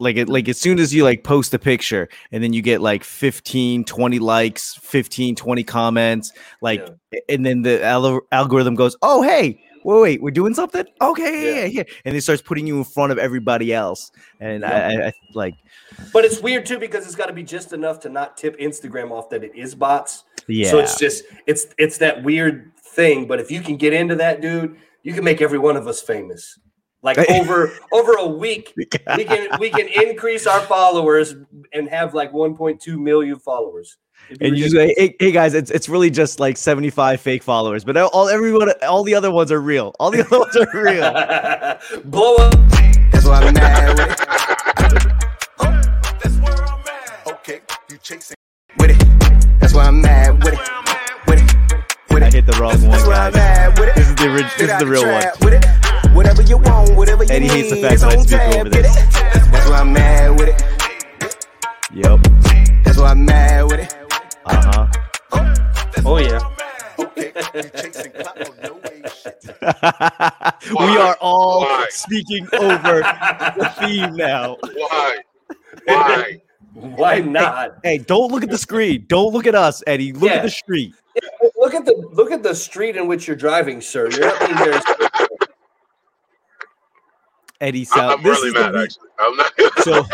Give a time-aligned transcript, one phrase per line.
[0.00, 2.80] like it like as soon as you like post a picture and then you get
[2.80, 6.88] like 15 20 likes 15 20 comments like
[7.28, 11.64] and then the al- algorithm goes oh hey wait wait we're doing something okay yeah.
[11.64, 14.10] yeah yeah and it starts putting you in front of everybody else
[14.40, 15.54] and I, I, I like
[16.12, 19.10] But it's weird too because it's got to be just enough to not tip Instagram
[19.10, 20.24] off that it is bots.
[20.48, 23.26] yeah So it's just it's it's that weird thing.
[23.26, 26.00] But if you can get into that, dude, you can make every one of us
[26.02, 26.58] famous.
[27.02, 28.84] Like over over a week, we
[29.24, 31.34] can we can increase our followers
[31.72, 33.96] and have like 1.2 million followers.
[34.40, 37.96] And you say, hey, hey guys, it's it's really just like 75 fake followers, but
[37.96, 39.94] all everyone all the other ones are real.
[39.98, 42.02] All the other ones are real.
[42.04, 42.54] blow up.
[43.10, 44.20] That's why I'm mad with it.
[47.26, 47.60] Okay,
[47.90, 48.36] you chasing.
[48.78, 48.98] With it.
[49.58, 50.60] That's why I'm mad with it.
[51.26, 51.84] With it.
[52.10, 53.34] With I hit the wrong one, That's why I'm guys.
[53.34, 53.94] mad with it.
[53.96, 55.89] This is the orig- this is the real one.
[56.12, 56.16] Trap With.
[56.16, 57.50] Whatever you want, whatever you Eddie need.
[57.52, 58.94] hates the fact that I on speak tab, over this.
[58.94, 61.46] That's why I'm mad with it.
[61.92, 62.20] Yep.
[62.84, 63.96] That's why I'm mad with it.
[64.46, 64.88] Uh
[65.32, 65.54] huh.
[66.06, 66.40] Oh yeah.
[66.98, 68.38] Okay, you chasing clout.
[68.40, 69.44] Oh, no way, shit.
[69.62, 70.52] huh.
[70.86, 71.86] we are all Why?
[71.90, 74.56] speaking over the theme now.
[74.74, 75.18] Why?
[75.84, 76.40] Why?
[76.74, 77.78] Why not?
[77.82, 79.04] Hey, don't look at the screen.
[79.08, 80.12] Don't look at us, Eddie.
[80.12, 80.36] Look Yeah.
[80.38, 80.94] at the street.
[81.56, 84.08] Look at the look at the street in which you're driving, sir.
[84.10, 84.80] You're not in very
[87.60, 88.10] Eddie I- sound.
[88.12, 88.72] I'm this really is the mad.
[88.74, 89.52] week- Actually, I'm not.
[89.84, 90.04] So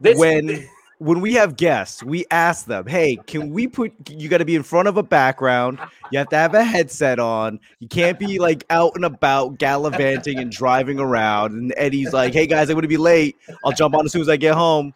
[0.00, 3.92] This- when when we have guests, we ask them, "Hey, can we put?
[4.10, 5.78] You got to be in front of a background.
[6.12, 7.58] You have to have a headset on.
[7.78, 12.46] You can't be like out and about gallivanting and driving around." And Eddie's like, "Hey
[12.46, 13.38] guys, I'm going to be late.
[13.64, 14.92] I'll jump on as soon as I get home."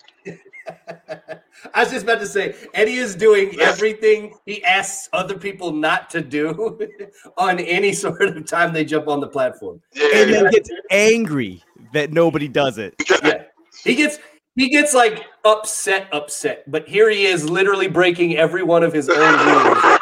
[1.74, 6.10] I was just about to say, Eddie is doing everything he asks other people not
[6.10, 6.78] to do
[7.38, 9.80] on any sort of time they jump on the platform.
[9.92, 10.42] Yeah, And yeah.
[10.42, 12.94] then gets angry that nobody does it.
[13.22, 13.44] Yeah,
[13.82, 14.18] he gets
[14.56, 16.70] he gets like upset, upset.
[16.70, 19.98] But here he is, literally breaking every one of his own rules.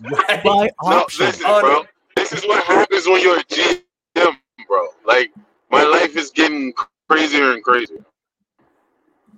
[0.00, 0.44] Right?
[0.44, 1.84] By No, listen, bro.
[2.16, 4.36] This is what happens when you're a GM,
[4.68, 4.88] bro.
[5.06, 5.32] Like
[5.70, 6.72] my life is getting
[7.08, 8.04] crazier and crazier.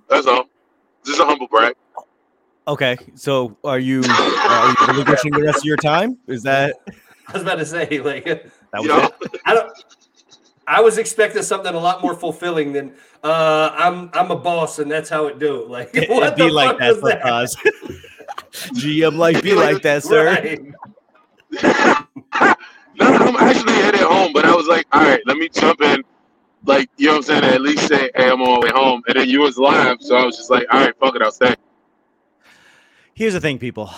[0.09, 0.45] That's all.
[1.05, 1.75] Just a humble brag.
[2.67, 6.19] Okay, so are you are you relinquishing the rest of your time?
[6.27, 6.75] Is that
[7.29, 8.43] I was about to say, like, that
[8.75, 9.11] was You know?
[9.23, 9.41] it?
[9.45, 9.73] I don't.
[10.67, 12.93] I was expecting something a lot more fulfilling than
[13.25, 14.11] uh, I'm.
[14.13, 15.67] I'm a boss, and that's how it do.
[15.69, 17.23] Like, It, what would be the like fuck that was that?
[17.23, 18.83] sometimes.
[18.83, 20.27] GM like be like that, sir.
[20.27, 20.61] Right.
[21.63, 26.03] no, I'm actually headed home, but I was like, all right, let me jump in.
[26.65, 27.45] Like, you know what I'm saying?
[27.45, 29.03] At least say, hey, I'm on my way home.
[29.09, 31.33] And then you was live, so I was just like, all right, fuck it, I'll
[31.33, 31.55] stay.
[33.15, 33.91] Here's the thing, people.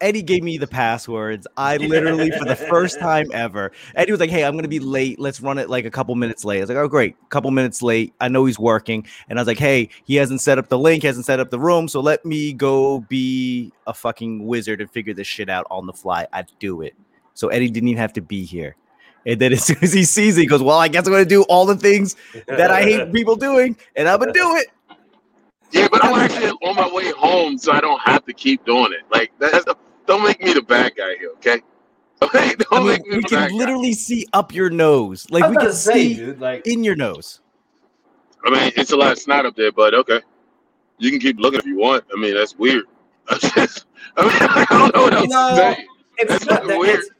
[0.00, 1.46] Eddie gave me the passwords.
[1.56, 5.20] I literally, for the first time ever, Eddie was like, "Hey, I'm gonna be late.
[5.20, 7.82] Let's run it like a couple minutes late." I was like, "Oh, great, couple minutes
[7.82, 8.14] late.
[8.20, 11.02] I know he's working." And I was like, "Hey, he hasn't set up the link,
[11.02, 15.12] hasn't set up the room, so let me go be a fucking wizard and figure
[15.12, 16.26] this shit out on the fly.
[16.32, 16.94] I'd do it."
[17.34, 18.76] So Eddie didn't even have to be here.
[19.26, 21.24] And then as soon as he sees it, he goes, "Well, I guess I'm gonna
[21.24, 22.16] do all the things
[22.46, 24.68] that I hate people doing, and I'm gonna do it."
[25.72, 28.92] Yeah, but I'm actually on my way home, so I don't have to keep doing
[28.92, 29.02] it.
[29.12, 29.76] Like, that's the,
[30.06, 31.60] don't make me the bad guy here, okay?
[32.22, 33.54] Okay, don't I mean, make me we the bad can guy.
[33.64, 36.84] literally see up your nose, like I was we can say, see dude, like, in
[36.84, 37.40] your nose.
[38.44, 40.20] I mean, it's a lot of snot up there, but okay.
[40.98, 42.04] You can keep looking if you want.
[42.14, 42.84] I mean, that's weird.
[43.28, 43.38] I
[44.22, 45.48] mean, I don't know what else No.
[45.50, 45.86] to say.
[46.18, 46.78] it's That's not that.
[46.78, 46.98] weird.
[46.98, 47.10] It's,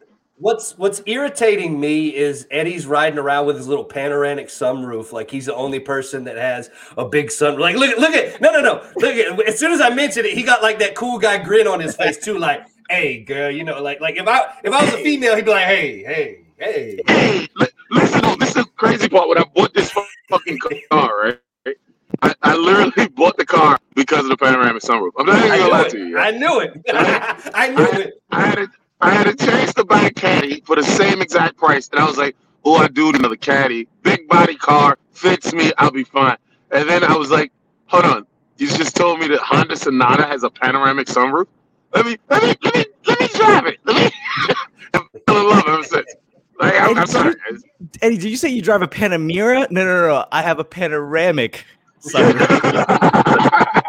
[0.41, 5.47] what's What's irritating me is Eddie's riding around with his little panoramic sunroof, like he's
[5.47, 7.61] the only person that has a big sunroof.
[7.61, 9.49] Like, look, at look at, no, no, no, look at.
[9.49, 11.95] As soon as I mentioned it, he got like that cool guy grin on his
[11.95, 14.99] face too, like, hey, girl, you know, like, like if I if I was a
[14.99, 17.01] female, he'd be like, hey, hey, hey.
[17.07, 17.49] Hey,
[17.91, 19.29] listen, this is the crazy part.
[19.29, 19.93] When I bought this
[20.29, 20.59] fucking
[20.91, 21.77] car, right?
[22.23, 25.13] I, I literally bought the car because of the panoramic sunroof.
[25.19, 25.91] I'm not even gonna lie it.
[25.91, 26.19] to you.
[26.19, 26.73] I knew it.
[27.55, 28.15] I knew it.
[28.31, 28.69] I had
[29.03, 32.01] I had a chance to change the back caddy for the same exact price, and
[32.01, 33.89] I was like, "Oh, I do need another caddy.
[34.03, 35.73] Big body car fits me.
[35.79, 36.37] I'll be fine."
[36.71, 37.53] And then I was like,
[37.87, 38.27] "Hold on,
[38.59, 41.47] you just told me that Honda Sonata has a panoramic sunroof.
[41.95, 43.79] Let me, let me, let me, let me drive it.
[43.85, 44.11] Let me."
[44.95, 46.15] I fell in love ever since.
[46.59, 47.35] Like, I'm, I'm sorry.
[47.51, 47.63] guys.
[48.03, 49.71] Eddie, did you say you drive a Panamera?
[49.71, 50.27] No, no, no, no.
[50.31, 51.65] I have a panoramic.
[52.03, 52.47] sunroof.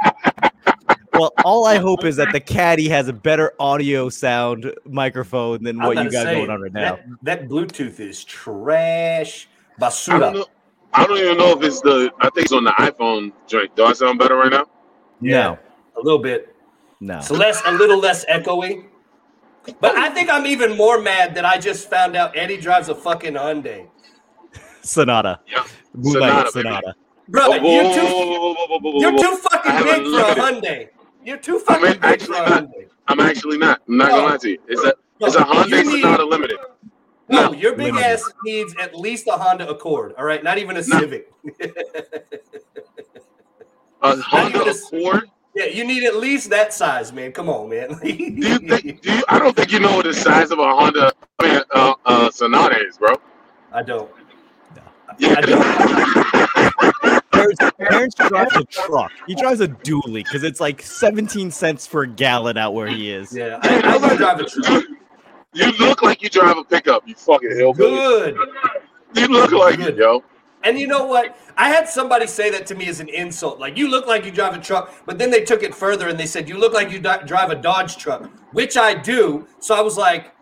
[1.21, 5.77] well, all I hope is that the caddy has a better audio sound microphone than
[5.77, 6.95] what you about got to say, going on right now.
[7.23, 9.47] That, that Bluetooth is trash.
[9.77, 10.33] I don't Basura.
[10.33, 10.45] know.
[10.93, 12.11] I don't even know if it's the.
[12.19, 13.73] I think it's on the iPhone joint.
[13.75, 14.65] Do I sound better right now?
[15.21, 15.57] No,
[15.95, 16.55] A little bit.
[16.99, 17.17] no.
[17.19, 18.85] It's less, a little less echoey.
[19.79, 22.95] But I think I'm even more mad that I just found out Eddie drives a
[22.95, 23.87] fucking Hyundai.
[24.81, 25.39] Sonata.
[25.47, 25.63] Yeah.
[25.93, 26.51] Moonlight Sonata.
[26.51, 26.95] Sonata.
[27.29, 30.03] Bro, Whoa, whoa, you're whoa, too, whoa, whoa, whoa, whoa, whoa, you're too fucking big
[30.03, 30.63] for a unlimited.
[30.63, 30.89] Hyundai.
[31.23, 32.63] You're too I fucking mean, big for actually not.
[32.65, 32.87] Hyundai.
[33.07, 33.81] I'm actually not.
[33.87, 34.57] I'm not gonna lie to you.
[34.67, 36.57] It's a No, it's a you Hyundai need- Sonata Limited.
[37.29, 38.05] No, No, your big limited.
[38.07, 40.13] ass needs at least a Honda Accord.
[40.17, 40.99] All right, not even a No.
[40.99, 41.31] Civic.
[44.03, 45.29] A Honda a- Accord.
[45.55, 47.31] yeah, you need at least that size, man.
[47.31, 47.89] Come on, man.
[48.03, 49.01] Do you think?
[49.03, 49.23] Do you?
[49.29, 52.31] I don't think you know what the size of a Honda I mean, uh, uh,
[52.31, 53.15] Sonata is, bro.
[53.71, 54.09] I don't.
[55.19, 55.35] Yeah.
[57.41, 59.11] Terrence, Terrence drives a truck.
[59.27, 63.35] He drives a dually because it's like 17 cents per gallon out where he is.
[63.35, 64.83] Yeah, I, I would drive a truck.
[65.53, 67.07] You look like you drive a pickup.
[67.07, 67.89] You fucking hillbilly.
[67.89, 68.37] Good.
[69.15, 69.95] You look like Good.
[69.95, 70.23] it, yo.
[70.63, 71.37] And you know what?
[71.57, 73.59] I had somebody say that to me as an insult.
[73.59, 76.19] Like, you look like you drive a truck, but then they took it further and
[76.19, 79.47] they said, you look like you drive a Dodge truck, which I do.
[79.59, 80.33] So I was like,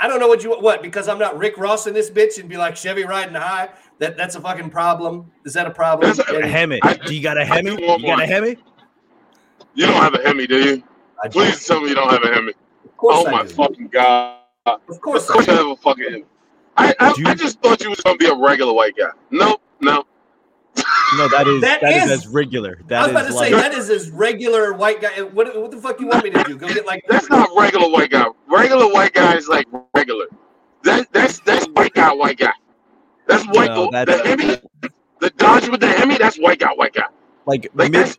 [0.00, 2.48] I don't know what you what because I'm not Rick Ross in this bitch and
[2.48, 3.70] be like Chevy riding high.
[3.98, 5.30] That that's a fucking problem.
[5.44, 6.14] Is that a problem?
[6.16, 6.80] That's a- A Hemi.
[7.06, 7.76] Do you got a Hemi?
[7.76, 8.26] do You want got a.
[8.26, 8.56] Hemi?
[9.74, 10.82] You don't have a Hemi, do you?
[11.22, 11.32] I do.
[11.40, 12.52] Please tell me you don't have a Hemi.
[12.84, 13.48] Of course Oh I my do.
[13.48, 14.36] fucking god.
[14.66, 16.24] Of Of course I course you have a fucking Hemi.
[16.76, 19.10] I I, you- I just thought you was gonna be a regular white guy.
[19.30, 20.04] Nope, no.
[21.16, 22.80] No, that is That that is, is- as regular.
[22.88, 25.22] That I That was is about to like say that is as regular white guy.
[25.22, 26.56] What, what the fuck you want me to do?
[26.56, 28.26] Go get like That's not regular white guy.
[28.48, 30.26] Regular white guy is like regular.
[30.84, 32.52] That that's that's white guy, white guy.
[33.26, 33.68] That's white.
[33.70, 34.56] No, the that's- Hemi,
[35.20, 36.18] the Dodge with the Hemi.
[36.18, 37.06] That's white guy, white guy.
[37.46, 38.16] like Like mid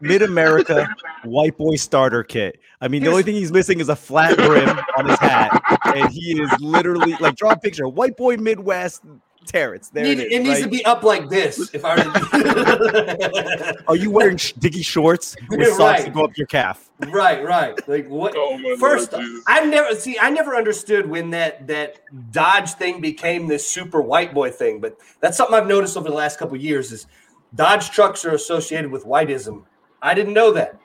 [0.00, 0.88] mid America
[1.24, 2.58] white boy starter kit.
[2.80, 5.60] I mean, the only thing he's missing is a flat brim on his hat,
[5.94, 7.88] and he is literally like draw a picture.
[7.88, 9.02] White boy Midwest
[9.48, 9.88] Terrence.
[9.88, 10.46] There Need, it it, is.
[10.46, 11.74] needs to be up like this.
[11.74, 16.04] If I were Are you wearing sh- diggy shorts with socks right.
[16.04, 16.90] that go up your calf?
[17.08, 17.88] right, right.
[17.88, 18.34] Like what?
[18.36, 19.44] Oh First, Lord Jesus.
[19.46, 20.18] I never see.
[20.20, 22.00] I never understood when that that
[22.30, 24.80] Dodge thing became this super white boy thing.
[24.80, 26.92] But that's something I've noticed over the last couple of years.
[26.92, 27.06] Is
[27.54, 29.64] Dodge trucks are associated with whiteism.
[30.02, 30.78] I didn't know that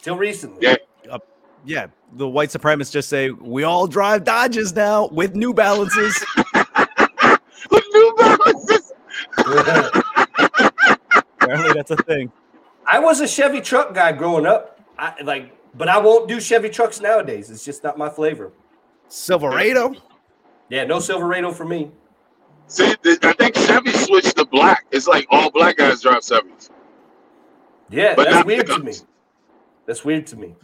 [0.00, 0.58] till recently.
[0.62, 0.76] Yeah.
[1.64, 6.24] Yeah, the white supremacists just say we all drive Dodges now with New Balances.
[8.54, 8.86] With
[9.46, 10.02] New
[11.40, 12.30] Apparently, that's a thing.
[12.86, 14.80] I was a Chevy truck guy growing up.
[14.98, 17.50] I like, but I won't do Chevy trucks nowadays.
[17.50, 18.52] It's just not my flavor.
[19.08, 19.94] Silverado.
[20.68, 21.90] Yeah, no Silverado for me.
[22.66, 24.86] See, th- I think Chevy switched to black.
[24.90, 26.70] It's like all black guys drive Chevys.
[27.88, 28.92] Yeah, But that's not weird to me.
[29.86, 30.54] That's weird to me.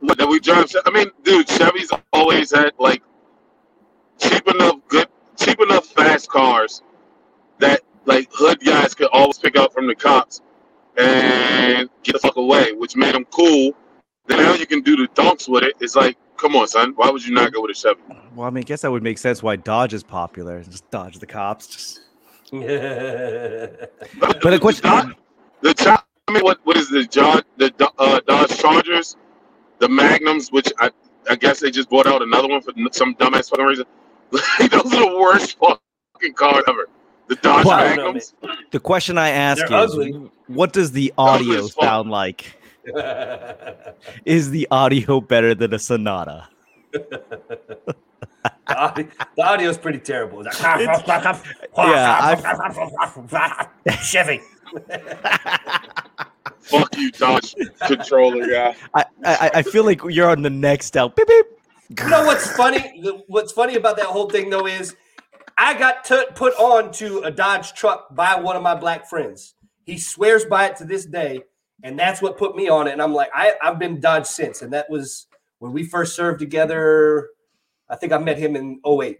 [0.00, 0.74] What, that we drive.
[0.84, 3.02] I mean, dude, Chevys always had like
[4.18, 5.06] cheap enough, good,
[5.36, 6.82] cheap enough, fast cars
[7.60, 10.40] that like hood guys could always pick up from the cops
[10.96, 13.72] and get the fuck away, which made them cool.
[14.26, 15.74] Then now you can do the donks with it.
[15.80, 18.00] It's like, come on, son, why would you not go with a Chevy?
[18.34, 20.62] Well, I mean, I guess that would make sense why Dodge is popular.
[20.62, 21.66] Just dodge the cops.
[21.66, 22.00] Just
[22.50, 25.14] But But the question-
[25.60, 29.16] the Char- I mean, what what is the Dodge the uh, Dodge Chargers,
[29.78, 30.90] the Magnums, which I
[31.30, 33.86] I guess they just brought out another one for some dumbass fucking reason.
[34.30, 34.44] Those
[34.94, 36.88] are the worst fucking cars ever.
[37.28, 38.34] The Dodge But- I don't know, Magnums.
[38.70, 40.30] the question I ask They're is, ugly.
[40.46, 42.56] what does the audio sound like?
[44.24, 46.48] Is the audio better than a Sonata?
[46.92, 47.94] the,
[48.68, 50.42] audio, the audio is pretty terrible.
[50.46, 50.62] It's
[51.06, 51.38] like,
[54.02, 54.40] Chevy.
[56.60, 57.54] Fuck you, Dodge
[57.86, 58.74] controller guy.
[58.94, 61.14] I, I I feel like you're on the next out.
[61.16, 61.46] Beep, beep.
[62.00, 63.02] You know what's funny?
[63.26, 64.96] What's funny about that whole thing though is
[65.58, 69.54] I got t- put on to a Dodge truck by one of my black friends.
[69.84, 71.42] He swears by it to this day,
[71.82, 72.92] and that's what put me on it.
[72.92, 75.26] And I'm like, I, I've been Dodge since, and that was
[75.58, 77.28] when we first served together.
[77.88, 79.18] I think I met him in 08.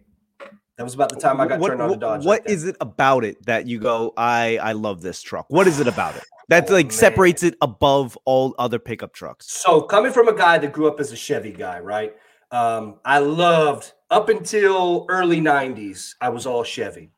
[0.76, 2.24] That was about the time I got what, turned on to Dodge.
[2.24, 4.12] what like is it about it that you go?
[4.16, 5.46] I I love this truck.
[5.48, 6.92] What is it about it that Oh, like man.
[6.92, 9.50] separates it above all other pickup trucks?
[9.50, 12.14] So coming from a guy that grew up as a Chevy guy, right?
[12.52, 16.14] Um, I loved up until early '90s.
[16.20, 17.10] I was all Chevy.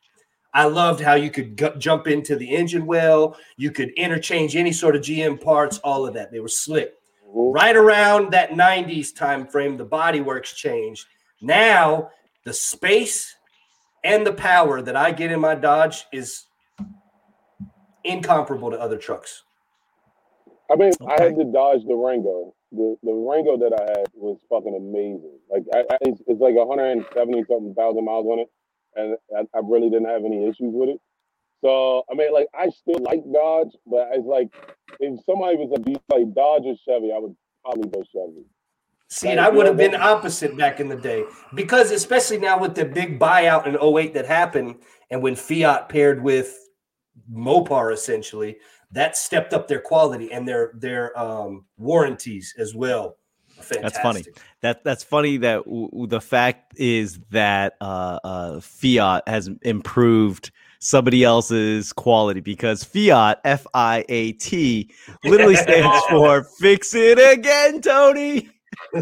[0.52, 3.36] I loved how you could gu- jump into the engine well.
[3.56, 5.78] You could interchange any sort of GM parts.
[5.78, 6.32] All of that.
[6.32, 6.94] They were slick.
[7.26, 7.52] Mm-hmm.
[7.52, 11.06] Right around that '90s time frame, the bodyworks changed.
[11.40, 12.10] Now
[12.44, 13.36] the space
[14.04, 16.46] and the power that I get in my Dodge is
[18.04, 19.42] incomparable to other trucks.
[20.70, 22.54] I mean, I had to Dodge Durango.
[22.72, 25.38] The Durango that I had was fucking amazing.
[25.50, 28.48] Like I, I, it's, it's like 170 something thousand miles on it,
[28.94, 31.00] and I, I really didn't have any issues with it.
[31.62, 34.48] So I mean, like I still like Dodge, but it's like
[35.00, 38.46] if somebody was a be like Dodge or Chevy, I would probably go Chevy.
[39.12, 42.76] See, and I would have been opposite back in the day because, especially now with
[42.76, 44.76] the big buyout in 08 that happened,
[45.10, 46.56] and when Fiat paired with
[47.30, 48.58] Mopar essentially,
[48.92, 53.16] that stepped up their quality and their their um, warranties as well.
[53.68, 54.24] That's funny.
[54.62, 55.36] That that's funny.
[55.36, 62.82] That w- the fact is that uh, uh, Fiat has improved somebody else's quality because
[62.82, 64.90] Fiat F I A T
[65.24, 68.48] literally stands for "Fix It Again, Tony."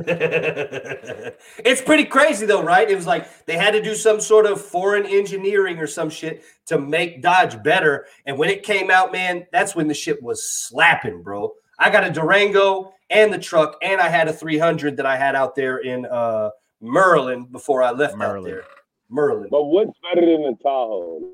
[1.64, 2.88] it's pretty crazy though, right?
[2.90, 6.42] It was like they had to do some sort of foreign engineering or some shit
[6.66, 8.06] to make Dodge better.
[8.26, 11.52] And when it came out, man, that's when the shit was slapping, bro.
[11.78, 15.34] I got a Durango and the truck, and I had a 300 that I had
[15.34, 18.44] out there in uh Merlin before I left out Merlin.
[18.50, 18.64] there.
[19.10, 19.48] Merlin.
[19.50, 21.30] But what's better than the Tahoe?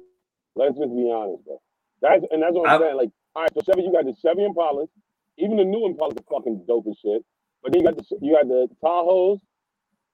[0.57, 1.61] Let's just be honest, bro.
[2.03, 2.97] That's and that's what I'm I- saying.
[2.97, 4.87] Like, all right, so Chevy, you got the Chevy Impala.
[5.39, 7.23] Even the new Impalas are fucking dope as shit.
[7.65, 9.39] But then you got the you got the Tahoes.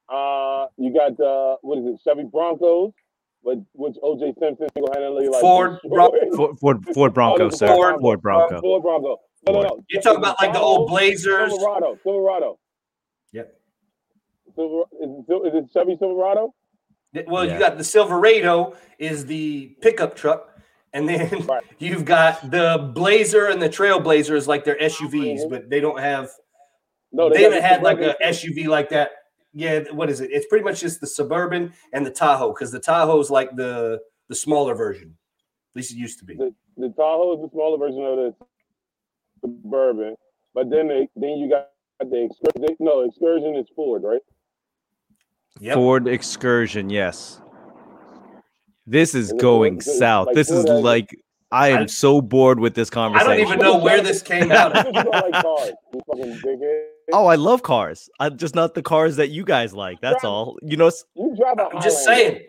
[0.08, 2.00] Uh, you got the what is it?
[2.04, 2.92] Chevy Broncos,
[3.44, 6.12] but which OJ Simpson single handedly like Ford destroyed.
[6.36, 7.66] Ford Ford, Ford Bronco, Oh, sir.
[7.66, 8.60] Ford- Ford Bronco.
[8.60, 9.16] Ford Bronco.
[9.46, 9.84] No, no, no.
[9.88, 11.50] You're talking about like the old Blazers.
[11.50, 11.98] Silverado.
[12.02, 12.58] Silverado.
[13.32, 13.54] Yep.
[14.54, 16.54] Silver, is, it, it Chevy Silverado?
[17.26, 17.54] Well, Yeah.
[17.54, 20.56] you got the Silverado is the pickup truck,
[20.92, 21.62] and then Right.
[21.78, 25.50] you've got the Blazer and the Trailblazer is like their SUVs, Mhm.
[25.50, 26.30] but they don't have
[27.12, 29.10] No, they, got haven't the had like a SUV like that.
[29.52, 30.30] Yeah, what is it?
[30.32, 34.00] It's pretty much just the Suburban and the Tahoe because the Tahoe is like the
[34.28, 35.16] the smaller version.
[35.72, 36.34] At least it used to be.
[36.36, 38.34] the, the Tahoe is the smaller version of the
[39.40, 40.14] Suburban,
[40.54, 41.68] but then they, then you got
[42.00, 42.76] the excursion.
[42.78, 44.20] No, excursion is Ford, right?
[45.58, 45.74] Yep.
[45.74, 47.40] Ford Excursion, yes.
[48.86, 49.82] This is Is going Ford?
[49.82, 50.26] Is it south.
[50.28, 51.16] like This is like
[51.50, 53.32] I am I- so bored with this conversation.
[53.32, 54.74] I don't even know where this came out.
[56.16, 57.18] You don't like cars, you fucking dickhead.
[57.18, 58.08] Oh, I love cars.
[58.20, 60.00] I'm just not the cars that you guys like.
[60.00, 60.30] That's Right.
[60.30, 60.58] all.
[60.62, 62.42] You know, s- You drive a I'm just saying,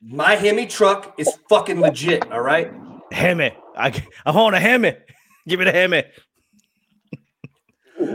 [0.00, 2.30] my Hemi truck is fucking legit.
[2.32, 2.72] All right.
[3.10, 3.52] Hemi.
[3.76, 4.94] I I want a Hemi.
[5.48, 6.04] Give me the Hemi.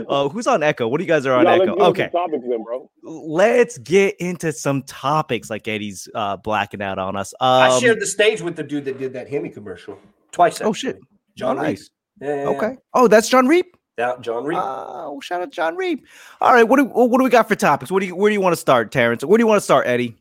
[0.06, 0.86] Uh, who's on Echo?
[0.86, 1.82] What do you guys are on Y'all, let's Echo?
[1.86, 2.90] Okay, Topics then, bro.
[3.02, 7.32] let's get into some topics like Eddie's uh, blacking out on us.
[7.40, 9.98] Um, I shared the stage with the dude that did that Hemi commercial
[10.30, 10.60] twice.
[10.60, 10.98] Oh, shit.
[11.38, 11.68] John Oh, Reed.
[11.70, 11.90] nice.
[12.20, 12.48] Yeah, yeah, yeah.
[12.48, 12.76] Okay.
[12.92, 13.77] Oh, that's John Reap.
[13.98, 14.58] Yeah, John Reed.
[14.60, 16.06] Oh, shout out John Reap.
[16.40, 16.62] All right.
[16.62, 17.90] What do what do we got for topics?
[17.90, 19.24] What do you where do you want to start, Terrence?
[19.24, 20.16] Where do you want to start, Eddie?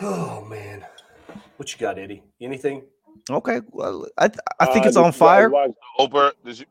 [0.00, 0.84] oh man,
[1.56, 2.22] what you got, Eddie?
[2.42, 2.82] Anything?
[3.30, 3.60] Okay.
[3.70, 4.26] Well, I
[4.60, 5.48] I think Uh, it's on you fire.
[5.48, 6.66] watch- Oprah, did you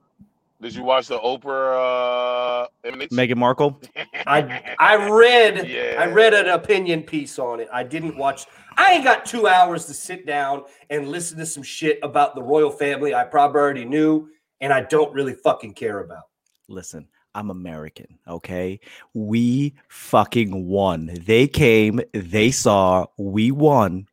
[0.61, 3.17] did you watch the Oprah uh emanation?
[3.17, 3.81] Meghan Markle.
[4.27, 5.95] I I read Yeah.
[5.99, 7.69] I read an opinion piece on it.
[7.73, 8.45] I didn't watch.
[8.77, 12.43] I ain't got two hours to sit down and listen to some shit about the
[12.43, 14.29] royal family I probably already knew
[14.61, 16.25] and I don't really fucking care about.
[16.71, 18.79] Listen, I'm American, okay?
[19.13, 21.11] We fucking won.
[21.25, 24.07] They came, they saw, we won.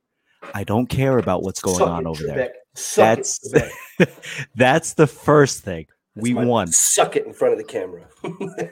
[0.54, 2.52] I don't care about what's going Suck on over there.
[2.74, 3.54] Suck That's
[4.54, 5.86] that's the first thing.
[6.14, 6.68] That's we won.
[6.68, 8.06] Suck it in front of the camera.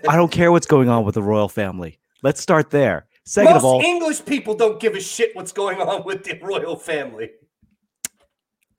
[0.09, 1.99] I don't care what's going on with the royal family.
[2.23, 3.07] Let's start there.
[3.25, 6.39] Second Most of all, English people don't give a shit what's going on with the
[6.41, 7.31] royal family.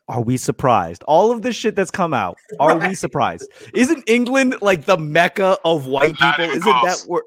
[0.07, 1.03] Are we surprised?
[1.03, 3.49] All of the shit that's come out, are we surprised?
[3.73, 6.45] Isn't England like the mecca of white people?
[6.45, 7.23] Isn't that where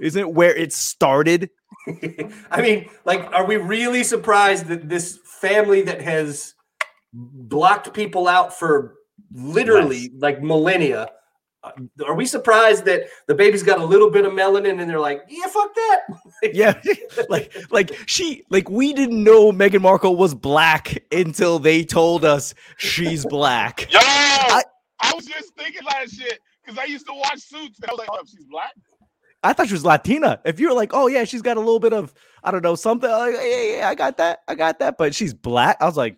[0.00, 1.50] isn't where it started?
[2.50, 6.54] I mean, like, are we really surprised that this family that has
[7.12, 8.94] blocked people out for
[9.32, 11.08] literally like millennia?
[11.64, 11.70] Uh,
[12.06, 15.22] Are we surprised that the baby's got a little bit of melanin and they're like,
[15.28, 16.00] yeah, fuck that?
[16.52, 16.80] Yeah,
[17.28, 22.52] like like she like we didn't know Meghan Markle was black until they told us
[22.78, 23.92] she's black.
[23.92, 24.62] Yo, I,
[25.14, 27.78] was just thinking that shit because I used to watch Suits.
[27.80, 28.72] And I was like, oh, she's black.
[29.44, 30.40] I thought she was Latina.
[30.44, 33.08] If you're like, oh yeah, she's got a little bit of I don't know something.
[33.08, 34.98] Like, yeah, yeah, yeah, I got that, I got that.
[34.98, 35.76] But she's black.
[35.80, 36.16] I was like,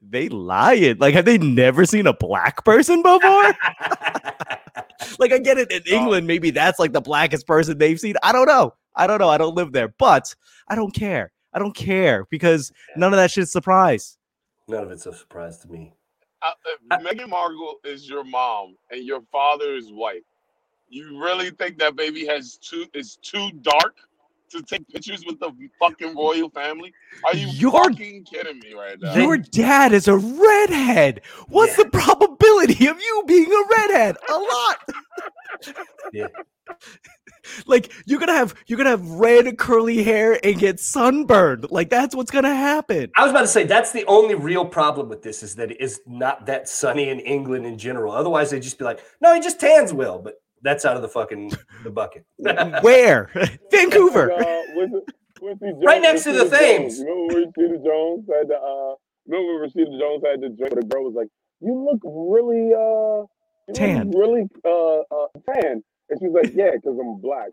[0.00, 0.98] they lying.
[0.98, 3.54] Like, have they never seen a black person before?
[5.18, 6.26] like, I get it in England.
[6.26, 8.14] Maybe that's like the blackest person they've seen.
[8.22, 8.74] I don't know.
[8.94, 9.28] I don't know.
[9.28, 10.34] I don't live there, but
[10.68, 11.32] I don't care.
[11.52, 14.18] I don't care because none of that shit's surprise.
[14.68, 15.94] None of it's a surprise to me.
[16.42, 20.24] Uh, if Meghan Markle is your mom and your father is white.
[20.88, 23.96] You really think that baby has too is too dark
[24.50, 26.92] to take pictures with the fucking royal family?
[27.24, 29.14] Are you You're- fucking kidding me right now?
[29.14, 31.22] Your dad is a redhead.
[31.48, 31.84] What's Yeah.
[31.84, 34.16] the probability of you being a redhead?
[34.28, 34.78] A lot.
[36.12, 36.26] Yeah.
[37.66, 41.70] like you're gonna have you're gonna have red curly hair and get sunburned.
[41.70, 43.10] Like that's what's gonna happen.
[43.16, 45.80] I was about to say that's the only real problem with this is that it
[45.80, 48.12] is not that sunny in England in general.
[48.12, 51.08] Otherwise, they'd just be like, no, he just tans well, but that's out of the
[51.08, 51.52] fucking
[51.84, 52.24] the bucket.
[52.82, 53.30] Where?
[53.70, 54.32] Vancouver.
[54.32, 55.00] Uh, Quincy-
[55.38, 56.98] Quincy Jones- Right next to the Rashida Thames.
[56.98, 57.08] Jones.
[57.08, 58.94] Remember when Rashida Jones had the uh
[59.26, 61.28] remember when Rashida Jones had the drink where the girl was like,
[61.60, 63.26] you look really uh you
[63.68, 64.10] look Tan.
[64.10, 65.82] really uh, uh tan.
[66.10, 67.50] And she's like, yeah, because I'm black.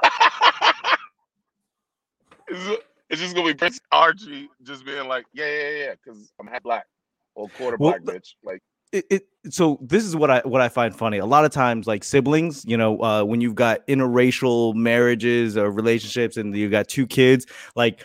[2.49, 6.47] it's, it's just gonna be Prince Archie just being like, yeah, yeah, yeah, because I'm
[6.47, 6.87] half black
[7.35, 8.35] or quarter Well, black, bitch.
[8.44, 11.18] Like, it, it so this is what I what I find funny.
[11.18, 15.70] A lot of times, like siblings, you know, uh, when you've got interracial marriages or
[15.70, 18.04] relationships, and you've got two kids, like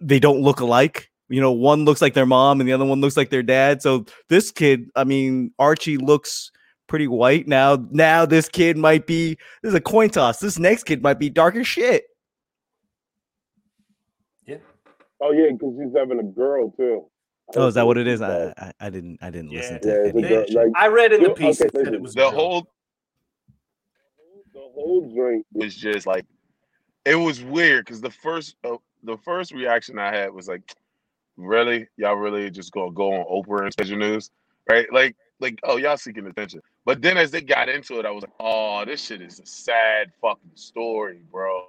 [0.00, 1.10] they don't look alike.
[1.28, 3.82] You know, one looks like their mom, and the other one looks like their dad.
[3.82, 6.52] So this kid, I mean, Archie looks
[6.86, 7.84] pretty white now.
[7.90, 10.38] Now this kid might be this is a coin toss.
[10.38, 12.04] This next kid might be dark as shit.
[14.46, 14.58] Yeah.
[15.20, 17.06] Oh yeah, because she's having a girl too.
[17.54, 18.20] Oh, is that what it is?
[18.22, 19.58] I I, I didn't I didn't Yeah.
[19.58, 20.40] listen to it's a any girl.
[20.40, 22.30] of that Like I read in the piece okay, that it was the girl.
[22.30, 22.68] whole
[24.52, 25.46] the whole joint.
[25.52, 26.24] was just like,
[27.04, 30.74] it was weird because the first uh, the first reaction I had was like,
[31.36, 34.30] really, y'all really just gonna go on Oprah and special news,
[34.68, 34.90] right?
[34.92, 36.62] Like, like, oh, y'all seeking attention.
[36.84, 39.46] But then as they got into it, I was like, oh, this shit is a
[39.46, 41.66] sad fucking story, bro.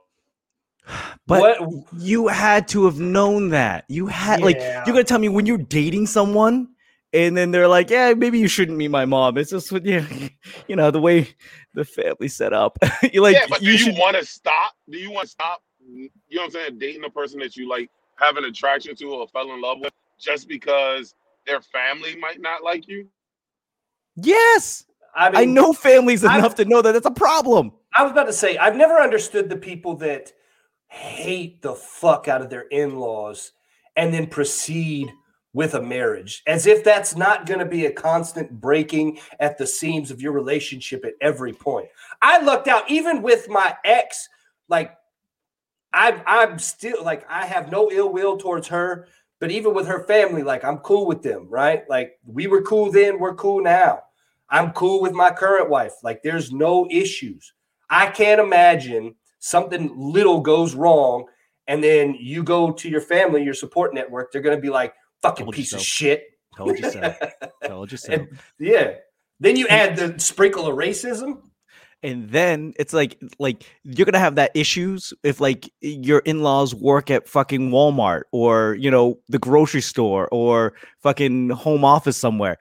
[1.26, 1.84] But what?
[1.98, 3.86] you had to have known that.
[3.90, 6.70] You had like you're gonna tell me when you're dating someone
[7.14, 9.38] and then they're like, Yeah, maybe you shouldn't meet my mom.
[9.38, 10.06] It's just what you,
[10.68, 11.30] you know, the way
[11.74, 12.78] the family set up.
[13.14, 14.74] you're like yeah, but you do should you want to stop?
[14.90, 15.62] Do you want to stop?
[15.90, 16.80] You know what I'm saying?
[16.80, 19.94] Dating a person that you like have an attraction to or fell in love with
[20.20, 21.14] just because
[21.46, 23.08] their family might not like you?
[24.16, 24.86] Yes.
[25.16, 27.72] I mean, I know families I've- enough to know that it's a problem.
[27.96, 30.32] I was about to say, I've never understood the people that
[30.88, 33.52] hate the fuck out of their in laws
[33.96, 35.12] and then proceed
[35.54, 39.66] with a marriage as if that's not going to be a constant breaking at the
[39.66, 41.88] seams of your relationship at every point.
[42.22, 44.30] I lucked out, even with my ex,
[44.70, 44.96] like,
[45.94, 49.08] I'm, I'm still like, I have no ill will towards her,
[49.40, 51.90] but even with her family, like, I'm cool with them, right?
[51.90, 54.04] Like, we were cool then, we're cool now.
[54.50, 55.94] I'm cool with my current wife.
[56.04, 57.54] Like, there's no issues.
[57.90, 61.26] I can't imagine something little goes wrong
[61.68, 64.94] and then you go to your family, your support network, they're going to be like,
[65.22, 66.24] fucking Told piece of shit.
[66.56, 67.14] Told you so.
[67.66, 68.14] Told you so.
[68.14, 68.94] And- yeah.
[69.40, 71.42] Then you add the sprinkle of racism.
[72.04, 77.10] And then it's like like you're gonna have that issues if like your in-laws work
[77.10, 82.58] at fucking walmart or you know the grocery store or fucking home office somewhere.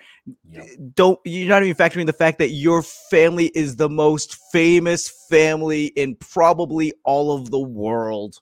[0.94, 5.86] Don't you're not even factoring the fact that your family is the most famous family
[5.86, 8.38] in probably all of the world.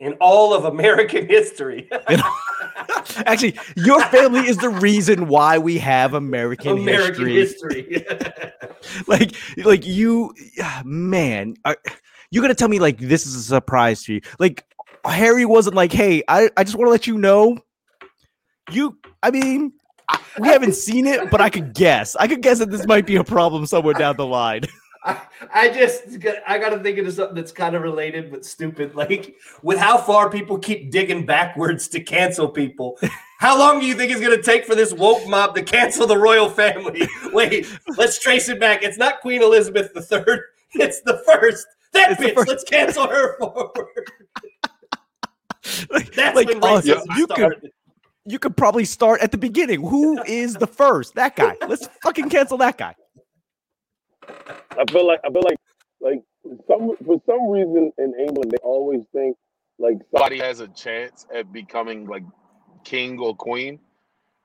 [0.00, 1.88] In all of American history.
[3.26, 7.84] actually your family is the reason why we have american, American history.
[7.84, 8.06] history.
[9.06, 9.32] like
[9.64, 10.34] like you
[10.84, 11.76] man are,
[12.30, 14.20] you're gonna tell me like this is a surprise to you.
[14.38, 14.64] Like
[15.04, 17.58] harry wasn't like hey i, I just want to let you know
[18.70, 19.72] you i mean
[20.08, 22.16] I- we haven't seen it but i could guess.
[22.16, 24.62] I could guess that this might be a problem somewhere down the line
[25.04, 25.20] I,
[25.54, 26.02] I just
[26.46, 28.94] I got to think of something that's kind of related but stupid.
[28.94, 32.98] Like with how far people keep digging backwards to cancel people.
[33.38, 36.06] How long do you think it's going to take for this woke mob to cancel
[36.06, 37.08] the royal family?
[37.32, 38.82] Wait, let's trace it back.
[38.82, 40.38] It's not Queen Elizabeth III.
[40.74, 41.66] It's the first.
[41.92, 42.34] That It's bitch.
[42.34, 42.48] first.
[42.48, 44.10] Let's cancel her forward.
[45.90, 46.82] like, That's like, when
[47.16, 47.70] you could
[48.24, 52.28] you could probably start at the beginning who is the first that guy let's fucking
[52.28, 52.94] cancel that guy
[54.48, 55.58] I feel like I feel like
[56.00, 56.22] like
[56.66, 59.36] some for some reason in England they always think
[59.78, 62.24] like Somebody has a chance at becoming like
[62.84, 63.78] king or queen.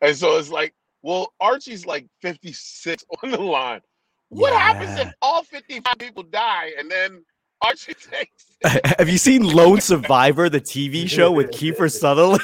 [0.01, 3.81] And so it's like, well, Archie's like 56 on the line.
[4.29, 7.23] What happens if all 55 people die and then
[7.61, 8.45] Archie takes
[8.97, 12.41] have you seen lone survivor the tv show with kiefer sutherland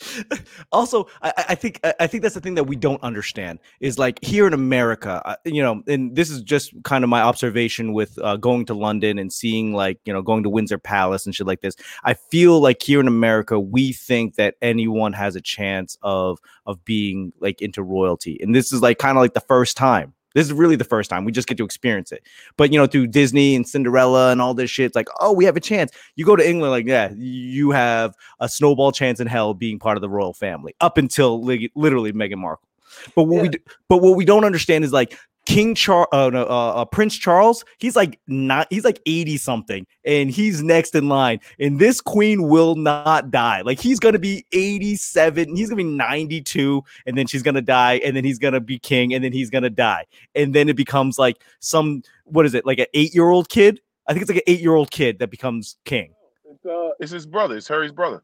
[0.72, 3.98] also I, I- think I- i think that's the thing that we don't understand is
[3.98, 7.92] like here in america uh, you know and this is just kind of my observation
[7.92, 11.34] with uh, going to london and seeing like you know going to windsor palace and
[11.34, 11.74] shit like this.
[12.04, 16.84] I feel like here in america we think that anyone has a chance of of
[16.84, 18.38] being like into royalty.
[18.40, 21.10] And this is like kind of like the first time this is really the first
[21.10, 22.22] time we just get to experience it
[22.56, 25.44] but you know through disney and cinderella and all this shit it's like oh we
[25.44, 29.26] have a chance you go to england like yeah you have a snowball chance in
[29.26, 32.66] hell being part of the royal family up until li- literally Meghan Markle.
[33.14, 33.52] But what we Yeah.
[33.52, 35.16] d- but what we don't understand is like
[35.50, 37.64] King Charles, uh, no, uh, uh, Prince Charles.
[37.78, 38.68] He's like not.
[38.70, 41.40] He's like eighty something, and he's next in line.
[41.58, 43.62] And this queen will not die.
[43.62, 45.56] Like he's gonna be eighty seven.
[45.56, 48.78] He's gonna be ninety two, and then she's gonna die, and then he's gonna be
[48.78, 52.64] king, and then he's gonna die, and then it becomes like some what is it
[52.64, 53.80] like an eight year old kid?
[54.06, 56.14] I think it's like an eight year old kid that becomes king.
[56.48, 57.56] it's uh It's his brother.
[57.56, 58.22] It's Harry's brother.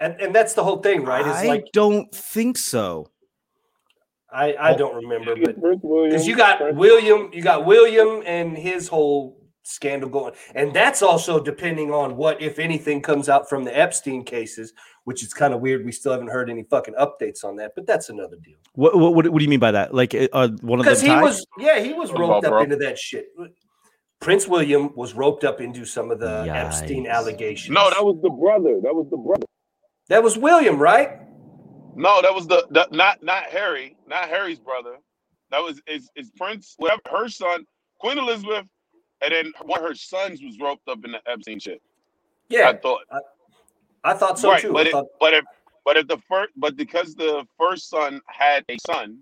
[0.00, 1.24] And and that's the whole thing, right?
[1.24, 3.08] It's I like don't think so.
[4.34, 9.40] I I don't remember, but because you got William, you got William and his whole
[9.62, 14.24] scandal going, and that's also depending on what, if anything, comes out from the Epstein
[14.24, 14.72] cases,
[15.04, 15.84] which is kind of weird.
[15.84, 18.56] We still haven't heard any fucking updates on that, but that's another deal.
[18.74, 19.94] What what what, what do you mean by that?
[19.94, 21.22] Like uh, one of Because them he tied?
[21.22, 22.62] was, yeah, he was roped about, up bro?
[22.62, 23.28] into that shit.
[24.20, 27.74] Prince William was roped up into some of the Epstein allegations.
[27.74, 28.80] No, That was the brother.
[28.82, 29.44] That was the brother.
[30.08, 31.20] that was William, right?
[31.96, 34.96] No, that was the, the not not Harry, not Harry's brother.
[35.50, 37.64] That was is is Prince, whatever her son,
[38.00, 38.66] Queen Elizabeth,
[39.22, 41.80] and then one of her sons was roped up in the Epstein shit.
[42.48, 43.02] Yeah, I thought.
[44.02, 44.72] I thought so right, too.
[44.72, 45.44] but I it, thought, but if
[45.84, 49.18] but if the first but because the first son had a son,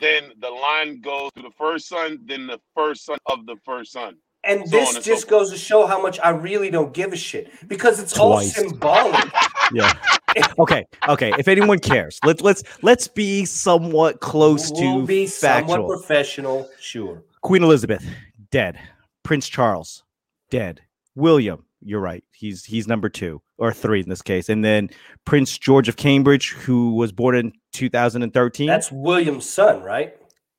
[0.00, 3.92] then the line goes to the first son, then the first son of the first
[3.92, 4.16] son.
[4.44, 6.94] and so this on and so just goes to show how much I really don't
[6.94, 9.24] give a shit because it's all symbolic.
[9.72, 9.92] yeah.
[10.58, 11.32] Okay, okay.
[11.38, 15.88] If anyone cares, let's let's let's be somewhat close we'll to be somewhat factual.
[15.88, 17.22] professional, sure.
[17.42, 18.04] Queen Elizabeth,
[18.50, 18.78] dead.
[19.22, 20.04] Prince Charles,
[20.50, 20.80] dead.
[21.14, 22.24] William, you're right.
[22.32, 24.90] He's he's number two or three in this case, and then
[25.24, 28.66] Prince George of Cambridge, who was born in 2013.
[28.66, 30.16] That's William's son, right?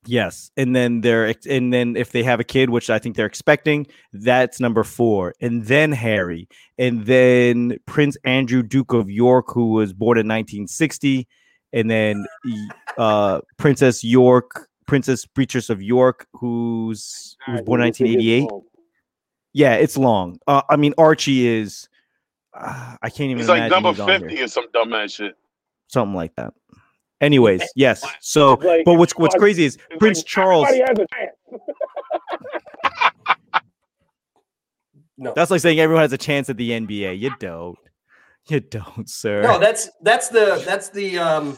[0.08, 3.26] Yes, and then they're and then if they have a kid, which I think they're
[3.26, 9.72] expecting, that's number four, and then Harry, and then Prince Andrew, Duke of York, who
[9.72, 11.28] was born in 1960,
[11.74, 12.26] and then
[12.98, 18.48] uh, Princess York, Princess Beatrice of York, who's who was born in 1988.
[19.54, 20.40] Yeah, it's long.
[20.48, 21.90] Uh, I mean, Archie is.
[22.54, 23.40] Uh, I can't even.
[23.40, 25.36] He's like number he's fifty or some dumbass shit.
[25.88, 26.54] something like that.
[27.20, 28.04] Anyways, yes.
[28.22, 30.68] So, like- but what's what's crazy is like Prince Charles.
[30.68, 31.62] Everybody has a chance.
[35.20, 37.20] No, That's like saying everyone has a chance at the NBA.
[37.20, 37.78] You don't.
[38.50, 39.42] You don't, sir.
[39.42, 41.58] no, that's that's the that's the um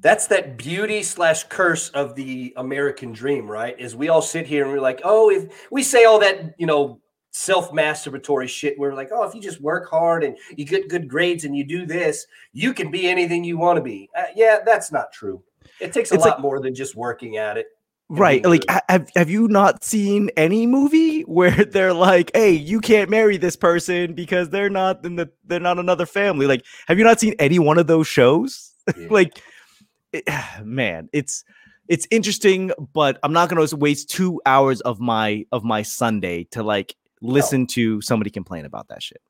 [0.00, 3.78] that's that beauty slash curse of the American dream, right?
[3.78, 6.66] Is we all sit here and we're like, oh, if we say all that, you
[6.66, 7.00] know,
[7.34, 11.08] self masturbatory shit, we're like, oh, if you just work hard and you get good
[11.08, 14.08] grades and you do this, you can be anything you want to be.
[14.16, 15.42] Uh, yeah, that's not true.
[15.80, 17.66] It takes a It's lot like- more than just working at it.
[18.08, 18.44] right.
[18.44, 18.80] Like, good.
[18.88, 23.56] have have you not seen any movie where they're like, "Hey, you can't marry this
[23.56, 27.34] person because they're not in the they're not another family." Like, have you not seen
[27.40, 28.70] any one of those shows?
[28.98, 29.06] Yeah.
[29.10, 29.40] like,
[30.12, 30.24] it,
[30.62, 31.42] man, it's
[31.88, 36.62] it's interesting, but I'm not gonna waste two hours of my of my Sunday to
[36.62, 36.94] like
[37.24, 39.20] listen to somebody complain about that shit.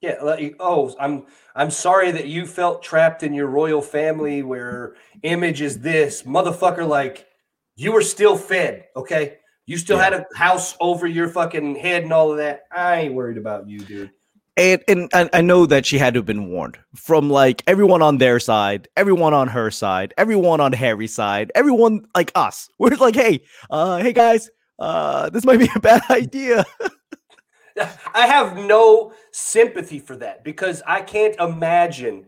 [0.00, 0.16] Yeah.
[0.60, 5.80] Oh, I'm I'm sorry that you felt trapped in your royal family where image is
[5.80, 6.86] this motherfucker.
[6.86, 7.26] Like
[7.76, 9.38] you were still fed, okay?
[9.66, 12.64] You still had a house over your fucking head and all of that.
[12.70, 14.10] I ain't worried about you, dude.
[14.56, 18.02] and and I, I know that she had to have been warned from like everyone
[18.02, 22.68] on their side, everyone on her side, everyone on Harry's side, everyone like us.
[22.78, 26.64] We're like, hey, uh, hey guys, uh, this might be a bad idea.
[28.14, 32.26] I have no sympathy for that because I can't imagine,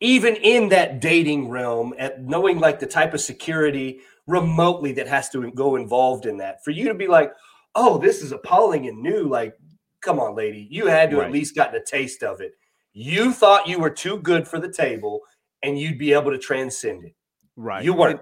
[0.00, 5.28] even in that dating realm, at knowing like the type of security remotely that has
[5.30, 7.32] to go involved in that, for you to be like,
[7.74, 9.28] oh, this is appalling and new.
[9.28, 9.54] Like,
[10.00, 11.26] come on, lady, you had to Right.
[11.26, 12.52] at least gotten a taste of it.
[12.92, 15.20] You thought you were too good for the table
[15.62, 17.14] and you'd be able to transcend it.
[17.56, 17.84] Right.
[17.84, 18.20] You weren't.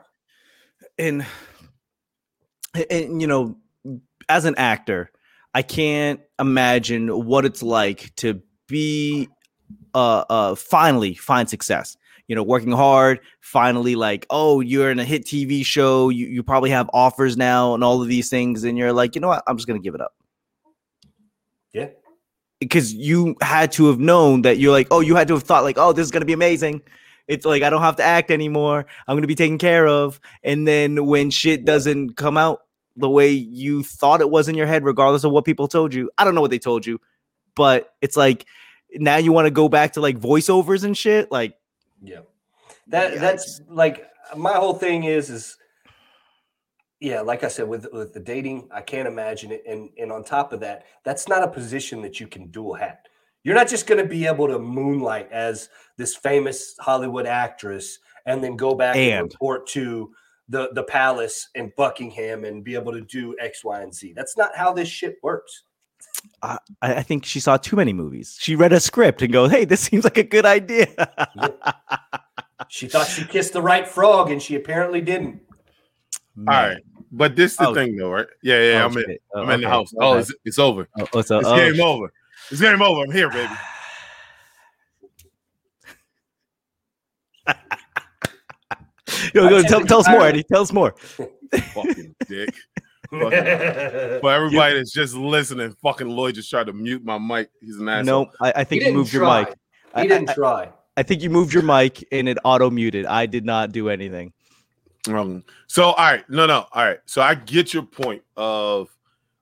[0.98, 1.24] and,
[2.74, 3.56] and and you know
[4.28, 5.10] as an actor
[5.54, 9.28] i can't imagine what it's like to be
[9.94, 11.96] uh uh finally find success.
[12.26, 16.42] You know working hard finally like oh you're in a hit tv show you, you
[16.42, 19.42] probably have offers now and all of these things and you're like you know what?
[19.46, 20.14] I'm just gonna give it up.
[21.72, 21.88] Yeah.
[22.60, 25.64] because you had to have known that you're like oh you had to have thought
[25.64, 26.80] like oh this is gonna be amazing.
[27.28, 28.86] It's like i don't have to act anymore.
[29.06, 30.18] I'm gonna be taken care of.
[30.42, 32.60] And then when shit doesn't come out
[32.96, 36.10] the way you thought it was in your head regardless of what people told you
[36.18, 37.00] i don't know what they told you
[37.56, 38.46] but it's like
[38.94, 41.56] now you want to go back to like voiceovers and shit like
[42.02, 42.20] Yeah.
[42.88, 45.56] That that's like my whole thing is is
[47.00, 49.62] yeah, like I said, with with the dating, I can't imagine it.
[49.66, 53.08] And and on top of that, that's not a position that you can dual hat.
[53.42, 58.56] You're not just gonna be able to moonlight as this famous Hollywood actress and then
[58.56, 60.12] go back and, And- report to
[60.48, 64.12] the the palace in Buckingham and be able to do X, Y, and Z.
[64.14, 65.62] That's not how this shit works.
[66.42, 69.64] I, I think she saw too many movies she read a script and goes hey
[69.64, 70.86] this seems like a good idea
[72.68, 75.40] She thought she kissed the right frog, and she apparently didn't.
[76.38, 76.78] All right,
[77.12, 77.74] but this is the Oh.
[77.74, 78.26] thing though, right?
[78.42, 78.82] Yeah, yeah.
[78.82, 79.18] Oh, I'm in.
[79.34, 79.92] Oh, I'm in the house.
[80.00, 80.20] Oh, Okay.
[80.20, 80.88] it's, it's over.
[80.98, 82.12] Oh, so- It's oh, game sh- over.
[82.50, 83.02] It's game over.
[83.04, 83.52] I'm here, baby.
[89.34, 90.42] Yo, I go, tell, tell us more, compare- Eddie.
[90.44, 90.94] Tell us more.
[91.74, 92.54] Fucking dick.
[93.10, 93.32] For
[94.32, 97.50] everybody that's just listening, fucking Lloyd just tried to mute my mic.
[97.60, 98.24] He's an asshole.
[98.26, 99.40] No, I, I He think you didn't moved your try.
[99.44, 99.54] mic.
[99.94, 100.68] I- He didn't I- try.
[100.96, 103.04] I think you moved your mic and it auto muted.
[103.06, 104.32] I did not do anything.
[105.08, 107.00] Um, so all right, no, no, all right.
[107.04, 108.88] So I get your point of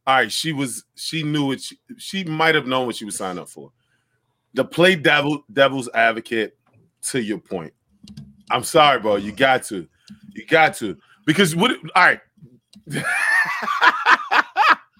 [0.06, 3.16] all right, she was she knew what she, she might have known what she was
[3.16, 3.70] signing up for.
[4.56, 6.56] To play devil devil's advocate
[7.08, 7.74] to your point.
[8.50, 9.16] I'm sorry, bro.
[9.16, 9.86] You got to.
[10.34, 10.96] You got to.
[11.26, 12.20] Because what all right.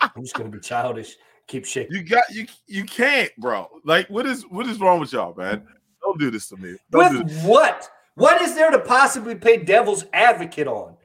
[0.00, 1.16] I'm just gonna be childish.
[1.46, 1.96] Keep shaking.
[1.96, 3.68] You got you you can't, bro.
[3.84, 5.66] Like what is what is wrong with y'all, man?
[6.02, 6.76] Don't do this to me.
[6.90, 7.90] Don't do With what?
[8.14, 10.96] What is there to possibly play devil's advocate on?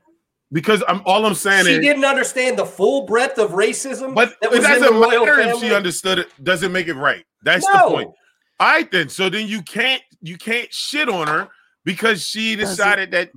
[0.52, 4.16] Because I'm all I'm saying She is didn't understand the full breadth of racism.
[4.16, 6.28] But that it was in the doesn't matter if she understood it.
[6.44, 7.26] Doesn't make it right.
[7.44, 7.90] That's No.
[7.90, 8.12] the point.
[8.60, 9.10] All right, then.
[9.10, 11.50] So then you can't you can't shit on her
[11.88, 13.32] because she decided that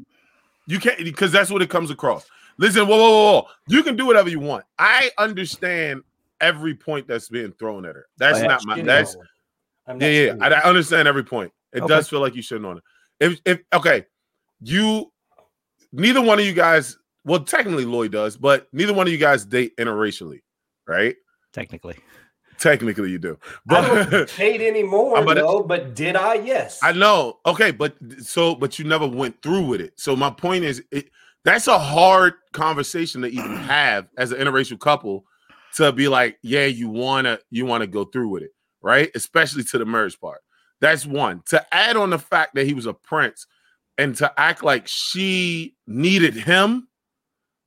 [0.67, 2.27] you can't because that's what it comes across.
[2.59, 3.47] Listen, whoa, whoa, whoa, whoa.
[3.69, 4.65] You can do whatever you want.
[4.79, 6.03] I understand
[6.41, 8.07] every point that's being thrown at her.
[8.19, 8.83] That's Oh, not my.
[8.83, 9.27] That's on.
[9.87, 10.35] I'm yeah, yeah.
[10.41, 10.49] I.
[10.49, 11.53] I understand every point.
[11.73, 11.89] It Okay.
[11.95, 12.83] does feel like you shouldn't on it.
[13.21, 14.05] If if okay,
[14.61, 15.13] you
[15.93, 16.99] neither one of you guys.
[17.25, 20.41] Well, technically Lloyd does, but neither one of you guys date interracially,
[20.89, 21.15] right?
[21.53, 21.97] Technically.
[22.61, 23.39] Technically, you do.
[23.71, 26.35] I don't But hate anymore, no, but did I?
[26.35, 26.79] Yes.
[26.83, 27.39] I know.
[27.47, 29.99] Okay, but so but you never went through with it.
[29.99, 31.09] So my point is, it,
[31.43, 35.25] that's a hard conversation to even have as an interracial couple
[35.77, 38.51] to be like, yeah, you wanna you wanna go through with it,
[38.83, 39.11] right?
[39.15, 40.43] Especially to the marriage part.
[40.83, 41.43] That's one.
[41.49, 43.47] To add on the fact that he was a prince
[43.97, 46.89] and to act like she needed him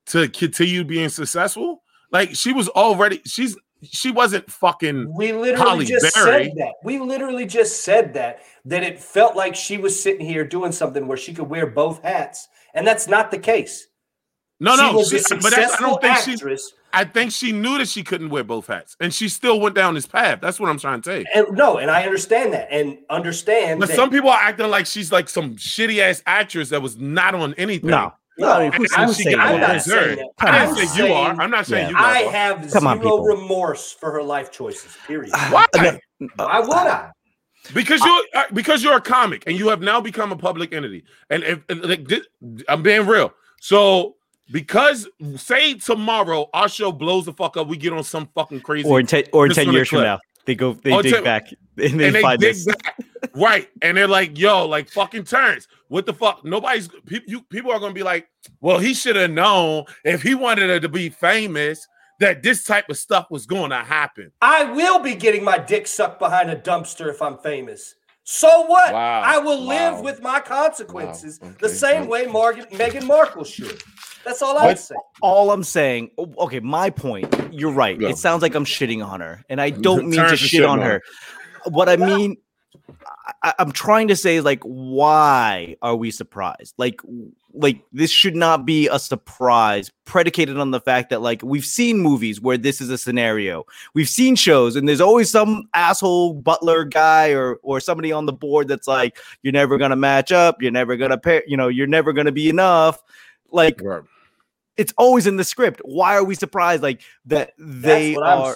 [0.08, 5.86] to continue being successful, like she was already she's she wasn't fucking We literally Halle
[5.86, 6.46] just Berry.
[6.46, 6.74] said that.
[6.84, 8.40] We literally just said that.
[8.66, 12.02] That it felt like she was sitting here doing something where she could wear both
[12.04, 13.88] hats, and that's not the case.
[14.60, 16.74] no, she no, was she- a but that's, I successful don't think she actress.
[16.96, 19.96] I think she knew that she couldn't wear both hats, and she still went down
[19.96, 20.40] this path.
[20.42, 21.26] That's what I'm trying to say.
[21.34, 23.96] And no, and I understand that, and understand But that.
[23.96, 27.54] some people are acting like she's like some shitty ass actress that was not on
[27.56, 27.90] anything.
[27.90, 28.14] No.
[28.38, 30.28] No, No, I mean, who's, And who's she saying got I'm not saying that.
[30.40, 31.42] I I'm didn't say you are.
[31.42, 31.90] I'm not saying Yeah.
[31.92, 32.02] you are.
[32.04, 32.32] I bro.
[32.32, 33.26] have Come on, zero people.
[33.26, 34.96] remorse for her life choices.
[35.08, 35.32] Period.
[35.50, 35.66] Why?
[36.36, 37.12] Why would I?
[37.74, 41.04] Because you're uh, because you're a comic and you have now become a public entity.
[41.30, 42.26] And if and, like, this,
[42.68, 43.34] I'm being real.
[43.62, 44.16] So
[44.52, 48.90] because say tomorrow our show blows the fuck up, we get on some fucking crazy
[48.90, 51.02] Or in, ten, or in 10 one a years from now, they go, they Oh,
[51.02, 52.66] dig ten- back and they and they find dig this.
[52.66, 52.98] back.
[53.36, 53.70] right.
[53.82, 55.68] And they're like, yo, like fucking turns.
[55.88, 56.44] What the fuck?
[56.44, 58.28] Nobody's people you people are gonna be like,
[58.62, 61.88] well, he should have known if he wanted her to be famous
[62.20, 64.32] that this type of stuff was gonna happen.
[64.42, 67.96] I will be getting my dick sucked behind a dumpster if I'm famous.
[68.24, 68.94] So what?
[68.94, 69.22] Wow.
[69.24, 70.02] I will live Wow.
[70.04, 71.50] with my consequences Wow.
[71.60, 71.76] the Okay.
[71.76, 73.82] same way Morgan, Meghan Markle should.
[74.26, 75.02] That's all I'm saying.
[75.22, 78.00] All I'm saying, okay, my point, you're right.
[78.00, 78.08] Go.
[78.08, 80.86] It sounds like I'm shitting on her, and I don't mean to shit on on
[80.86, 81.02] her.
[81.68, 82.38] What I mean,
[83.42, 86.76] I, I'm trying to say, like, why are we surprised?
[86.78, 87.02] Like,
[87.54, 92.00] like this should not be a surprise predicated on the fact that, like, we've seen
[92.00, 93.64] movies where this is a scenario.
[93.94, 98.34] We've seen shows, and there's always some asshole butler guy or or somebody on the
[98.34, 101.88] board that's like, you're never gonna match up, you're never gonna pair, you know, you're
[101.88, 103.02] never gonna be enough.
[103.52, 104.02] Like, Right.
[104.78, 105.80] it's always in the script.
[105.86, 106.82] Why are we surprised?
[106.82, 108.56] Like that they That's what I'm are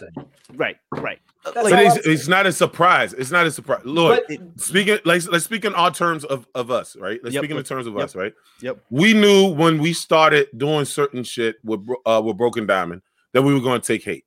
[0.56, 1.20] right, right.
[1.54, 3.14] That's Like, But it's, it's not a surprise.
[3.14, 3.82] It's not a surprise.
[3.84, 7.20] Look, But speaking let's let's speak in all terms of of us, right?
[7.24, 8.04] Let's Yep, speak in the terms of yep.
[8.04, 8.34] us, right?
[8.62, 8.80] Yep.
[8.90, 13.02] We knew when we started doing certain shit with uh, with Broken Diamond
[13.34, 14.26] that we were going to take hate,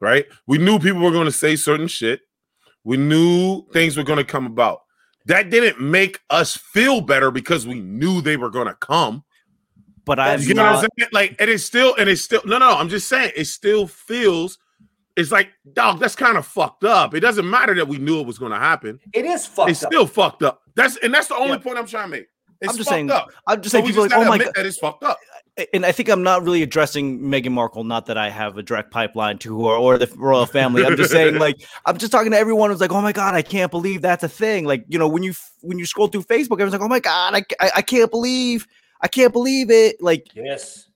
[0.00, 0.26] right?
[0.46, 2.20] We knew people were going to say certain shit.
[2.84, 4.82] We knew things were going to come about.
[5.26, 9.24] That didn't make us feel better because we knew they were going to come.
[10.04, 11.10] but I'm You know what I'm saying?
[11.12, 12.70] Like and it is still, and it's still no, no.
[12.70, 14.58] I'm just saying it still feels.
[15.16, 17.14] It's like, dog, that's kind of fucked up.
[17.14, 18.98] It doesn't matter that we knew it was going to happen.
[19.12, 19.92] it is fucked it's up.
[19.92, 20.62] still fucked up.
[20.74, 21.58] That's and that's the only Yeah.
[21.58, 22.26] point I'm trying to make.
[22.60, 23.30] It's I'm just fucked saying- up.
[23.46, 24.52] I'm just So saying people are just like, oh my god.
[24.54, 25.18] that it's fucked up.
[25.74, 27.84] And I think I'm not really addressing Meghan Markle.
[27.84, 30.82] Not that I have a direct pipeline to her or the royal family.
[30.86, 33.42] I'm just saying, like, I'm just talking to everyone who's like, oh my god, I
[33.42, 34.64] can't believe that's a thing.
[34.64, 37.34] Like, you know, when you when you scroll through Facebook, everyone's like, oh my god,
[37.34, 38.66] I, I, I can't believe,
[39.02, 40.00] I can't believe it.
[40.00, 40.88] Like, Yes.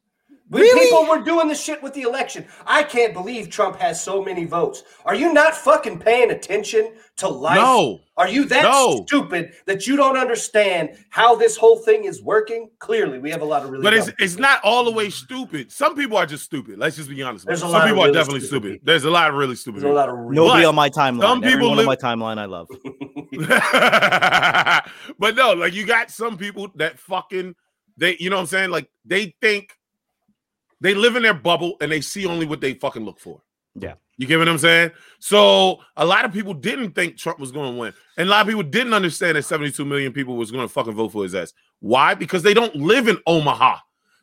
[0.49, 0.87] When Really?
[0.87, 4.45] people were doing the shit with the election, I can't believe Trump has so many
[4.45, 4.85] votes.
[5.05, 7.57] Are you not fucking paying attention to life?
[7.57, 9.05] No, Are you that No.
[9.07, 12.71] stupid that you don't understand how this whole thing is working?
[12.79, 13.83] Clearly, we have a lot of really.
[13.83, 15.71] but it's dumb it's not all the way stupid.
[15.73, 16.79] Some people are just stupid.
[16.79, 17.45] Let's just be honest.
[17.45, 18.87] There's a Some lot of people are definitely stupid stupid.
[18.87, 19.83] There's a lot of really stupid.
[19.83, 20.37] There's a lot of really.
[20.37, 21.23] nobody on my timeline.
[21.23, 22.69] some people live- on my timeline, I love.
[25.19, 27.55] but no, like you got some people that fucking
[27.97, 28.71] they, you know what I'm saying?
[28.71, 29.73] Like they think
[30.81, 33.43] they live in their bubble and they see only what they fucking look for.
[33.75, 33.95] Yeah.
[34.19, 34.93] You get what I'm saying?
[35.19, 37.93] So a lot of people didn't think Trump was going to win.
[38.17, 40.95] And a lot of people didn't understand that 72 million people was going to fucking
[40.95, 41.53] vote for his ass.
[41.81, 42.15] Why?
[42.15, 43.77] Because they don't live in Omaha.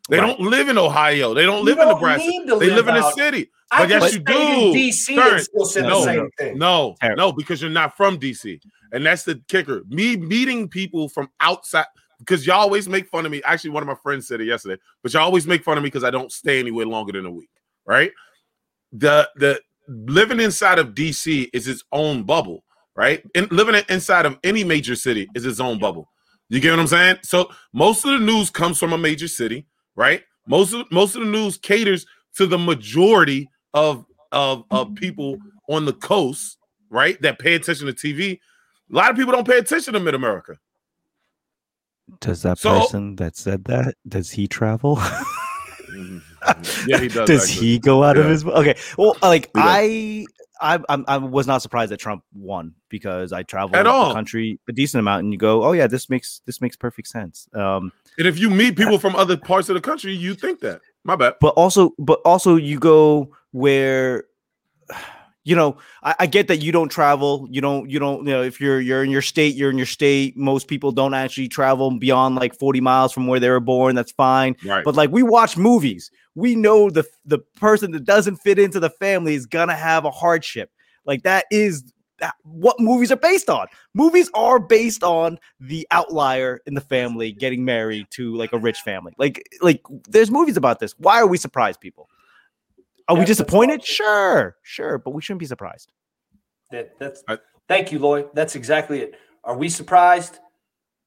[0.10, 0.28] They Right.
[0.38, 1.34] don't live in Ohio.
[1.34, 2.28] They don't You live in don't Nebraska.
[2.28, 3.52] They live live in a city.
[3.72, 4.80] I But yes, you stay in do.
[4.80, 6.58] DC Terrence, still say no, the same no, thing.
[6.58, 8.60] No, no, because you're not from DC.
[8.92, 9.84] And that's the kicker.
[9.88, 11.86] Me meeting people from outside,
[12.20, 13.42] because y'all always make fun of me.
[13.44, 15.88] Actually, one of my friends said it yesterday, but y'all always make fun of me
[15.88, 17.50] because I don't stay anywhere longer than a week.
[17.86, 18.12] Right?
[18.92, 22.64] The the living inside of DC is its own bubble,
[22.96, 23.24] right?
[23.36, 26.10] And living inside of any major city is its own bubble.
[26.50, 27.18] You get what I'm saying?
[27.24, 30.24] So most of the news comes from a major city, right?
[30.48, 35.38] Most of most of the news caters to the majority of of of people
[35.70, 36.58] on the coast,
[36.90, 37.22] right?
[37.22, 38.40] That pay attention to TV.
[38.92, 40.58] A lot of people don't pay attention to Mid America.
[42.20, 45.00] Does that So- person that said that does he travel?
[46.88, 47.28] Yeah, he does.
[47.28, 47.68] does actually.
[47.68, 48.76] he go out of his okay?
[48.98, 50.26] Well, like I,
[50.60, 54.10] I, I'm, I was not surprised that Trump won because I traveled At all.
[54.10, 57.08] the country a decent amount, and you go, oh yeah, this makes this makes perfect
[57.08, 57.48] sense.
[57.54, 60.82] Um, And if you meet people from other parts of the country, you think that.
[61.06, 61.34] My bad.
[61.42, 64.24] but also but also you go where
[65.44, 68.42] you know I, I get that you don't travel you don't you don't you know
[68.42, 71.92] if you're you're in your state you're in your state most people don't actually travel
[71.98, 74.56] beyond like 40 miles from where they were born that's fine.
[74.66, 74.84] Right.
[74.84, 76.12] but like we watch movies.
[76.36, 80.12] We know the the person that doesn't fit into the family is gonna have a
[80.12, 80.72] hardship.
[81.06, 81.94] Like that is
[82.44, 83.68] what movies are based on.
[83.94, 88.80] Movies are based on the outlier in the family getting married to like a rich
[88.80, 89.14] family.
[89.18, 90.96] Like like there's movies about this.
[90.98, 92.10] Why are we surprised people
[93.10, 95.92] are we disappointed sure sure but we shouldn't be surprised
[96.72, 97.38] That, that's I-
[97.68, 98.30] thank you, Lloyd.
[98.34, 99.16] That's exactly it.
[99.44, 100.40] Are we surprised?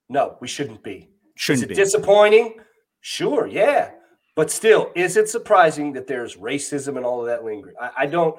[0.08, 1.08] No, we shouldn't be.
[1.36, 2.60] shouldn't is it be disappointing?
[3.00, 3.90] Sure, yeah.
[4.36, 7.74] But still, is it surprising that there's racism and all of that lingering?
[7.80, 8.38] I, I don't.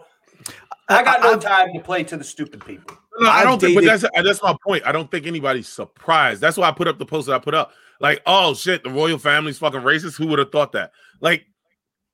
[0.90, 2.98] I got no I've- time to play to the stupid people.
[3.20, 4.84] No, I I've don't think, but that's that's my point.
[4.86, 6.40] I don't think anybody's surprised.
[6.40, 7.72] That's why I put up the post that I put up.
[8.00, 10.18] Like, oh shit, the royal family's fucking racist.
[10.18, 10.92] Who would have thought that?
[11.20, 11.46] Like,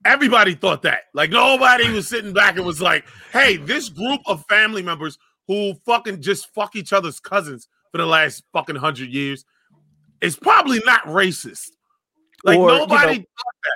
[0.05, 1.03] everybody thought that.
[1.13, 5.73] Like, nobody was sitting back and was like, hey, this group of family members who
[5.85, 9.45] fucking just fuck each other's cousins for the last fucking hundred years
[10.21, 11.69] is probably not racist.
[12.45, 13.25] Like, Or, you know, nobody.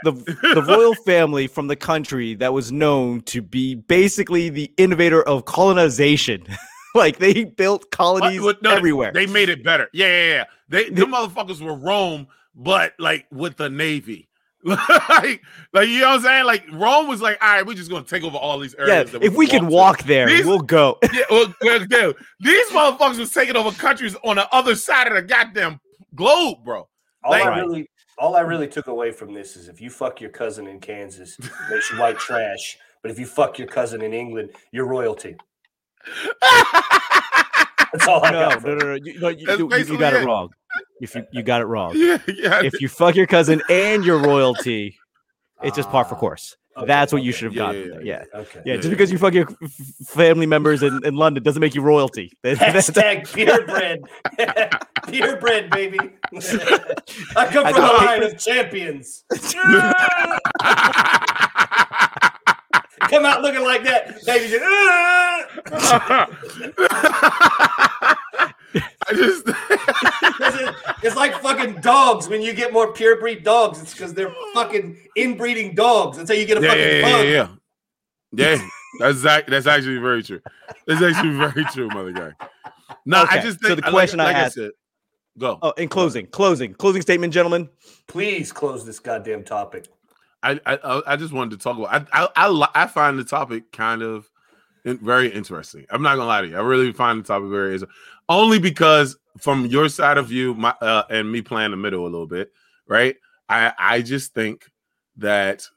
[0.04, 0.12] the
[0.56, 5.46] the royal family from the country that was known to be basically the innovator of
[5.46, 6.44] colonization.
[6.96, 9.12] like they built colonies What- what- no, everywhere.
[9.13, 9.90] They made it better.
[9.94, 10.44] Yeah, yeah, yeah.
[10.68, 14.27] They the motherfuckers were Rome, but like with the navy.
[14.63, 15.41] Like,
[15.74, 16.46] like you know what I'm saying?
[16.46, 19.12] Like Rome was like, all right, we're just gonna take over all these yeah, areas.
[19.12, 20.98] that if we can to." walk there, These- we'll go.
[21.13, 25.13] yeah, well, well, dude, these motherfuckers was taking over countries on the other side of
[25.13, 25.80] the goddamn
[26.15, 26.88] globe, bro.
[27.24, 30.20] All Like- I really, all I really took away from this is if you fuck
[30.20, 31.38] your cousin in Kansas,
[31.70, 32.78] makes you white trash.
[33.04, 35.36] But if you fuck your cousin in England, you're royalty.
[37.93, 38.63] That's all I no, got.
[38.63, 38.93] no, no, no.
[38.95, 40.26] You, no, you, you- you got it it.
[40.26, 40.50] wrong.
[41.02, 41.93] If you, you got it wrong.
[41.95, 42.62] yeah, yeah.
[42.63, 44.97] If you fuck your cousin and your royalty,
[45.63, 46.56] it's just par for Ah, course.
[46.76, 47.82] okay, That's what you should have Yeah, gotten.
[47.82, 48.39] yeah, yeah, Yeah.
[48.41, 48.62] Okay.
[48.65, 48.89] Yeah, Yeah, just yeah.
[48.91, 52.32] because you fuck your f- f- family members in, in London doesn't make you royalty.
[52.43, 54.02] That- that's- Hashtag purebred.
[55.08, 55.97] purebred, baby.
[57.36, 59.23] I come from a got line of champions.
[63.10, 64.24] come out looking like that.
[64.26, 64.63] Baby just,
[69.10, 69.43] I just
[71.04, 73.82] it's like fucking dogs when you get more purebred dogs.
[73.82, 76.17] It's because they're fucking inbreeding dogs.
[76.17, 77.26] until you get a yeah, fucking yeah, yeah, pug.
[77.26, 77.48] yeah, yeah.
[78.34, 78.58] Yeah,
[79.00, 80.41] that's that's actually very true.
[80.86, 82.32] That's actually very true, mother guy.
[83.06, 84.72] No, I Okay, just so the question I like, asked- said,
[85.38, 85.58] go.
[85.62, 87.70] oh, in closing, closing, closing statement, gentlemen.
[88.08, 89.88] Please close this goddamn topic.
[90.43, 92.08] I, I I just wanted to talk about.
[92.13, 94.30] I I I, find the topic kind of
[94.86, 95.86] very interesting.
[95.89, 96.58] I'm not gonna lie to you.
[96.58, 97.96] I really find the topic very interesting,
[98.29, 102.10] only because from your side of view, my uh, and me playing the middle a
[102.10, 102.52] little bit,
[102.88, 103.15] right?
[103.50, 104.69] I I just think
[105.17, 105.67] that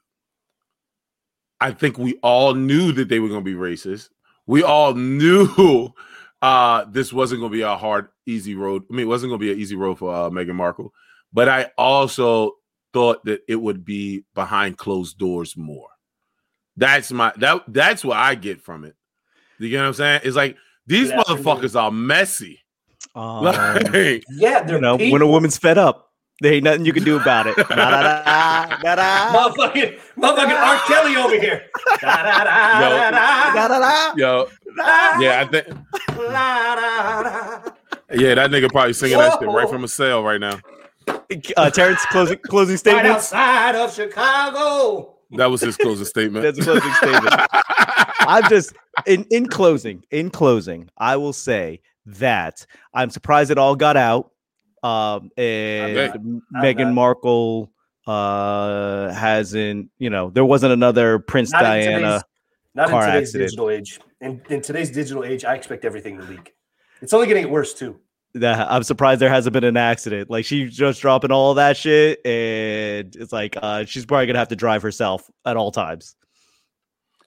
[1.59, 4.09] I think we all knew that they were gonna be racist.
[4.45, 5.93] We all knew
[6.41, 8.83] uh this wasn't gonna be a hard, easy road.
[8.89, 10.93] I mean, it wasn't gonna be an easy road for uh, Meghan Markle.
[11.33, 12.57] But I also
[12.93, 15.87] thought that it would be behind closed doors more.
[16.77, 18.95] That's my that that's what I get from it.
[19.59, 20.21] You get what I'm saying?
[20.23, 21.43] It's like these Good afternoon.
[21.43, 22.59] motherfuckers are messy.
[23.13, 25.13] Um, Like, Yeah, they're you know, people.
[25.13, 26.09] when a woman's fed up,
[26.41, 27.55] there ain't nothing you can do about it.
[27.69, 30.79] Da-da-da, da-da, motherfucking motherfucking R.
[30.87, 31.63] Kelly over here.
[32.01, 32.89] Da, da, da, Yo.
[32.89, 34.13] da, da, da-da-da.
[34.15, 34.47] yo,
[35.21, 37.71] yeah, I think da, da, da.
[38.13, 40.57] yeah, that nigga probably singing that shit right from a cell right now.
[41.07, 45.15] Uh, Terrence, closing closing Right outside of Chicago.
[45.31, 46.43] That was his closing statement.
[46.43, 47.33] That's a closing statement.
[48.19, 48.73] I'm just
[49.05, 50.03] in in closing.
[50.11, 54.31] In closing, I will say that I'm surprised it all got out.
[54.83, 56.15] Um, and bet.
[56.15, 56.93] M- I'm Meghan.
[56.93, 57.71] Markle
[58.07, 59.89] uh hasn't.
[59.99, 61.99] You know, there wasn't another Prince Not Diana.
[61.99, 62.23] today's,
[62.75, 63.49] not in today's accident.
[63.49, 63.99] digital age.
[64.21, 66.53] In, in today's digital age, I expect everything to leak.
[67.01, 67.99] It's only going to get worse too.
[68.35, 70.29] That I'm surprised there hasn't been an accident.
[70.29, 74.47] Like she's just dropping all that shit, and it's like uh she's probably gonna have
[74.49, 76.15] to drive herself at all times.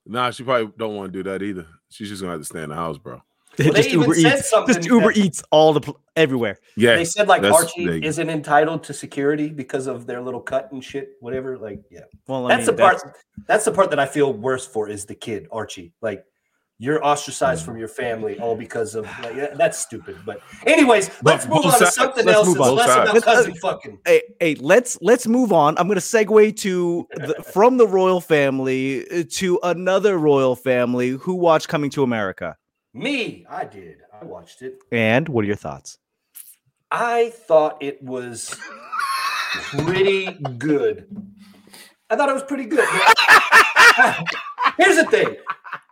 [0.06, 1.66] nah, she probably don't want to do that either.
[1.90, 3.20] She's just gonna have to stay in the house, bro.
[3.58, 4.50] Well, they just even Uber said Eats.
[4.50, 6.58] something Just Uber that- Eats all the pl- everywhere.
[6.76, 8.04] Yeah, They said like Archie big.
[8.04, 11.56] isn't entitled to security because of their little cut and shit, whatever.
[11.56, 13.16] Like, yeah, Well, I that's mean, the part.
[13.46, 15.92] That's the part that I feel worse for is the kid Archie.
[16.00, 16.24] Like,
[16.84, 17.66] you're ostracized Mm.
[17.66, 20.16] from your family all because of like, yeah, that's stupid.
[20.26, 22.74] But anyways, let's move on to sides- something let's else move on.
[22.76, 23.24] less Both about sides.
[23.24, 23.98] cousin fucking.
[24.06, 25.76] hey, hey, let's let's move on.
[25.78, 31.10] I'm going to segue to the, from the royal family uh, to another royal family
[31.10, 32.56] who watched Coming to America.
[32.92, 33.98] Me, I did.
[34.20, 34.78] I watched it.
[34.92, 35.98] And what are your thoughts?
[36.90, 38.56] I thought it was
[39.70, 40.26] pretty
[40.58, 41.06] good.
[42.10, 42.86] I thought it was pretty good.
[44.78, 45.36] Here's the thing.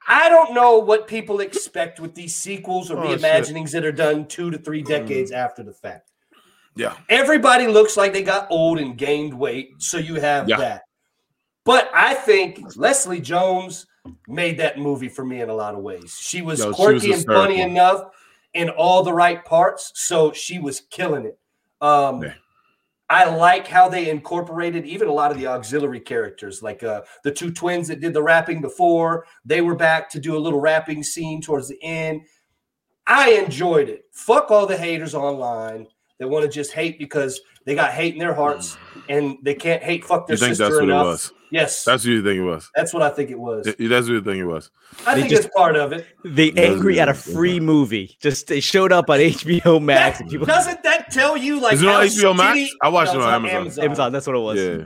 [0.09, 3.21] I don't know what people expect with these sequels or Oh, shit.
[3.21, 6.11] reimaginings that are done two to three decades after the fact.
[6.75, 6.97] yeah.
[7.09, 10.57] Everybody looks like they got old and gained weight, so you have Yeah.
[10.57, 10.83] that.
[11.65, 13.87] But I think Leslie Jones
[14.27, 16.17] made that movie for me in a lot of ways.
[16.21, 18.07] She was Yo, she was quirky and funny enough
[18.55, 21.39] in all the right parts, so she was killing it.
[21.81, 22.35] Um, Yeah.
[23.11, 27.31] I like how they incorporated even a lot of the auxiliary characters, like uh, the
[27.31, 29.27] two twins that did the rapping before.
[29.45, 32.23] They were back to do a little rapping scene towards the end.
[33.07, 34.05] I enjoyed it.
[34.13, 35.87] Fuck all the haters online
[36.19, 38.77] that want to just hate because they got hate in their hearts
[39.09, 41.05] and they can't hate fuck their You think sister that's what enough.
[41.05, 41.33] it was?
[41.53, 42.71] Yes, that's, That's what you think it was.
[42.75, 43.67] That's what I think it was.
[43.67, 44.71] Y- That's what you think it was.
[45.07, 46.07] I They think just- it's part of it.
[46.25, 47.37] They Doesn't angry at a make sense.
[47.37, 48.17] free movie.
[48.21, 50.17] Just they showed up on HBO Max.
[50.19, 52.71] That- and people, doesn't that tell you like Is it on how HBO Max?
[52.83, 53.85] I watched No, it it's on Amazon.
[53.85, 54.13] Amazon.
[54.13, 54.59] That's what it was.
[54.59, 54.85] Yeah.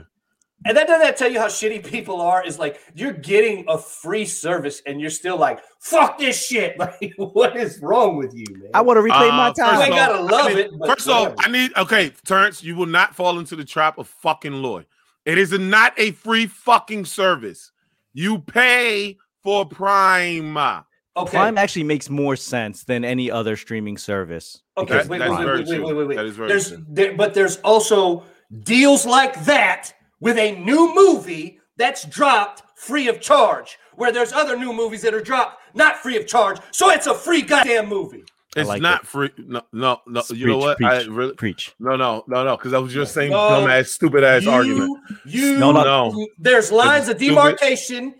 [0.65, 2.43] And that doesn't that tell you how shitty people are?
[2.43, 6.75] Is like you're getting a free service and you're still like, fuck this shit.
[6.79, 8.71] Like, what is wrong with you, man?
[8.73, 9.81] I want to reclaim my Uh, first You time.
[9.83, 11.47] ain't gotta love I need- it, but First off, whatever.
[11.47, 12.61] I need okay, Terrence.
[12.63, 14.85] You will not fall into the trap of fucking Lloyd.
[15.27, 17.73] It is not a free fucking service.
[18.13, 20.57] You pay for Prime.
[20.57, 21.31] okay.
[21.31, 24.61] Prime actually makes more sense than any other streaming service.
[24.77, 26.15] Okay, wait, wait, wait, wait, wait, wait, wait.
[26.15, 26.85] That is very there's true.
[26.87, 28.23] there, but there's also
[28.63, 34.57] deals like that with a new movie that's dropped free of charge, where there's other
[34.57, 36.57] new movies that are dropped not free of charge.
[36.71, 38.23] So it's a free goddamn movie.
[38.57, 39.07] I It's like not it.
[39.07, 39.29] free.
[39.37, 40.21] No, no, no.
[40.21, 40.83] Preach, You know what?
[40.83, 41.73] I Preach, really preach.
[41.79, 42.57] no, no, no, no.
[42.57, 43.37] Because that was your same No.
[43.37, 44.99] dumbass, stupid ass you, argument.
[45.25, 45.83] You, No, no.
[45.83, 46.27] No.
[46.39, 47.35] There's lines of stupid.
[47.35, 48.15] demarcation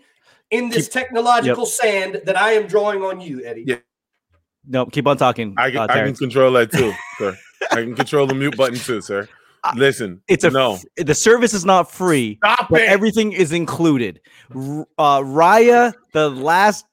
[0.50, 3.64] in this Keep- technological sand that I am drawing on you, Eddie.
[3.66, 3.76] Yeah.
[4.66, 5.54] No, keep on talking.
[5.56, 7.36] I can, uh, I can control that too, sir.
[7.70, 9.28] I can control the mute button too, sir.
[9.74, 10.74] Listen, It's a no.
[10.74, 12.88] f- the service is not free, Stop but it.
[12.88, 14.20] everything is included.
[14.54, 16.86] R- Uh, Raya, the last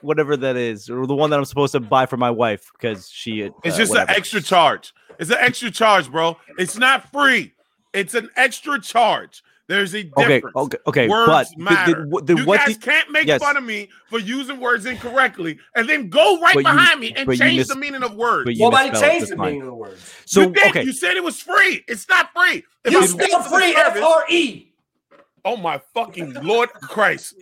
[0.00, 3.08] whatever that is, or the one that I'm supposed to buy for my wife because
[3.10, 3.44] she.
[3.44, 4.10] Uh, It's just whatever.
[4.12, 4.92] an extra charge.
[5.18, 6.36] It's an extra charge, bro.
[6.58, 7.52] It's not free.
[7.92, 9.42] It's an extra charge.
[9.66, 10.56] There's a Okay, difference.
[10.56, 11.08] okay, okay, okay.
[11.08, 12.08] Words but the- the- matter.
[12.22, 13.38] the- you what guys the- can't make yes.
[13.42, 17.12] fun of me for using words incorrectly and then go right But you- behind me
[17.14, 18.46] and change mis- the meaning of words.
[18.46, 19.52] but you Nobody misspelled changed the fine.
[19.52, 20.14] meaning of words.
[20.24, 20.68] So you did.
[20.68, 21.84] okay, You said it was free.
[21.86, 22.64] It's not free.
[22.84, 24.72] If You I spelled pay for the free F service- R E.
[25.44, 27.34] Oh my fucking Lord Christ.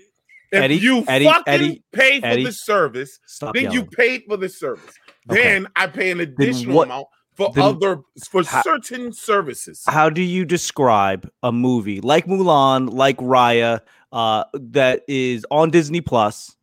[0.56, 3.88] If Eddie, you Eddie, fucking Eddie, pay for Eddie, the service, stop then you yelling.
[3.90, 4.94] paid for the service.
[5.30, 5.42] Okay.
[5.42, 7.98] Then I pay an additional what- amount for then other
[8.30, 9.82] for how- certain services.
[9.86, 13.80] How do you describe a movie like Mulan, like Raya,
[14.12, 16.56] uh, that is on Disney Plus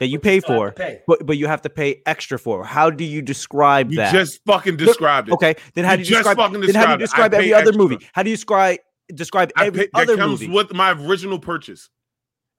[0.00, 1.00] that you pay Still for, pay.
[1.06, 2.64] but but you have to pay extra for?
[2.64, 4.12] How do you describe You that?
[4.12, 5.32] just fucking described it.
[5.34, 6.36] okay, then how You do you just describe?
[6.38, 7.78] fucking Then how do you describe every pay other extra.
[7.82, 7.98] movie?
[8.14, 8.78] How do you describe
[9.14, 10.52] describe I every pay, that other comes movie?
[10.52, 11.88] with my original purchase.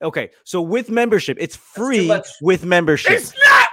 [0.02, 3.12] Okay, so with membership, it's free with membership.
[3.12, 3.68] It's not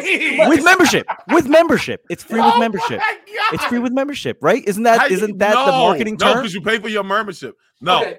[0.00, 0.38] free.
[0.48, 2.98] with membership, with membership, it's free with Oh membership.
[3.00, 3.54] my God.
[3.54, 4.62] It's free with membership, right?
[4.66, 6.36] Isn't that How- not that the no, marketing No, term?
[6.38, 7.54] because you pay for your membership.
[7.80, 8.00] No.
[8.00, 8.18] Okay.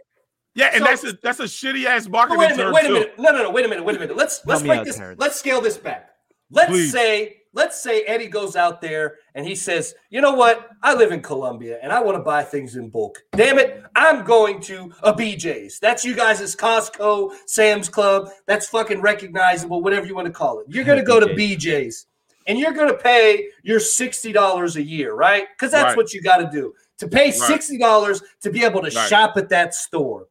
[0.56, 2.64] Yeah, and So- that's a that's a shitty ass No, marketing wait a minute.
[2.64, 2.94] term Wait a too.
[2.94, 3.14] minute.
[3.20, 3.50] No, no, no.
[3.52, 3.84] Wait a minute.
[3.84, 4.16] Wait a minute.
[4.16, 4.98] Let's let's me break this.
[4.98, 5.20] Terrence.
[5.20, 6.10] Let's scale this back.
[6.52, 6.92] Let's Please.
[6.92, 10.70] say let's say Eddie goes out there and he says, "You know what?
[10.82, 13.24] I live in Columbia and I want to buy things in bulk.
[13.36, 15.80] Damn it, I'm going to a BJ's.
[15.80, 18.30] That's you guys' Costco, Sam's Club.
[18.48, 20.66] That's fucking recognizable, whatever you want to call it.
[20.70, 22.08] You're going to go to BJ's."
[22.46, 25.46] And you're going to pay your $60 a year, right?
[25.56, 25.96] Because that's Right.
[25.98, 29.08] what you got to do to pay sixty dollars to be able to Right.
[29.10, 30.28] shop at that store.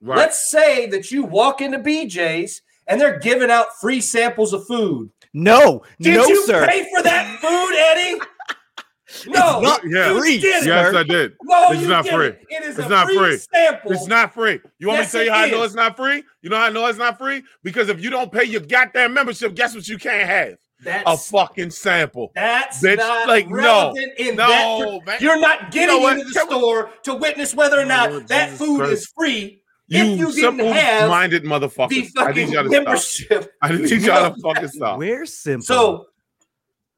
[0.00, 0.16] Right.
[0.18, 5.10] Let's say that you walk into BJ's and they're giving out free samples of food.
[5.34, 6.66] No, Did no, you sir.
[6.66, 8.20] pay for that food, Eddie?
[9.26, 10.18] No, it's not Yeah.
[10.18, 10.66] free, didn't.
[10.66, 10.98] yes, sir.
[10.98, 11.34] I did.
[11.42, 12.18] No, It's not didn't.
[12.18, 12.56] free.
[12.56, 13.36] It is It's a not free, free.
[13.36, 13.92] sample.
[13.92, 14.58] It's not free.
[14.78, 16.22] You want Yes, me to tell you it how I know it's not free?
[16.40, 17.42] You know how I know it's not free?
[17.62, 21.02] Because if you don't pay your goddamn membership, guess what you can't have?
[21.04, 22.32] A fucking sample.
[22.34, 23.56] That's Bitch, not like, no.
[23.56, 25.06] relevant in No, that.
[25.06, 25.16] man.
[25.20, 26.14] You're not getting what?
[26.18, 28.78] into the Can we- store to witness whether or oh, not Lord that Jesus food
[28.78, 28.92] Christ.
[28.94, 29.61] is free.
[29.92, 32.10] You, you simple have minded the motherfuckers.
[32.16, 32.84] I need fucking y'all to stop.
[32.84, 33.52] membership.
[33.62, 34.98] I need y'all to fucking stop.
[34.98, 35.64] Where's simple?
[35.64, 36.06] So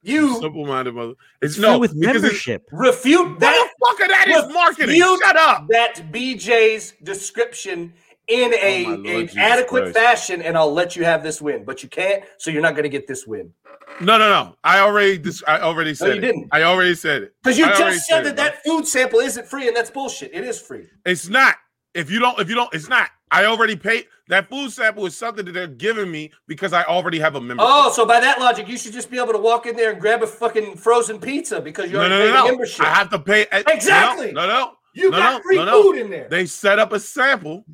[0.02, 1.14] you Simple minded mother.
[1.40, 2.68] It's Free no with membership.
[2.72, 5.00] refute that Motherfucker, that is marketing.
[5.00, 5.66] Shut up.
[5.70, 7.94] that BJ's description
[8.28, 9.96] in oh, a Oh, my Lord an adequate Christ.
[9.98, 11.64] fashion, and I'll let you have this win.
[11.64, 13.52] But you can't, so you're not going to get this win
[14.00, 14.54] No, no, no.
[14.64, 16.20] I already dis- I already said no, you it.
[16.22, 16.48] didn't.
[16.52, 17.34] I already said it.
[17.42, 18.44] because you I already just said it, that bro.
[18.44, 20.32] that food sample isn't free, and that's bullshit.
[20.34, 20.86] It is free.
[21.06, 21.56] It's not.
[21.94, 23.08] If you don't, if you don't, it's not.
[23.30, 24.06] I already paid.
[24.28, 27.68] That food sample is something that they're giving me because I already have a membership.
[27.70, 30.00] Oh, so by that logic, you should just be able to walk in there and
[30.00, 32.46] grab a fucking frozen pizza because you no, already no, paid no, no.
[32.48, 32.86] membership.
[32.86, 33.46] I have to pay.
[33.52, 34.32] Exactly.
[34.32, 34.72] No, no, no.
[34.94, 35.82] you no, got no, free no, no.
[35.82, 36.28] food in there.
[36.28, 37.64] They set up a sample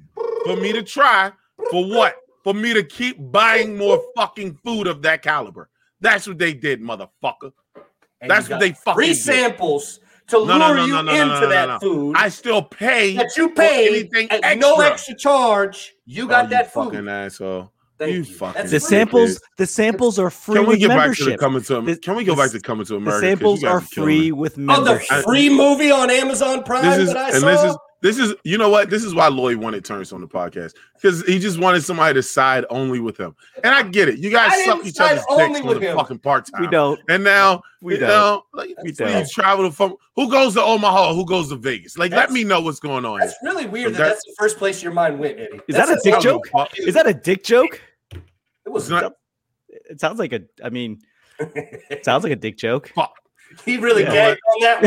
[0.45, 1.33] for me to try.
[1.71, 2.17] For what?
[2.43, 5.69] For me to keep buying more fucking food of that caliber.
[6.01, 7.53] That's what they did, motherfucker.
[8.21, 9.19] And that's what they fucking free did.
[9.19, 10.01] samples
[10.31, 11.79] to No, lure no, no, you no, no, into no, no, that no.
[11.81, 14.57] food I still pay that you pay anything at extra.
[14.61, 15.95] no extra charge.
[16.07, 17.09] You Oh, got you that fucking food.
[17.09, 17.73] asshole.
[17.99, 18.25] Thank you you.
[18.25, 18.89] fucking That's the free.
[18.89, 21.83] samples, the samples are free Can we with get back to the coming to?
[21.83, 23.21] The- can we go the back to coming to America?
[23.21, 23.45] The America?
[23.45, 23.87] 'Cause you samples are are me.
[24.17, 27.47] free with Oh, the free movie on Amazon Prime This is that I and saw.
[27.47, 30.27] this is this is you know what this is why Lloyd wanted Turns on the
[30.29, 33.35] podcast because he just wanted somebody to side only with him
[33.65, 35.91] and I get it you guys I suck each other's only dicks for with the
[35.91, 35.97] him.
[35.97, 36.99] fucking part time we don't.
[37.09, 38.09] and now We don't.
[38.09, 39.29] know like We don't.
[39.31, 39.95] travel to fun.
[40.17, 43.23] who goes to Omaha who goes to Vegas like let me know what's going on
[43.23, 45.61] It's really weird that That- that's the first place your mind went, Eddie.
[45.69, 46.45] Is that a That's dick joke?
[46.55, 46.67] know.
[46.77, 47.81] Is that a dick joke?
[48.13, 49.13] It was not-
[49.69, 50.43] It sounds like a.
[50.65, 51.01] I mean,
[51.39, 52.93] it sounds like a dick joke.
[52.95, 53.15] Fuck.
[53.65, 54.13] he really Yeah.
[54.37, 54.83] gagged on that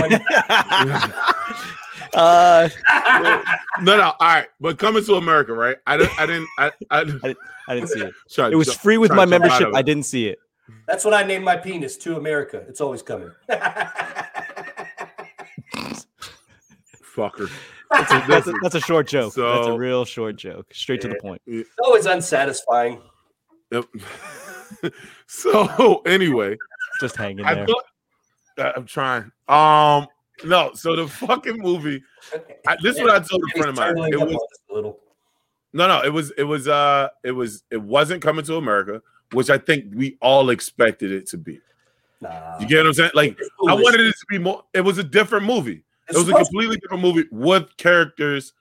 [1.49, 1.63] one.
[2.15, 2.69] uh,
[3.81, 7.35] no no all right but coming to America right I didn't I didn't I, I,
[7.67, 8.13] I didn't see it.
[8.29, 9.75] Try- It was try- free with my to jump out membership.
[9.75, 10.39] I didn't see it.
[10.87, 12.63] That's what I named my penis to America.
[12.67, 13.31] It's always coming.
[17.15, 17.49] fucker
[17.91, 19.33] That's a, that's a, that's a short joke.
[19.35, 20.73] that's a real short joke.
[20.73, 21.41] Straight to the point.
[21.45, 23.01] It's always unsatisfying.
[23.71, 23.85] Yep.
[25.27, 26.57] so anyway
[26.99, 27.67] Just hanging I there.
[27.67, 27.83] thought
[28.59, 29.31] uh, I'm trying.
[29.47, 30.07] Um,
[30.43, 30.71] no.
[30.73, 32.03] So the fucking movie.
[32.67, 34.13] I, this is what I told a friend of mine.
[34.13, 34.37] It was
[34.69, 34.99] little.
[35.73, 36.01] no, no.
[36.03, 36.31] It was.
[36.31, 36.67] It was.
[36.67, 37.63] Uh, it was.
[37.71, 41.59] It wasn't coming to America, which I think we all expected it to be.
[42.21, 42.57] Nah.
[42.59, 43.11] You get what I'm saying?
[43.13, 44.63] Like I wanted it to be more.
[44.73, 45.83] It was a different movie.
[46.07, 48.53] It's It was a completely different movie with characters.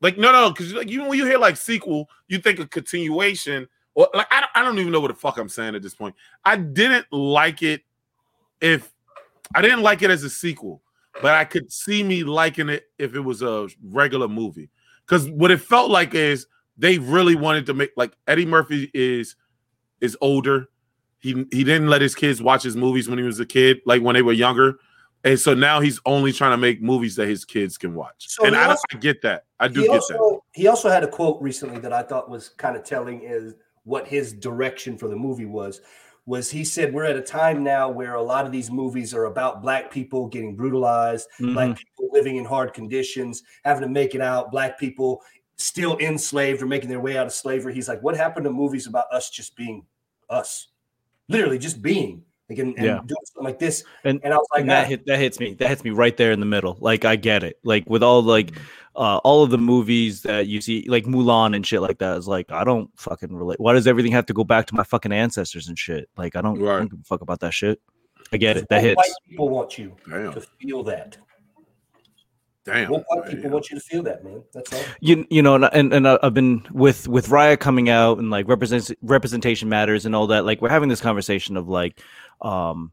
[0.00, 3.68] Like no, no, because like you when you hear like sequel, you think a continuation
[3.94, 5.94] or like I don't, I don't even know what the fuck I'm saying at this
[5.94, 6.14] point.
[6.44, 7.82] I didn't like it
[8.60, 8.92] if
[9.54, 10.82] I didn't like it as a sequel,
[11.20, 14.70] but I could see me liking it if it was a regular movie.
[15.06, 16.46] Because what it felt like is
[16.76, 19.36] they really wanted to make like Eddie Murphy is
[20.00, 20.68] is older.
[21.18, 24.02] He he didn't let his kids watch his movies when he was a kid, like
[24.02, 24.78] when they were younger.
[25.24, 28.28] And so now he's only trying to make movies that his kids can watch.
[28.28, 29.44] So and I, also- I get that.
[29.60, 30.40] I do get that.
[30.52, 33.54] he also had a quote recently that I thought was kind of telling is
[33.84, 35.80] what his direction for the movie was
[36.26, 39.24] was he said we're at a time now where a lot of these movies are
[39.24, 41.54] about black people getting brutalized Mhm.
[41.54, 45.20] black people living in hard conditions having to make it out black people
[45.56, 48.86] still enslaved or making their way out of slavery he's like what happened to movies
[48.86, 49.84] about us just being
[50.30, 50.68] us
[51.28, 53.00] literally just being like and, and Yeah.
[53.04, 55.54] doing something like this And- and i was like that "Ah, hit that hits me.
[55.54, 56.76] That hits me right there in the middle.
[56.80, 57.58] Like I get it.
[57.64, 58.52] Like with all like
[58.96, 62.28] uh all of the movies that you see, like Mulan and shit like that, is
[62.28, 63.58] like I don't fucking relate.
[63.60, 66.08] Why does everything have to go back to my fucking ancestors and shit?
[66.16, 67.80] Like I don't, I don't give a fuck about that shit.
[68.32, 68.68] I get it.
[68.68, 68.96] That what hits.
[68.96, 70.32] white people want you Damn.
[70.32, 71.16] to feel that
[72.64, 72.90] Damn.
[72.90, 73.50] what white people Damn.
[73.52, 76.18] want you to feel that man that's all you you know and and, and I-
[76.22, 80.44] I've been with with Raya coming out and like represent representation matters and all that
[80.44, 82.00] like we're having this conversation of like
[82.40, 82.92] um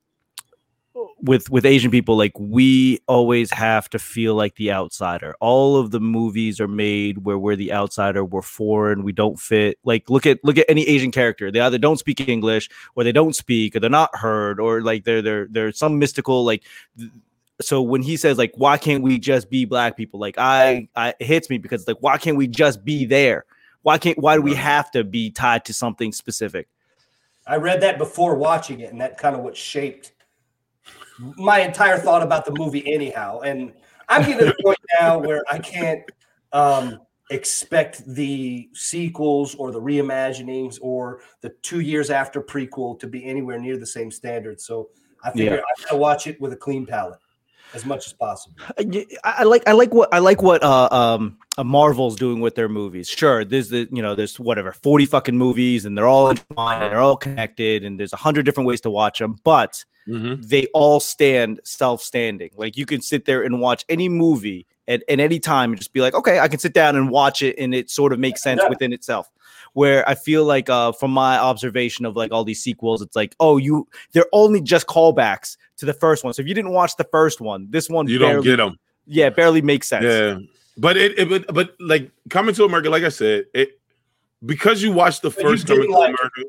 [1.21, 5.35] with with Asian people like we always have to feel like the outsider.
[5.39, 9.77] All of the movies are made where we're the outsider we're foreign we don't fit.
[9.83, 11.51] Like look at look at any Asian character.
[11.51, 15.03] They either don't speak English or they don't speak or they're not heard or like
[15.03, 16.63] they're they're they're some mystical like
[16.97, 17.11] th-
[17.61, 20.19] so when he says like why can't we just be black people?
[20.19, 23.45] Like i i it hits me because like why can't we just be there?
[23.81, 26.67] Why can't why do we have to be tied to something specific?
[27.47, 30.11] I read that before watching it, and that kind of what shaped
[31.19, 33.41] my entire thought about the movie, anyhow.
[33.41, 33.73] And
[34.07, 36.01] I'm getting to the point now where I can't
[36.53, 36.99] um,
[37.29, 43.59] expect the sequels or the reimaginings or the two years after prequel to be anywhere
[43.59, 44.59] near the same standard.
[44.59, 44.89] So
[45.23, 45.61] I figure Yeah.
[45.61, 47.19] I gotta watch it with a clean palate
[47.73, 48.55] as much as possible.
[48.77, 52.55] I, I like I like what I like what uh, um uh, Marvel's doing with
[52.55, 53.07] their movies.
[53.07, 56.91] Sure, there's the you know there's whatever forty fucking movies and they're all intertwined and
[56.91, 60.47] they're all connected and there's a hundred different ways to watch them, but Mhm.
[60.47, 62.51] they all stand self-standing.
[62.57, 65.93] Like you can sit there and watch any movie at, at any time and just
[65.93, 68.41] be like, okay, I can sit down and watch it and it sort of makes
[68.41, 68.69] sense Yeah.
[68.69, 69.29] within itself.
[69.73, 73.35] Where I feel like uh from my observation of like all these sequels, it's like,
[73.39, 76.33] oh, you they're only just callbacks to the first one.
[76.33, 78.79] So if you didn't watch the first one, this one You barely, don't get them.
[79.05, 80.05] yeah, barely makes sense.
[80.05, 80.39] Yeah,
[80.77, 83.79] but it, it but, but like coming to America, like I said, it
[84.45, 86.47] because you watched the But first coming didn't to America, it.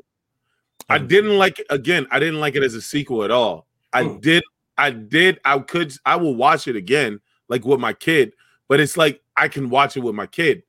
[0.91, 2.07] I didn't like it again.
[2.11, 3.67] I didn't like it as a sequel at all.
[3.93, 4.19] I Hmm.
[4.19, 4.43] did.
[4.77, 5.39] I did.
[5.45, 5.93] I could.
[6.05, 7.19] I will watch it again,
[7.49, 8.33] like with my kid.
[8.67, 10.63] But it's like I can watch it with my kid.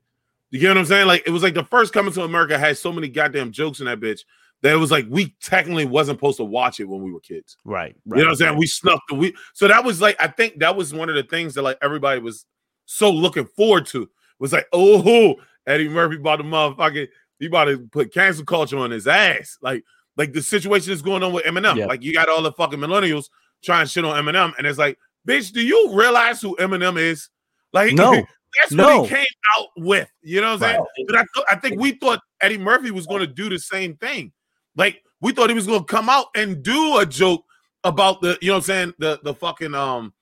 [0.50, 1.06] You get what I'm saying?
[1.06, 3.86] Like it was like the first coming to America had so many goddamn jokes in
[3.86, 4.20] that bitch
[4.60, 7.56] that it was like we technically wasn't supposed to watch it when we were kids.
[7.64, 7.96] Right.
[8.06, 8.58] You know what I'm saying?
[8.58, 11.22] We snuck the we so that was like I think that was one of the
[11.22, 12.44] things that like everybody was
[12.84, 14.08] so looking forward to
[14.38, 17.08] was like, oh Eddie Murphy about the motherfucking
[17.38, 19.58] he about to put cancel culture on his ass.
[19.60, 19.84] Like,
[20.16, 21.76] like the situation is going on with Eminem.
[21.76, 21.86] Yeah.
[21.86, 23.26] Like you got all the fucking millennials
[23.62, 27.28] trying shit on Eminem, and it's like, bitch, do you realize who Eminem is?
[27.72, 28.12] Like, No.
[28.60, 29.00] that's No.
[29.00, 29.26] what he came
[29.58, 30.08] out with.
[30.22, 30.84] You know what I'm saying?
[31.06, 33.96] But I, th- I think we thought Eddie Murphy was going to do the same
[33.96, 34.32] thing.
[34.76, 37.44] Like we thought he was going to come out and do a joke
[37.84, 40.12] about the, you know what I'm saying, the the fucking um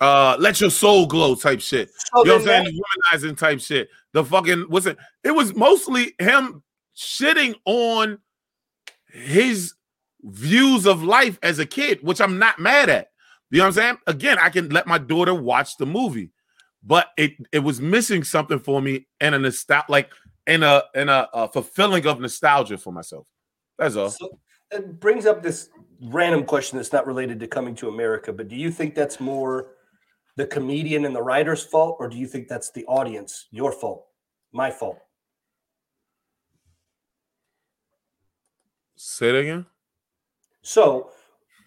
[0.00, 1.90] uh let your soul glow type shit.
[2.14, 2.64] So you know what I'm saying?
[2.64, 3.88] The womanizing type shit.
[4.12, 4.98] The fucking what's it?
[5.22, 6.62] It was mostly him
[6.96, 8.18] shitting on
[9.14, 9.74] his
[10.22, 13.08] views of life as a kid, which I'm not mad at.
[13.50, 13.98] You know what I'm saying?
[14.06, 16.30] Again, I can let my daughter watch the movie,
[16.82, 20.10] but it it was missing something for me and a nostalgia, like
[20.46, 23.26] in a in a, a fulfilling of nostalgia for myself.
[23.78, 24.10] That's all.
[24.10, 24.40] So
[24.72, 25.68] it brings up this
[26.02, 29.68] random question that's not related to coming to America, but do you think that's more
[30.36, 34.06] the comedian and the writer's fault, or do you think that's the audience, your fault,
[34.52, 34.98] my fault?
[38.96, 39.66] Say it again.
[40.62, 41.10] So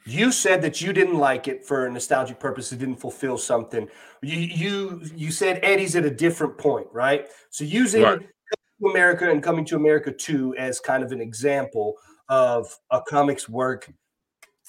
[0.05, 3.88] you said that you didn't like it for a nostalgic purposes, it didn't fulfill something.
[4.21, 7.28] You you you said Eddie's at a different point, right?
[7.49, 8.19] So using Right.
[8.19, 11.95] To America and Coming to America 2 as kind of an example
[12.30, 13.91] of a comics work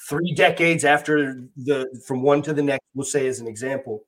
[0.09, 4.05] three decades after the from one to the next, we'll say as an example,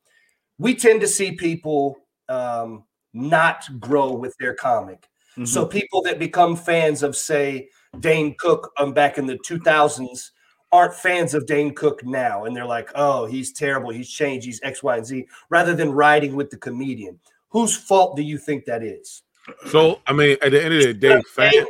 [0.59, 1.97] we tend to see people
[2.29, 5.09] um, not grow with their comic.
[5.33, 5.45] Mm-hmm.
[5.45, 7.69] So people that become fans of, say,
[7.99, 10.31] Dane Cook um, back in the 2000s
[10.73, 13.91] aren't fans of Dane Cook now, and they're like, "Oh, he's terrible.
[13.91, 14.47] He's changed.
[14.47, 17.19] He's X, Y, and Z." Rather than riding with the comedian,
[17.49, 19.23] whose fault do you think that is?
[19.69, 21.65] So I mean, at the end of the day, You know what I'm fan.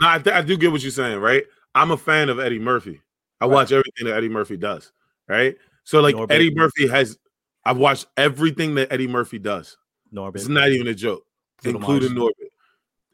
[0.00, 1.44] No, I, th- I do get what you're saying, right?
[1.74, 3.00] I'm a fan of Eddie Murphy.
[3.40, 4.92] I watch everything that Eddie Murphy does,
[5.28, 5.56] right?
[5.84, 6.32] So like Norbit.
[6.32, 7.18] Eddie Murphy has,
[7.64, 9.76] I've watched everything that Eddie Murphy does.
[10.12, 11.24] Norbit, It's not even a joke,
[11.62, 12.32] Bruno including Mars.
[12.40, 12.48] Norbit.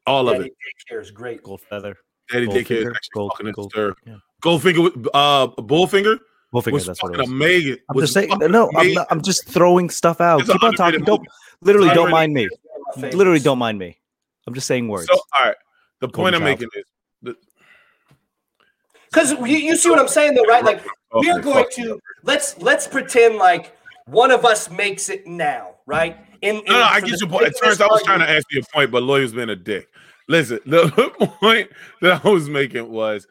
[0.07, 0.55] All of Eddie it.
[0.93, 1.43] Daycare is great.
[1.43, 1.97] Gold Feather,
[2.33, 3.95] Eddie Daycare is Goldfinger, actually Gold- fucking Gold- absurd.
[4.07, 4.17] yeah.
[4.43, 6.19] Goldfinger, with- uh, Bullfinger
[6.53, 6.73] Goldfinger.
[6.73, 7.31] was That's what fucking it was.
[7.31, 7.77] amazing.
[7.89, 8.51] I'm was just saying.
[8.51, 10.41] No, I'm, not, I'm just throwing stuff out.
[10.41, 11.05] It's Keep on talking.
[11.05, 11.27] Don't
[11.61, 12.49] literally It's don't mind me.
[12.49, 13.99] One of my Literally don't mind me.
[14.47, 15.07] I'm just saying words.
[15.13, 15.57] So all right,
[16.01, 17.35] the point I'm Golden making is
[19.13, 20.65] Because you, you see what I'm saying, though, right?
[20.65, 23.77] Like we are going to let's let's pretend like
[24.07, 26.17] one of us makes it now, right?
[26.43, 27.47] In, in No, no, I for get your point.
[27.47, 29.51] It sake of turns I was trying to ask you a point, but lawyer's been
[29.51, 29.89] a dick.
[30.31, 30.89] Listen, the
[31.41, 31.69] point
[32.01, 33.27] that I was making was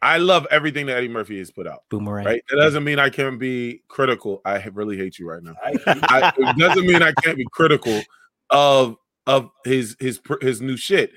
[0.00, 1.84] I love everything that Eddie Murphy has put out.
[1.90, 2.24] Boomerang.
[2.24, 2.42] Right?
[2.48, 4.40] That doesn't mean I can't be critical.
[4.44, 5.54] I really hate you right now.
[5.62, 8.00] I- I, it doesn't mean I can't be critical
[8.50, 11.12] of of his his his new shit.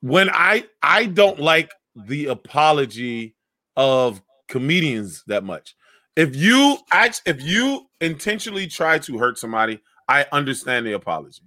[0.00, 3.34] When I I don't like the apology
[3.76, 5.74] of comedians that much.
[6.16, 11.42] If you act, if you intentionally try to hurt somebody, I understand the apology,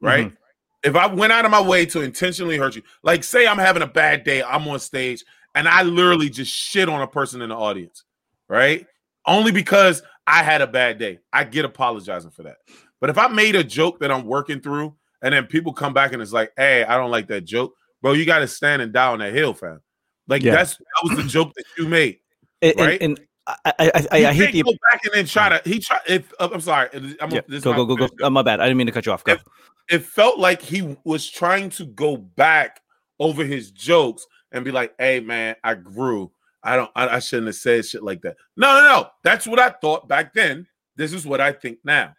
[0.00, 0.26] right?
[0.26, 0.34] Mm-hmm.
[0.82, 3.82] If I went out of my way to intentionally hurt you, like say I'm having
[3.82, 5.24] a bad day, I'm on stage
[5.54, 8.04] and I literally just shit on a person in the audience,
[8.48, 8.86] right?
[9.26, 11.18] Only because I had a bad day.
[11.32, 12.56] I get apologizing for that.
[13.00, 16.12] But if I made a joke that I'm working through and then people come back
[16.12, 18.92] and it's like, hey, I don't like that joke, bro, you got to stand and
[18.92, 19.80] die on that hill, fam.
[20.28, 20.52] Like Yeah.
[20.54, 22.18] that's that was the joke that you made.
[22.62, 23.02] And, and- right?
[23.02, 24.62] and I, I, I, I, I hate the.
[24.62, 25.68] go back and then try to.
[25.68, 26.02] He tried.
[26.06, 26.88] If uh, I'm sorry,
[27.20, 28.06] I'm Yeah, this go go go go.
[28.06, 28.20] finish.
[28.22, 28.60] Oh, my bad.
[28.60, 29.24] I didn't mean to cut you off.
[29.24, 29.32] Go.
[29.32, 29.42] If-
[29.90, 32.80] It felt like he was trying to go back
[33.18, 36.30] over his jokes and be like, "Hey, man, I grew.
[36.62, 36.90] I don't.
[36.94, 39.08] I, I shouldn't have said shit like that." No, no, no.
[39.24, 40.66] That's what I thought back then.
[40.96, 42.14] This is what I think now.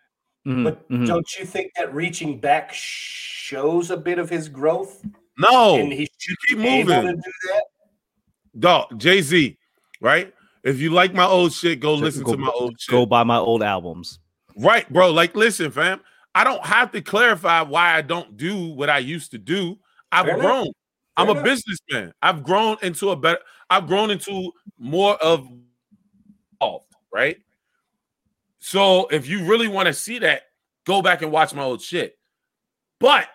[0.47, 1.05] Mhm, But mhm.
[1.07, 5.03] don't you think that reaching back shows a bit of his growth?
[5.37, 7.15] No, and he's you keep able to moving.
[7.15, 7.63] do that?
[8.59, 9.57] Dog, Jay Z,
[10.01, 10.33] right?
[10.63, 12.91] If you like my old shit, go So listen go- to my old shit.
[12.91, 14.19] Go buy my old albums.
[14.57, 15.11] Right, bro.
[15.11, 16.01] Like, listen, fam.
[16.33, 19.77] I don't have to clarify why I don't do what I used to do.
[20.11, 20.45] I've Fair enough.
[20.45, 20.67] grown.
[21.17, 21.43] I'm Fair a enough.
[21.45, 22.13] businessman.
[22.21, 23.39] I've grown into a better.
[23.69, 25.47] I've grown into more of
[27.11, 27.37] right?
[28.59, 30.43] So if you really want to see that,
[30.85, 32.17] go back and watch my old shit.
[32.99, 33.27] But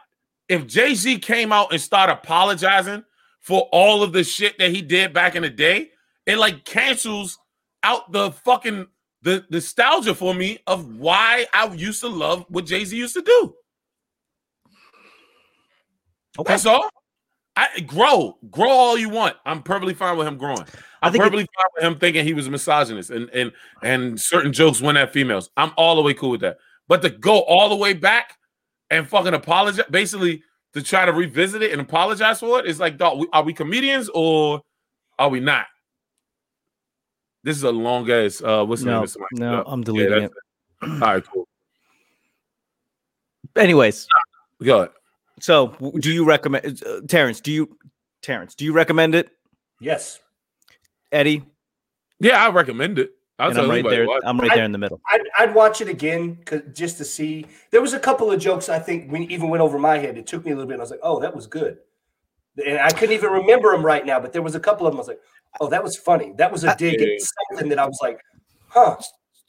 [0.49, 3.05] if Jay Z came out and started apologizing
[3.41, 5.91] for all of the shit that he did back in the day,
[6.27, 7.39] it like cancels
[7.83, 8.87] out the fucking
[9.23, 13.23] the nostalgia for me of why I used to love what Jay Z used to
[13.23, 13.55] do.
[16.39, 16.53] Okay.
[16.53, 16.89] That's all.
[17.59, 19.37] I grow, grow all you want.
[19.47, 20.61] I'm perfectly fine with him growing.
[20.61, 23.51] I I'm think it- perfectly fine with him thinking he was a misogynist and and
[23.83, 25.49] and certain jokes went at females.
[25.57, 26.59] I'm all the way cool with that.
[26.89, 28.35] But to go all the way back
[28.91, 30.43] and fucking apologize, basically
[30.75, 34.11] to try to revisit it and apologize for it, it's like, dog, are we comedians
[34.15, 34.61] or
[35.19, 35.67] are we not?
[37.47, 38.43] This is a long ass.
[38.43, 39.37] Uh, what's the name No, of somebody?
[39.39, 39.63] no, Yeah.
[39.67, 40.35] I'm deleting that's
[40.83, 40.91] it.
[40.91, 41.47] All right, cool.
[43.57, 44.09] Anyways,
[44.65, 44.91] Go ahead.
[45.41, 45.69] so
[46.01, 47.41] do you recommend uh, Terrence?
[47.41, 47.79] Do you
[48.21, 48.57] Terrence?
[48.57, 49.31] Do you recommend it,
[49.81, 50.19] Yes.
[51.13, 51.45] Eddie?
[52.19, 53.13] Yeah, I recommend it.
[53.39, 54.09] I'll and tell I'm right there.
[54.09, 54.23] watch.
[54.27, 55.01] I'm right I- there in the middle.
[55.09, 57.47] I'd, I'd watch it again 'cause- just to see.
[57.71, 60.19] There was a couple of jokes I think we even went over my head.
[60.19, 60.75] It took me a little bit.
[60.75, 61.79] And I was like, oh, that was good.
[62.65, 64.99] And I couldn't even remember them right now, but there was a couple of them.
[64.99, 65.21] I was like,
[65.61, 66.33] oh, that was funny.
[66.37, 67.09] That was a dig at
[67.51, 68.21] something that I was like,
[68.69, 68.97] huh.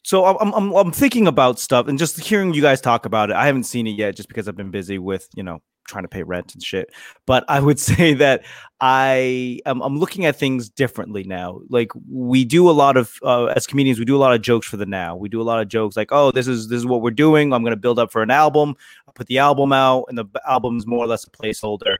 [0.03, 3.35] So I'm, I'm I'm thinking about stuff and just hearing you guys talk about it.
[3.35, 6.07] I haven't seen it yet, just because I've been busy with you know trying to
[6.07, 6.93] pay rent and shit.
[7.25, 8.45] But I would say that
[8.79, 11.59] I am I'm looking at things differently now.
[11.69, 14.67] Like we do a lot of uh, as comedians, we do a lot of jokes
[14.67, 15.15] for the now.
[15.15, 17.51] We do a lot of jokes like, oh, this is this is what we're doing.
[17.51, 18.75] I'm gonna build up for an album.
[19.07, 21.97] I'll put the album out, and the album's more or less a placeholder.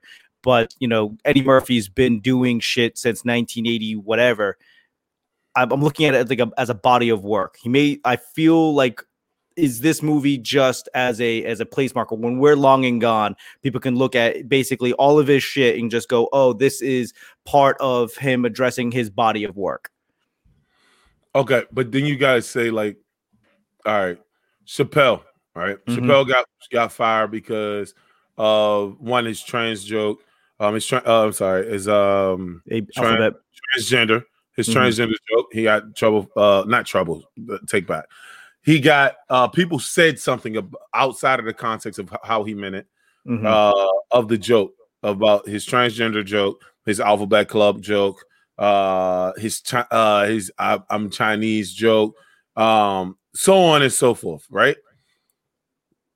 [0.47, 4.57] But you know, Eddie Murphy's been doing shit since 1980, whatever.
[5.57, 7.57] I'm, I'm looking at it like a, as a body of work.
[7.61, 7.99] He may.
[8.05, 9.03] I feel like
[9.57, 13.35] is this movie just as a as a place marker when we're long and gone
[13.63, 17.11] people can look at basically all of his shit and just go oh this is
[17.43, 19.89] part of him addressing his body of work
[21.37, 22.97] Okay, but then you guys say like,
[23.85, 24.19] all right,
[24.65, 25.21] Chappelle,
[25.55, 25.77] all right?
[25.85, 25.97] Mhm.
[25.97, 27.93] Chappelle got got fired because
[28.39, 30.23] of one his trans joke.
[30.59, 33.35] Um, tra- uh, I'm sorry, is um A- Trans-
[33.77, 34.23] transgender.
[34.55, 34.73] His Mhm.
[34.73, 35.47] transgender joke.
[35.51, 36.29] He got trouble.
[36.35, 37.23] Uh, not trouble.
[37.37, 38.05] but Take back.
[38.63, 42.75] He got uh people said something ab- outside of the context of how he meant
[42.75, 42.87] it
[43.27, 43.45] Mhm.
[43.45, 48.23] uh, of the joke about his transgender joke, his alphabet club joke,
[48.57, 52.15] uh, his Chi- uh, his I, I'm Chinese joke,
[52.55, 54.47] um, so on and so forth.
[54.49, 54.77] Right?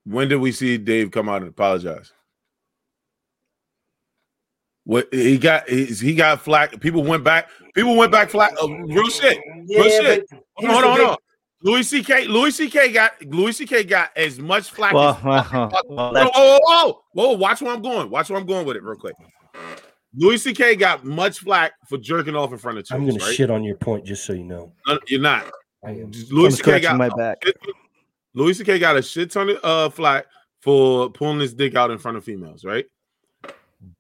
[0.04, 2.12] When did we see Dave come out and apologize?
[4.84, 5.70] What he got?
[5.70, 6.80] He, he got flack.
[6.80, 7.50] People went back.
[7.76, 8.54] People went back flack.
[8.62, 9.40] Uh, real shit.
[9.66, 10.28] Yeah, shit.
[10.30, 11.18] but Hold on, the hold big- on.
[11.64, 12.26] Louis C.K.
[12.26, 12.92] Louis C.K.
[12.92, 13.84] got Louis C.K.
[13.84, 17.32] got as much flack well, as well, well, Whoa, whoa, whoa, whoa!
[17.34, 18.10] Watch where I'm going.
[18.10, 19.14] Watch where I'm going with it, real quick.
[20.16, 20.76] Louis C.K.
[20.76, 22.92] got much flack for jerking off in front of chicks.
[22.92, 24.74] I'm gonna shit on your point just so you know.
[24.88, 25.52] No, you're not.
[25.86, 26.12] I am.
[26.32, 26.80] Louis C.K.
[26.80, 27.44] got my back.
[28.34, 28.80] Louis C.K.
[28.80, 30.26] got a shit ton of uh, flack
[30.62, 32.86] for pulling his dick out in front of females, right?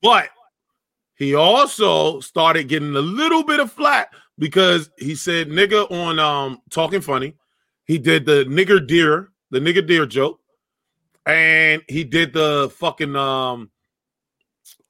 [0.01, 0.29] But
[1.21, 6.59] he also started getting a little bit of flack because he said nigga on um
[6.71, 7.35] talking funny.
[7.85, 10.39] He did the nigger deer, the nigger deer joke,
[11.27, 13.69] and he did the fucking um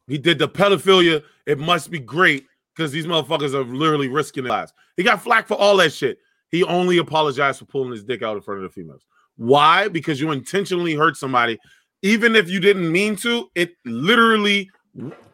[0.07, 1.21] he did the pedophilia.
[1.45, 2.45] It must be great
[2.77, 4.71] because these motherfuckers are literally risking their lives.
[4.95, 6.17] He got flack for all that shit.
[6.47, 9.05] He only apologized for pulling his dick out in front of the females.
[9.35, 9.89] Why?
[9.89, 11.59] Because you intentionally hurt somebody,
[12.03, 13.49] even if you didn't mean to.
[13.53, 14.69] It literally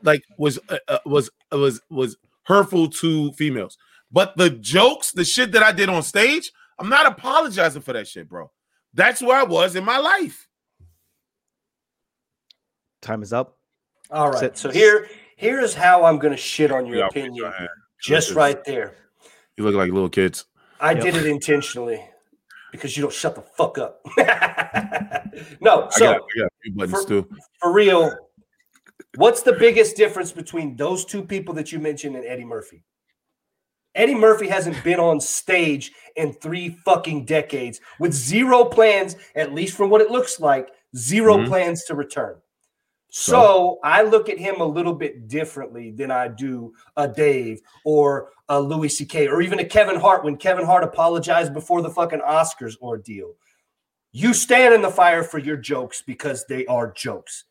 [0.03, 3.77] like was uh, uh, was was was hurtful to females.
[4.11, 8.07] But the jokes, the shit that I did on stage, I'm not apologizing for that
[8.07, 8.51] shit, bro.
[8.93, 10.47] That's where I was in my life.
[13.01, 13.57] time is up
[14.11, 14.39] All right.
[14.39, 17.35] Sit- So here, here is how I'm going to shit on your Yeah, opinion.
[17.59, 17.67] yeah.
[18.01, 18.95] Just This right there.
[19.57, 20.45] You look like little kids.
[20.79, 21.03] I Yep.
[21.03, 22.03] did it intentionally
[22.71, 24.01] because you don't shut the fuck up.
[25.61, 27.29] no, I so got, I got a few buttons for- too.
[27.59, 28.15] for real,
[29.17, 32.83] what's the biggest difference between those two people that you mentioned and Eddie Murphy?
[33.95, 39.75] Eddie Murphy hasn't been on stage in three fucking decades with zero plans, at least
[39.75, 41.47] from what it looks like, 0 Mhm.
[41.47, 42.39] plans to return.
[43.09, 43.31] So?
[43.31, 48.31] So I look at him a little bit differently than I do a Dave or
[48.49, 49.27] a Louis C.K.
[49.27, 53.35] or even a Kevin Hart when Kevin Hart apologized before the fucking Oscars ordeal.
[54.13, 57.43] you stand in the fire for your jokes because they are jokes.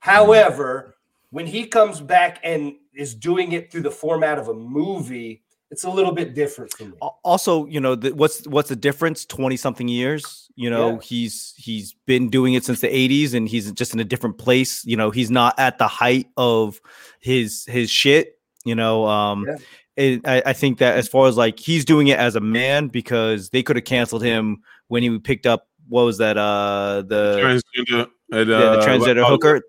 [0.00, 0.94] However,
[1.32, 5.84] when he comes back and is doing it through the format of a movie, it's
[5.84, 6.92] a little bit different for me.
[7.24, 9.24] Also, you know, the, what's what's the difference?
[9.24, 10.50] Twenty something years.
[10.54, 10.98] You know, Yeah.
[11.02, 14.84] he's he's been doing it since the '80s, and he's just in a different place.
[14.84, 16.78] You know, he's not at the height of
[17.20, 18.38] his his shit.
[18.66, 19.56] You know, um, Yeah.
[19.96, 22.88] it, I, I think that as far as like he's doing it as a man
[22.88, 26.36] because they could have canceled him when he picked up what was that?
[26.38, 29.62] Uh, the transgender, and, yeah, the uh, transgender uh, hooker,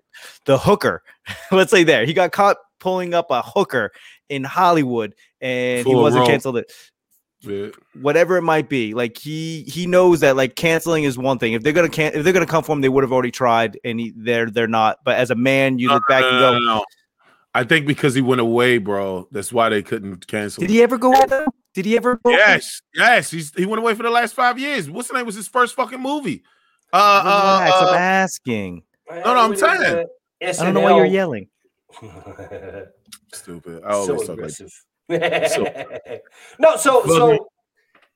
[0.46, 1.02] the hooker.
[1.52, 3.92] Let's say there, he got caught pulling up a hooker
[4.28, 6.56] in Hollywood, and he wasn't canceled.
[6.56, 6.72] It
[7.46, 7.68] yeah.
[8.00, 8.94] whatever it might be.
[8.94, 11.52] Like he he knows that like canceling is one thing.
[11.52, 13.78] If they're gonna can if they're gonna come for him, they would have already tried,
[13.84, 14.98] and he, they're they're not.
[15.04, 16.84] But as a man, you No, look back no, and go, no, no.
[17.54, 19.28] I think because he went away, bro.
[19.30, 20.60] That's why they couldn't cancel.
[20.60, 20.74] did him.
[20.74, 21.12] he ever go?
[21.26, 21.46] though?
[21.74, 22.16] Did he ever?
[22.16, 22.38] Go away?
[22.38, 23.30] Yes, yes.
[23.30, 24.90] He's he went away for the last five years.
[24.90, 25.26] What's the name?
[25.26, 26.42] Was his first fucking movie?
[26.94, 28.82] Uh, uh, Relax, I'm uh, asking.
[29.10, 30.06] no, no, I'm saying.
[30.40, 31.48] I don't know why you're yelling.
[33.32, 33.82] stupid.
[33.84, 34.84] I always so talk like aggressive.
[36.58, 37.48] no, so so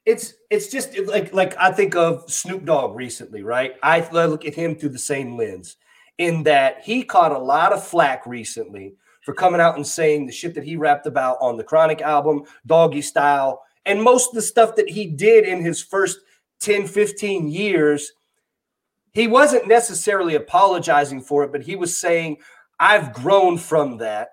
[0.06, 3.74] it's it's just like like I think of Snoop Dogg recently, right?
[3.82, 5.76] I I look at him through the same lens
[6.18, 10.32] in that he caught a lot of flack recently for coming out and saying the
[10.32, 14.42] shit that he rapped about on the Chronic album, Doggy Style, and most of the
[14.42, 16.20] stuff that he did in his first
[16.60, 18.12] 10, 15 years.
[19.18, 22.36] He wasn't necessarily apologizing for it, but he was saying,
[22.78, 24.28] I've grown from that.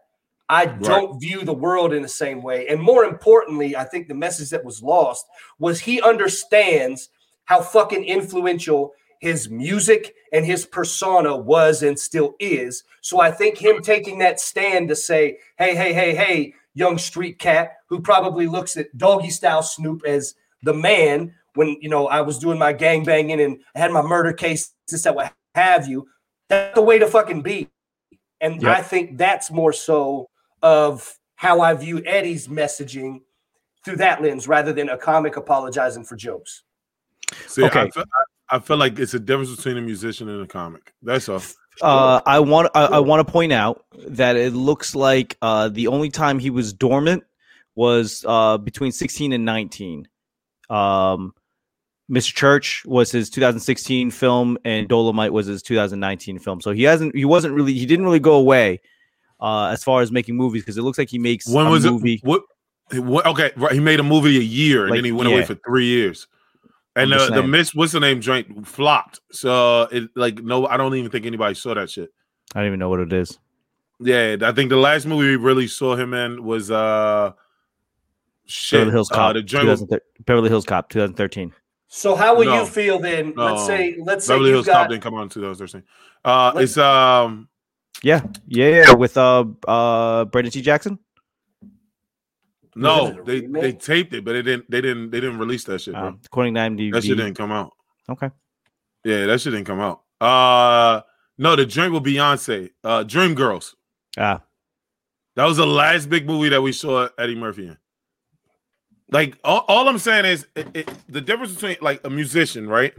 [0.47, 2.67] I don't view the world in the same way.
[2.67, 5.25] And more importantly, I think the message that was lost
[5.57, 7.09] was he understands
[7.45, 12.83] how fucking influential his music and his persona was and still is.
[13.01, 17.39] So I think him taking that stand to say, hey, hey, hey, hey, young street
[17.39, 22.21] cat who probably looks at doggy style Snoop as the man when you know I
[22.21, 25.87] was doing my gang banging and I had my murder case, this, that, what have
[25.87, 26.07] you.
[26.49, 27.69] That's the way to fucking be.
[28.41, 28.77] And Yep.
[28.77, 30.29] I think that's more so
[30.61, 33.21] of how I view Eddie's messaging
[33.83, 36.63] through that lens rather than a comic apologizing for jokes.
[37.47, 37.81] See, Okay.
[37.81, 38.03] I, feel,
[38.49, 40.93] I, I feel like it's a difference between a musician and a comic.
[41.01, 41.41] That's all.
[41.81, 45.87] Uh, I want I, I want to point out that it looks like uh, the
[45.87, 47.23] only time he was dormant
[47.75, 50.07] was uh, between 16 and 19.
[50.69, 51.33] Um,
[52.09, 52.33] Mr.
[52.33, 56.61] Church was his 2016 film, and Dolemite was his 2019 film.
[56.61, 58.79] So he hasn't he wasn't really he didn't really go away
[59.39, 61.85] uh, as far as making movies because it looks like he makes When a was
[61.85, 62.15] movie.
[62.15, 62.23] it?
[62.23, 62.43] What,
[62.93, 63.25] what?
[63.25, 63.71] Okay, right.
[63.71, 66.27] He made a movie a year, and Like, then he went away for three years.
[66.95, 67.47] And I'm the, the.
[67.47, 68.21] Miss, what's the name?
[68.21, 69.19] Joint flopped.
[69.31, 72.09] So it like no, I don't even think anybody saw that shit.
[72.53, 73.37] I don't even know what it is.
[73.99, 77.33] Yeah, I think the last movie we really saw him in was uh
[78.45, 78.79] shit.
[78.79, 79.33] Beverly Hills uh, Cop.
[79.33, 81.53] the with 2013 Beverly Hills Cop 2013.
[81.87, 82.61] So how will No.
[82.61, 83.33] you feel then?
[83.35, 85.83] let's say let's say Beverly you Hills Cop got didn't come out in 2013.
[86.23, 87.47] Uh, Let- it's um
[88.03, 88.93] Yeah, yeah, yeah.
[88.93, 90.61] With uh uh Brandon T.
[90.61, 90.99] Jackson.
[92.77, 95.79] No, a they they taped it, but they didn't they didn't they didn't release that
[95.79, 96.07] shit, bro.
[96.07, 96.91] Um, according to IMDb.
[96.93, 97.71] that shit didn't come out.
[98.09, 98.29] Okay.
[99.05, 100.01] Yeah, that shit didn't come out.
[100.19, 101.01] Uh
[101.37, 103.75] no, the joint with Beyonce, uh Dream Girls.
[104.17, 104.41] Ah,
[105.35, 107.77] That was the last big movie that we saw Eddie Murphy in.
[109.11, 112.93] Like all, all I'm saying is it, it, the difference between like a musician, right,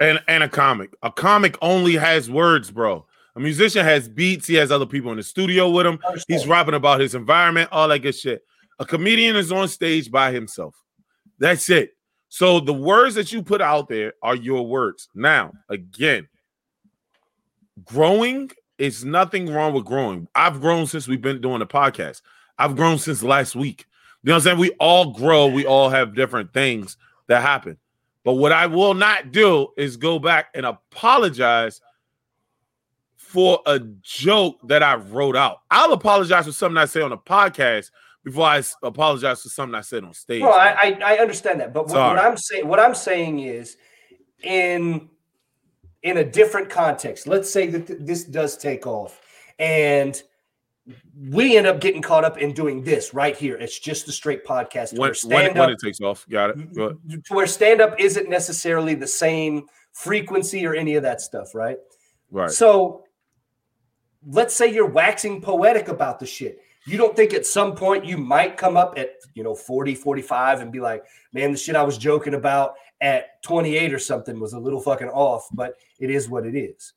[0.00, 0.94] and and a comic.
[1.02, 3.06] A comic only has words, bro.
[3.36, 4.46] A musician has beats.
[4.46, 6.00] He has other people in the studio with him.
[6.26, 8.42] He's rapping about his environment, all that good shit.
[8.78, 10.74] A comedian is on stage by himself.
[11.38, 11.96] That's it.
[12.28, 15.08] So the words that you put out there are your words.
[15.14, 16.28] Now, again,
[17.84, 20.28] growing is nothing wrong with growing.
[20.34, 22.22] I've grown since we've been doing the podcast.
[22.58, 23.86] I've grown since last week.
[24.22, 24.58] You know what I'm saying?
[24.58, 26.96] We all grow, we all have different things
[27.28, 27.78] that happen.
[28.24, 31.80] But what I will not do is go back and apologize
[33.16, 35.58] for a joke that I wrote out.
[35.70, 37.90] I'll apologize for something I say on a podcast
[38.24, 40.42] before I apologize for something I said on stage.
[40.42, 43.76] No, I, I I understand that, but what, what I'm saying what I'm saying is
[44.42, 45.08] in
[46.02, 47.26] in a different context.
[47.26, 49.20] Let's say that th- this does take off,
[49.58, 50.20] and
[51.18, 53.56] we end up getting caught up in doing this right here.
[53.56, 54.98] It's just a straight podcast.
[54.98, 56.26] when, when, when it takes off.
[56.28, 56.58] Got it.
[56.58, 56.74] Mm-hmm.
[56.74, 61.54] Go to where stand up isn't necessarily the same frequency or any of that stuff,
[61.54, 61.78] right?
[62.30, 62.50] Right.
[62.50, 63.04] So
[64.26, 66.60] let's say you're waxing poetic about the shit.
[66.86, 70.60] You don't think at some point you might come up at, you know, 40, 45
[70.60, 74.54] and be like, man, the shit I was joking about at 28 or something was
[74.54, 76.94] a little fucking off, but it is what it is.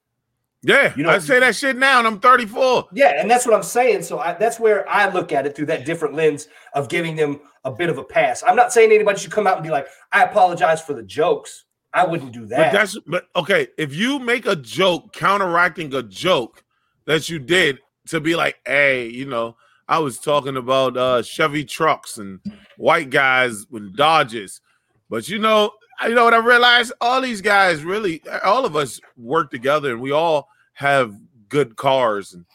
[0.63, 0.93] Yeah.
[0.95, 2.89] You know- I say that shit now and I'm 34.
[2.93, 4.03] Yeah, and that's what I'm saying.
[4.03, 7.39] So I, that's where I look at it through that different lens of giving them
[7.63, 8.43] a bit of a pass.
[8.45, 11.65] I'm not saying anybody should come out and be like, I apologize for the jokes.
[11.93, 12.57] I wouldn't do that.
[12.57, 12.73] But that.
[12.73, 13.67] that's but okay.
[13.77, 16.63] If you make a joke counteracting a joke
[17.05, 19.57] that you did to be like, hey, you know,
[19.87, 22.39] I was talking about uh Chevy trucks and
[22.77, 24.61] white guys with Dodges,
[25.09, 25.71] but you know,
[26.07, 26.93] you know what I realized?
[27.01, 31.15] All these guys really, all of us work together, and we all have
[31.49, 32.45] good cars, and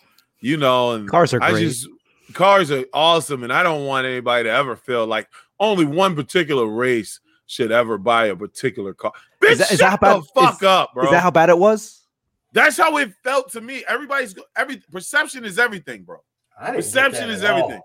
[0.41, 1.63] you know, and Cars are I great.
[1.65, 1.89] just
[2.33, 5.29] cars are awesome, and I don't want anybody to ever feel like
[5.61, 9.13] only one particular race should ever buy a particular car.
[9.41, 11.05] Bitch, Is that- is shut that how the bad- fuck up, bro.
[11.05, 12.03] Is that how bad it was?
[12.53, 13.85] That's how it felt to me.
[13.89, 16.19] Everybody's every perception is everything, bro.
[16.59, 17.59] I didn't get Perception is at all.
[17.65, 17.83] everything,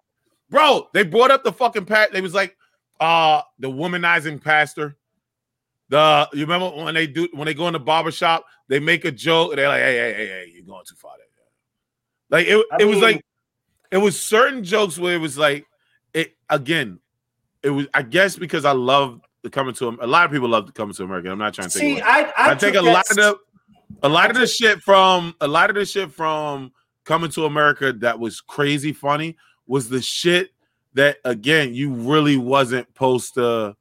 [0.49, 0.87] bro.
[0.93, 2.11] They brought up the fucking pat.
[2.13, 2.55] They was like,
[2.99, 4.95] uh, the womanizing pastor.
[5.91, 9.03] The you remember when they do when they go in the barber shop, they make
[9.03, 9.57] a joke.
[9.57, 11.27] They're like, hey, hey, hey, hey, you're going too far there.
[12.29, 13.25] Like it, I it was like
[13.91, 15.65] it was certain jokes where it was like
[16.13, 17.01] it again.
[17.61, 20.65] It was I guess because I love the coming to a lot of people love
[20.65, 21.29] the coming to America.
[21.29, 22.03] I'm not trying to take See, away.
[22.03, 23.37] I, I, I, take a lot of the
[24.01, 26.71] a lot of the shit from a lot of the shit from
[27.03, 29.35] coming to America that was crazy funny
[29.67, 30.51] was the shit
[30.93, 33.75] that again you really wasn't supposed to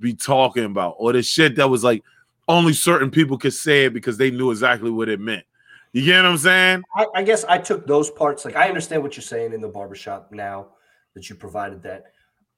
[0.00, 2.02] be talking about or the shit that was like
[2.48, 5.44] only certain people could say it because they knew exactly what it meant.
[5.92, 6.82] You get what I'm saying?
[6.96, 8.44] I, I guess I took those parts.
[8.44, 10.68] Like I understand what you're saying in the barbershop now
[11.14, 12.06] that you provided that.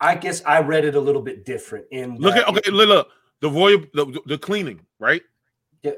[0.00, 1.86] I guess I read it a little bit different.
[1.90, 3.08] In Look at okay, look, look
[3.40, 5.22] the royal the, the cleaning, right?
[5.82, 5.92] Yeah.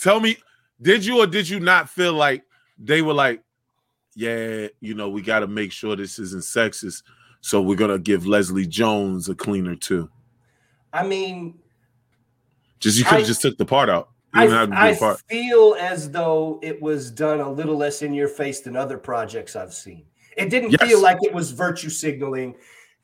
[0.00, 0.36] Tell me,
[0.80, 2.44] did you or did you not feel like
[2.78, 3.42] they were like,
[4.14, 7.02] yeah, you know, we got to make sure this isn't sexist,
[7.40, 10.10] so we're gonna give Leslie Jones a cleaner too.
[10.92, 11.58] I mean,
[12.80, 14.10] Just you could have just took the part out.
[14.34, 15.20] I, have to do I part.
[15.28, 19.56] feel as though it was done a little less in your face than other projects
[19.56, 20.04] I've seen.
[20.36, 20.88] It didn't Yes.
[20.88, 22.54] feel like it was virtue signaling.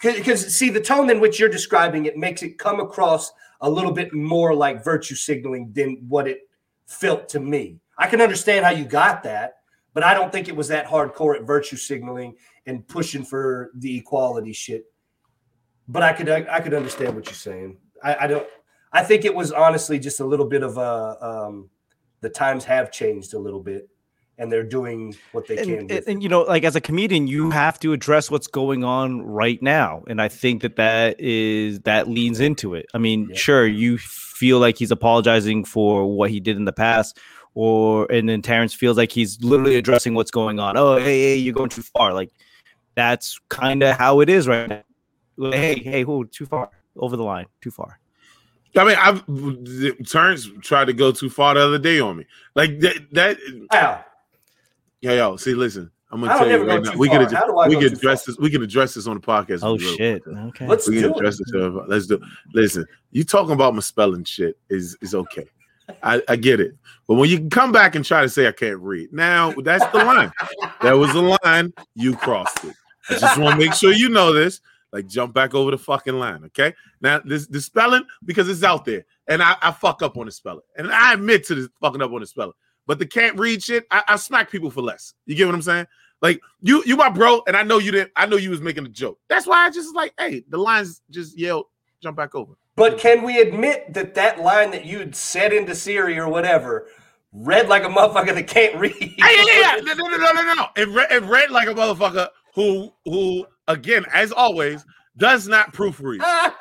[0.03, 3.91] Because, see, the tone in which you're describing it makes it come across a little
[3.93, 6.49] bit more like virtue signaling than what it
[6.87, 7.79] felt to me.
[7.99, 9.57] I can understand how you got that,
[9.93, 12.37] but I don't think it was that hardcore at virtue signaling
[12.67, 14.85] and pushing for the equality shit.
[15.89, 17.79] But I could I, could understand what you're saying.
[18.03, 18.47] I, I don't.
[18.93, 21.17] I think it was honestly just a little bit of a.
[21.21, 21.71] Um,
[22.21, 23.89] the times have changed a little bit,
[24.39, 25.71] and they're doing what they can.
[25.71, 28.85] and, and, and, you know like as a comedian you have to address what's going
[28.85, 33.29] on right now and i think that that is that leans into it i mean
[33.31, 33.37] Yeah.
[33.37, 37.19] sure you feel like he's apologizing for what he did in the past
[37.55, 41.37] or and then terrence feels like he's literally addressing what's going on oh hey, hey
[41.37, 42.31] you're going too far like
[42.95, 44.83] that's kind of how it is right now
[45.41, 47.99] hey hey who too far over the line too far
[48.77, 52.27] I mean, I've Terrence tried to go too far the other day on me.
[52.55, 53.09] Like that.
[53.13, 53.39] that
[53.73, 54.05] Ow.
[55.01, 55.91] yo, yo, see, listen.
[56.11, 56.97] I'm gonna don't tell you ever go right now.
[56.97, 57.27] We far.
[57.27, 58.33] can How we go can address far?
[58.35, 58.39] this.
[58.39, 59.61] We can address this on the podcast.
[59.63, 61.47] oh shit okay Let's We can do address it.
[61.51, 61.63] this.
[61.63, 62.21] uh, Let's do.
[62.55, 65.47] Listen, you talking about my spelling shit is is okay.
[66.03, 66.77] I, I get it,
[67.09, 70.05] but when you come back and try to say I can't read, now that's the
[70.05, 70.31] line.
[70.83, 71.73] that was the line.
[71.95, 72.75] You crossed it.
[73.09, 74.61] I just want to make sure you know this.
[74.93, 76.75] Like jump back over the fucking line, okay?
[77.01, 80.33] Now this the spelling because it's out there, and I, I fuck up on the
[80.33, 82.55] spelling, and I admit to this fucking up on the spelling.
[82.87, 85.13] But the can't read shit, I, I smack people for less.
[85.27, 85.87] You get what I'm saying?
[86.23, 88.13] Like you, you my bro, and I know you didn't.
[88.17, 89.19] I know you was making a joke.
[89.29, 91.67] That's why I just like, hey, the lines just yelled,
[92.03, 92.55] jump back over.
[92.77, 96.87] But can we admit that that line that you'd said into Siri or whatever
[97.33, 98.95] read like a motherfucker that can't read?
[99.01, 99.77] Yeah, yeah, yeah.
[99.83, 100.67] No, no, no, no, no, no.
[100.77, 104.85] It, re- it read like a motherfucker who, who, again, as always,
[105.17, 106.19] does not proofread.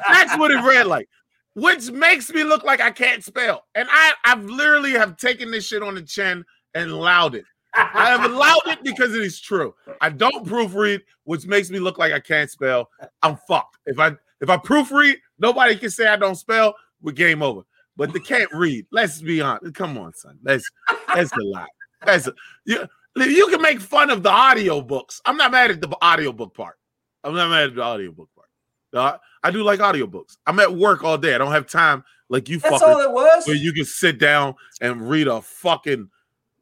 [0.07, 1.09] That's what it read like,
[1.55, 3.63] which makes me look like I can't spell.
[3.73, 6.45] And I, I've literally have taken this shit on the chin
[6.75, 7.45] and allowed it.
[7.73, 9.73] I have allowed it because it is true.
[10.01, 12.89] I don't proofread, which makes me look like I can't spell.
[13.21, 13.77] I'm fucked.
[13.85, 16.75] If I if I proofread, nobody can say I don't spell.
[17.01, 17.61] We're game over.
[17.95, 18.85] But they can't read.
[18.91, 19.75] Let's be honest.
[19.75, 20.39] Come on, son.
[20.41, 20.67] That's
[21.13, 21.67] that's a lot.
[22.03, 22.33] That's a,
[22.65, 22.87] you.
[23.15, 25.21] You can make fun of the audio books.
[25.25, 26.77] I'm not mad at the audiobook part.
[27.23, 29.19] I'm not mad at the audiobook part.
[29.43, 30.37] I do like audiobooks.
[30.47, 31.35] I'm at work all day.
[31.35, 33.45] I don't have time like you That's all it was.
[33.47, 36.09] where you can sit down and read a fucking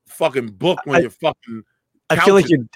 [0.07, 1.63] fucking book when I- you're fucking
[2.09, 2.67] I feel like you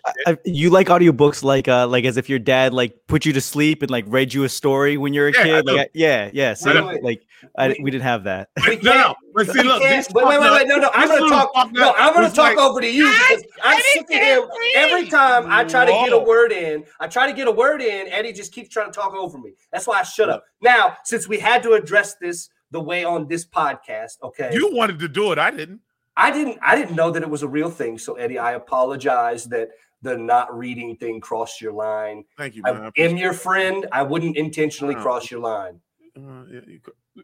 [0.43, 3.83] you like audiobooks like uh like as if your dad like put you to sleep
[3.83, 5.65] and like read you a story when you're a Yeah, kid.
[5.67, 5.71] do.
[5.75, 6.53] Like I- yeah, yeah.
[6.55, 6.99] See, do.
[7.03, 7.21] like
[7.55, 8.49] I, We- we didn't have that.
[8.83, 9.15] No, no.
[9.35, 10.89] But see, look, can't- wait, wait, wait, wait, no, no.
[10.93, 11.71] I'm gonna talk.
[11.71, 14.43] No, I'm gonna talk like, over to you because I'm sick of him.
[14.75, 17.81] Every time I try to get a word in, I try to get a word
[17.81, 18.07] in.
[18.07, 19.51] Eddie just keeps trying to talk over me.
[19.71, 20.43] That's why I shut up.
[20.61, 24.97] Now, since we had to address this the way on this podcast, okay, You wanted
[24.99, 25.37] to do it.
[25.37, 25.81] I didn't.
[26.19, 26.57] I didn't.
[26.61, 27.97] I didn't know that it was a real thing.
[27.97, 29.69] So Eddie, I apologize that
[30.01, 32.25] the not reading thing crossed your line.
[32.37, 32.75] Thank you, man.
[32.75, 33.85] I I am your friend.
[33.91, 35.01] I wouldn't intentionally Wow.
[35.03, 35.79] cross your line.
[36.17, 36.79] Uh, yeah, you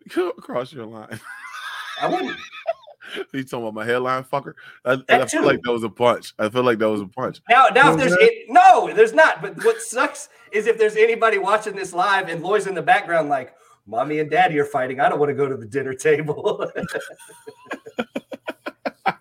[0.10, 1.20] cr- cross your line.
[2.02, 2.38] I wouldn't.
[3.32, 4.54] You talking about my headline fucker?
[4.84, 6.34] I, I feel like that was a punch.
[6.40, 7.40] I feel like that was a punch.
[7.48, 8.18] Now, now, if No, there's no.
[8.20, 9.42] it, no, there's not.
[9.44, 13.30] But what sucks is if there's anybody watching this live and Lloyd's in the background,
[13.30, 13.54] like,
[13.86, 15.00] "Mommy and Daddy are fighting.
[15.00, 16.70] I don't want to go to the dinner table."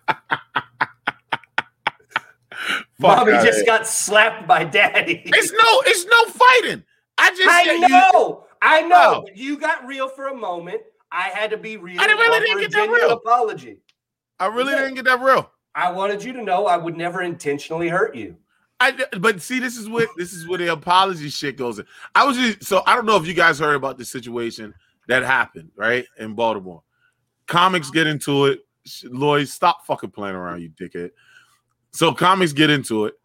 [2.99, 5.21] Mommy just got slapped by Daddy.
[5.25, 6.83] It's no, it's no fighting.
[7.17, 8.87] I just I said you- know, I know.
[8.87, 9.21] No.
[9.25, 10.81] but You got real for a moment.
[11.11, 11.99] I had to be real.
[11.99, 13.11] I didn't- really didn't get that real.
[13.11, 13.79] apology.
[14.39, 14.79] I really Yeah.
[14.79, 15.51] didn't get that real.
[15.75, 18.37] I wanted you to know I would never intentionally hurt you.
[18.79, 21.85] I but see, this is what this is where the apology shit goes in.
[22.13, 24.73] I was just so I don't know if you guys heard about the situation
[25.07, 26.83] that happened right in Baltimore.
[27.47, 28.64] Comics get into it.
[29.05, 31.11] Lloyd, stop fucking playing around, you dickhead.
[31.91, 33.15] So comics get into it,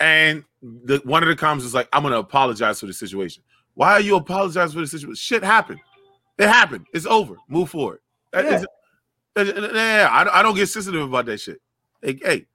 [0.00, 3.42] and the one of the comics is like, "I'm gonna apologize for the situation."
[3.74, 5.14] Why are you apologizing for the situation?
[5.14, 5.80] Shit happened.
[6.36, 6.86] It happened.
[6.92, 7.36] It's over.
[7.48, 8.00] Move forward.
[8.34, 8.40] Yeah.
[8.56, 8.66] is-
[9.34, 11.60] that- that- yeah, I, I don't get sensitive about that shit.
[12.02, 12.46] Hey, hey,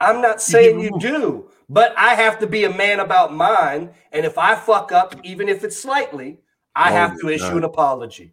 [0.00, 3.90] I'm not saying you do, but I have to be a man about mine.
[4.12, 6.38] And if I fuck up, even if it's slightly,
[6.76, 7.56] I Oh have to my issue God.
[7.58, 8.32] an apology.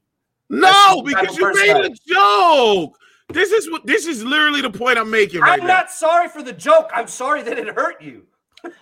[0.49, 2.97] No, That's the type because you made a joke.
[3.33, 5.73] This is what this is literally the point I'm making right I'm now.
[5.73, 6.89] not sorry for the joke.
[6.93, 8.23] I'm sorry that it hurt you.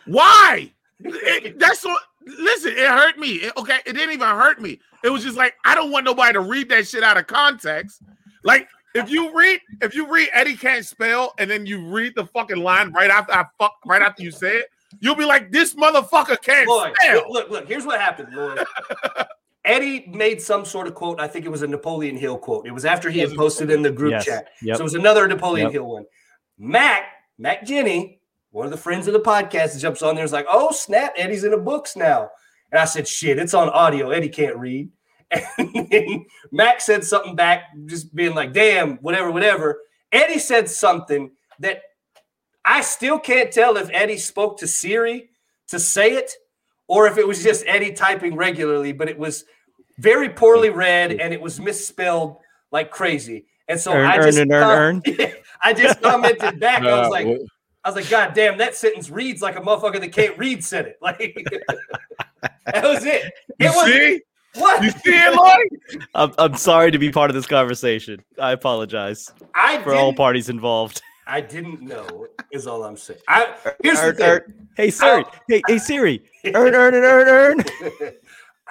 [0.06, 0.72] Why?
[1.00, 2.02] It- that's what.
[2.26, 3.34] Listen, it hurt me.
[3.36, 4.80] It- okay, it didn't even hurt me.
[5.04, 8.02] It was just like I don't want nobody to read that shit out of context.
[8.44, 12.26] Like if you read, if you read Eddie can't spell, and then you read the
[12.26, 14.66] fucking line right after I fuck, right after you say it,
[15.00, 17.16] you'll be like, this motherfucker can't Lloyd, spell.
[17.16, 18.66] look, look, look, here's what happened, Lloyd.
[19.66, 21.20] Eddie made some sort of quote.
[21.20, 22.66] I think it was a Napoleon Hill quote.
[22.66, 24.26] It was after he had posted in the group Yes.
[24.26, 24.48] chat.
[24.62, 24.78] Yep.
[24.78, 25.74] So it was another Napoleon Yep.
[25.74, 26.06] Hill one.
[26.58, 27.04] Mac,
[27.38, 30.48] Mac Jenny, one of the friends of the podcast, jumps on there and is like,
[30.50, 32.30] oh, snap, Eddie's in the books now.
[32.72, 34.12] And I said, shit, it's on audio.
[34.12, 34.90] Eddie can't read.
[35.58, 39.82] And Mac said something back, just being like, damn, whatever, whatever.
[40.12, 41.82] Eddie said something that
[42.66, 45.30] I still can't tell if Eddie spoke to Siri
[45.68, 46.32] to say it
[46.90, 49.46] or if it was just Eddie typing regularly, but it was
[50.00, 52.38] very poorly read and it was misspelled
[52.72, 53.46] like crazy.
[53.68, 55.16] And so Earn, I earn, just and earn, com-
[55.62, 56.82] I just commented back.
[56.82, 57.42] I was like, what-
[57.86, 60.86] I was like, God damn, that sentence reads like a motherfucker that can't read said
[60.88, 60.98] it.
[61.02, 61.20] Like
[62.66, 63.32] that was it.
[63.60, 64.22] you It was see,
[64.56, 66.04] what you see it, Lloyd?
[66.16, 68.22] I'm, I'm sorry to be part of this conversation.
[68.40, 71.02] I apologize I for all parties involved.
[71.30, 73.20] I didn't know is all I'm saying.
[73.28, 74.26] I here's the thing.
[74.26, 74.68] earn.
[74.76, 76.24] Hey Siri, hey, hey Siri,
[76.56, 77.64] earn, earn, and earn, earn.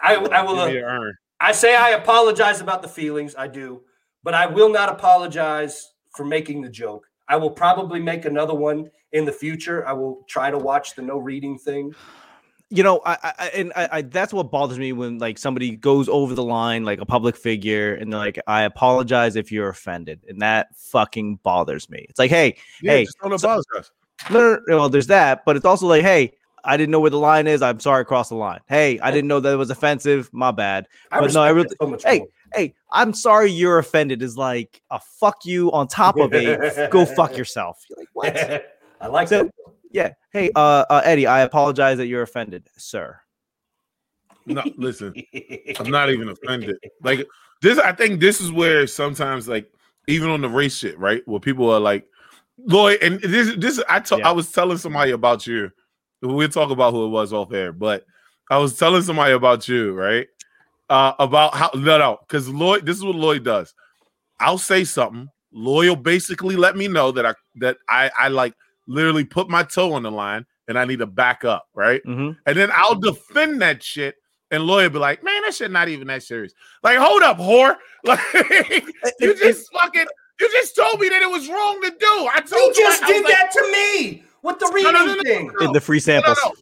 [0.03, 0.67] I, I will.
[0.69, 1.13] Give uh, me.
[1.41, 3.37] I say I apologize about the feelings.
[3.39, 3.83] I do,
[4.25, 7.07] but I will not apologize for making the joke.
[7.29, 9.87] I will probably make another one in the future.
[9.87, 11.93] I will try to watch the no reading thing.
[12.71, 15.77] You know, I, I I- and I, I that's what bothers me when like somebody
[15.77, 19.69] goes over the line, like a public figure, and they're like, "I apologize if you're
[19.71, 22.05] offended," and that fucking bothers me.
[22.09, 23.63] It's like, hey, Yeah, hey, don't so-
[24.31, 26.33] no, no, no, well, there's that, but it's also like, hey,
[26.65, 27.63] I didn't know where the line is.
[27.63, 28.61] I'm sorry, across the line.
[28.69, 30.29] Hey, I didn't know that it was offensive.
[30.33, 30.89] My bad.
[31.13, 32.29] I But no, I really- so hey, more.
[32.55, 34.23] Hey, I'm sorry you're offended.
[34.23, 37.83] Is like a fuck you on top of a go fuck yourself.
[37.89, 38.67] You're like, what?
[39.01, 39.53] I like So- that.
[39.91, 40.13] Yeah.
[40.33, 43.19] Hey, uh, uh, Eddie, I apologize that you're offended, sir.
[44.47, 45.15] No, listen.
[45.79, 46.77] I'm not even offended.
[47.03, 47.27] Like
[47.63, 49.71] this, I think this is where sometimes, like,
[50.07, 51.23] even on the race shit, right?
[51.27, 52.07] Where people are like,
[52.59, 54.29] Lloyd, and this, this, I told, Yeah.
[54.31, 55.71] I was telling somebody about you.
[56.23, 58.05] We'll talk about who it was off air, but
[58.51, 60.27] I was telling somebody about you, right?
[60.91, 63.75] Uh, about how no, no, because Lloyd, this is what Lloyd does.
[64.41, 65.29] I'll say something.
[65.53, 68.55] Lloyd will basically let me know that I that I I like
[68.89, 72.03] literally put my toe on the line and I need to back up, right?
[72.05, 74.17] hmm And then I'll defend that shit.
[74.51, 76.55] And lawyer be like, man, that shit not even that serious.
[76.83, 77.77] Like, hold up, whore.
[78.05, 78.21] Like
[79.21, 80.07] you just fucking
[80.41, 82.29] you just told me that it was wrong to do.
[82.33, 84.73] I told You you just I was did like, that to me with the No,
[84.73, 85.53] reading no, no, no, thing.
[85.61, 86.39] no, In the free no, no, samples.
[86.45, 86.53] no.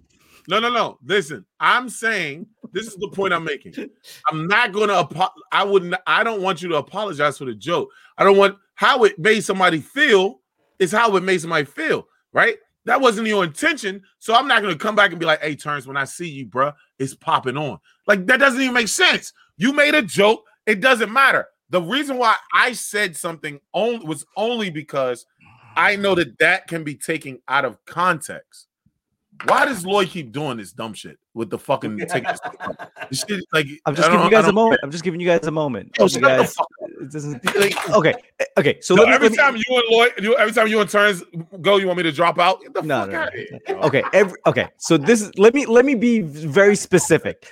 [0.48, 0.98] No, no, no.
[1.04, 3.74] Listen, I'm saying this is the point I'm making.
[4.30, 4.96] I'm not going to.
[4.96, 5.94] Apo- I wouldn't.
[6.06, 7.90] I don't want you to apologize for the joke.
[8.16, 10.40] I don't want how it made somebody feel.
[10.78, 12.06] Is how it made somebody feel,
[12.36, 12.58] right?
[12.84, 14.02] That wasn't your intention.
[14.20, 16.28] So I'm not going to come back and be like, "Hey, Terrence, when I see
[16.28, 19.32] you, bruh, it's popping on." Like that doesn't even make sense.
[19.56, 20.44] You made a joke.
[20.66, 21.46] It doesn't matter.
[21.70, 25.26] The reason why I said something only was only because
[25.76, 28.68] I know that that can be taken out of context.
[29.44, 32.40] Why does Lloyd keep doing this dumb shit with the fucking tickets?
[33.10, 34.80] This shit, like I'm just I giving you guys a moment.
[34.82, 35.94] I'm just giving you guys a moment.
[35.98, 36.54] Oh, You guys,
[37.00, 37.44] it doesn't-
[37.90, 38.78] okay, eh, okay.
[38.80, 40.80] So So let me, every let me- time you and Lloyd, you, every time you
[40.80, 41.22] and Terrence
[41.60, 42.62] go, you want me to drop out?
[42.62, 43.58] Get the No, fuck no, out no.
[43.66, 43.78] here.
[43.84, 44.68] okay, every okay.
[44.78, 47.46] So this is let me let me be very specific.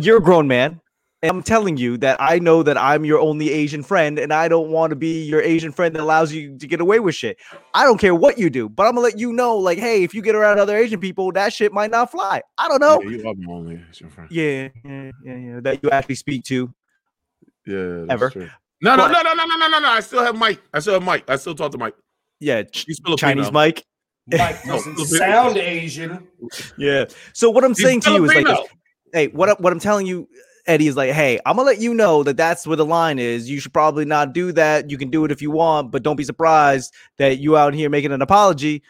[0.00, 0.80] You're a grown man,
[1.24, 4.46] And I'm telling you that I know that I'm your only Asian friend, and I
[4.46, 7.38] don't want to be your Asian friend that allows you to get away with shit.
[7.72, 10.12] I don't care what you do, but I'm gonna let you know, like, hey, if
[10.12, 12.42] you get around other Asian people, that shit might not fly.
[12.58, 13.00] I don't know.
[13.02, 14.30] Yeah, you are my only Asian friend.
[14.30, 15.60] Yeah, yeah, yeah, yeah.
[15.60, 16.74] That you actually speak to.
[17.66, 18.28] Yeah, that's Ever.
[18.30, 18.50] true.
[18.82, 19.88] No, no, But- no, no, no, no, no, no, no.
[19.88, 20.60] I still have Mike.
[20.74, 21.24] I still have Mike.
[21.30, 21.94] I still talk to Mike.
[22.38, 23.16] Yeah, Ch- He's Filipino.
[23.16, 23.82] Chinese Mike.
[24.26, 26.28] Mike No, doesn't sound Asian.
[26.76, 27.06] Yeah.
[27.32, 28.58] So what I'm He's saying to you is like,
[29.14, 30.28] hey, what what I'm telling you,
[30.66, 33.48] Eddie, is like, hey, I'm gonna let you know that that's where the line is.
[33.50, 34.90] You should probably not do that.
[34.90, 37.90] You can do it if you want, but don't be surprised that you out here
[37.90, 38.82] making an apology.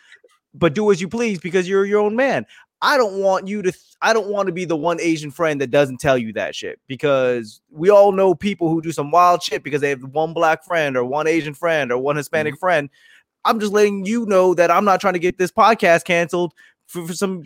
[0.55, 2.47] But do as you please because you're your own man.
[2.81, 3.73] I don't want you to.
[3.73, 6.55] th- I don't want to be the one Asian friend that doesn't tell you that
[6.55, 10.35] shit because we all know people who do some wild shit because they have one
[10.35, 12.61] black friend or one Asian friend or one Hispanic mm-hmm.
[12.61, 12.91] friend.
[13.47, 16.53] I'm just letting you know that I'm not trying to get this podcast canceled
[16.87, 17.43] for, for some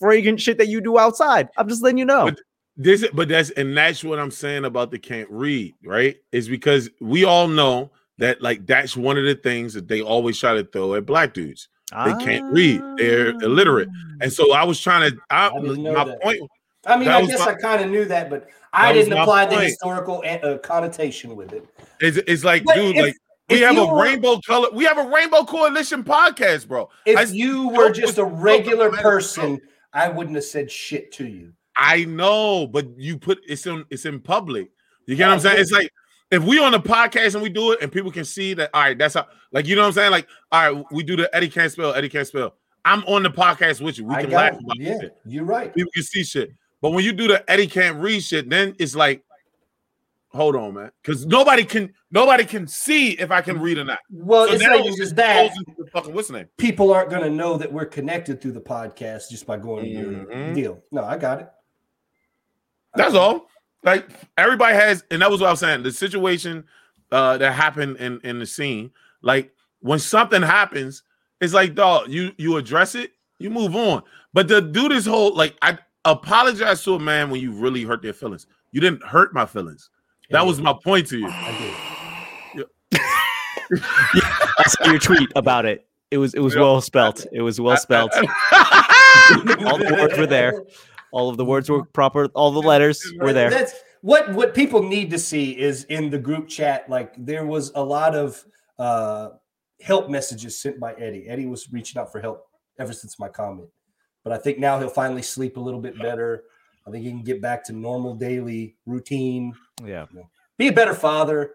[0.00, 1.48] fragrant shit that you do outside.
[1.56, 2.26] I'm just letting you know.
[2.26, 2.40] But
[2.76, 6.16] This, but that's and that's what I'm saying about the can't read, right?
[6.32, 10.38] Is because we all know that like that's one of the things that they always
[10.38, 11.68] try to throw at black dudes.
[11.92, 12.82] They can't read.
[12.96, 13.88] They're illiterate.
[14.20, 15.16] And so I was trying to.
[15.30, 16.20] I, I didn't know my that.
[16.22, 16.40] point.
[16.86, 19.14] I mean, That I guess my- I kind of knew that, but I That didn't
[19.14, 19.64] my apply the point.
[19.66, 21.64] historical uh, connotation with it.
[22.00, 23.14] Is it's like, But dude, if- like
[23.48, 24.68] we have a were- rainbow color.
[24.72, 26.88] We have a rainbow coalition podcast, bro.
[27.06, 29.60] If I- you were just a regular person,
[29.92, 31.52] I wouldn't have said shit to you.
[31.76, 34.70] I know, but you put it's in it's in public.
[35.06, 35.58] You get what I'm saying?
[35.60, 35.90] It's like
[36.30, 38.82] if we on the podcast and we do it and people can see that, all
[38.82, 40.10] right, that's how like you know what I'm saying?
[40.10, 42.54] Like, all right, we do the Eddie can't spell, Eddie can't spell.
[42.84, 44.04] I'm on the podcast with you.
[44.04, 44.60] We can laugh it.
[44.60, 45.16] about Yeah, shit.
[45.26, 45.74] you're right.
[45.74, 46.52] People can see shit.
[46.82, 49.22] But when you do the Eddie can't read shit, then it's like,
[50.28, 50.90] hold on, man.
[51.02, 54.00] Because nobody can nobody can see if I can read or not.
[54.10, 55.50] Well, So it's not just that.
[55.78, 56.48] the fucking what's the name?
[56.58, 59.90] People aren't going to know that we're connected through the podcast just by going to
[59.90, 60.54] your Mhm.
[60.54, 60.82] deal.
[60.92, 61.48] No, I got it.
[62.96, 63.48] That's all.
[63.82, 64.08] Like
[64.38, 65.82] everybody has, and that was what I was saying.
[65.82, 66.64] The situation
[67.12, 68.90] uh that happened in in the scene,
[69.22, 71.02] like when something happens,
[71.40, 74.02] it's like dog, you you address it, you move on.
[74.32, 78.02] But to do this whole like I apologize to a man when you really hurt
[78.02, 78.46] their feelings.
[78.72, 79.90] You didn't hurt my feelings.
[80.30, 81.28] That was my point to you.
[81.28, 83.00] I did.
[83.72, 85.86] I saw your tweet about it.
[86.10, 86.62] It was it was Yeah.
[86.62, 87.26] well spelt.
[87.32, 88.12] It was well spelt.
[88.14, 88.22] All
[89.78, 90.62] the words were there.
[91.14, 92.26] All of the words were proper.
[92.34, 93.48] All the letters were there.
[93.48, 96.90] That's what what people need to see is in the group chat.
[96.90, 98.44] Like there was a lot of
[98.80, 99.30] uh,
[99.80, 101.28] help messages sent by Eddie.
[101.28, 102.48] Eddie was reaching out for help
[102.80, 103.68] ever since my comment,
[104.24, 106.42] but I think now he'll finally sleep a little bit better.
[106.84, 109.54] I think he can get back to normal daily routine.
[109.84, 110.06] Yeah.
[110.58, 111.54] Be a better father.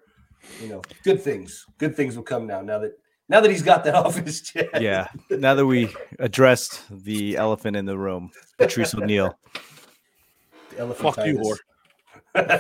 [0.62, 1.66] You know, good things.
[1.78, 2.62] Good things will come now.
[2.62, 2.94] Now that
[3.30, 4.70] now that he's got that off his chest.
[4.80, 5.08] Yeah.
[5.30, 9.38] Now that we addressed the elephant in the room, Patrice O'Neal.
[10.76, 11.40] The Fuck you, elephantitis.
[11.40, 11.58] whore.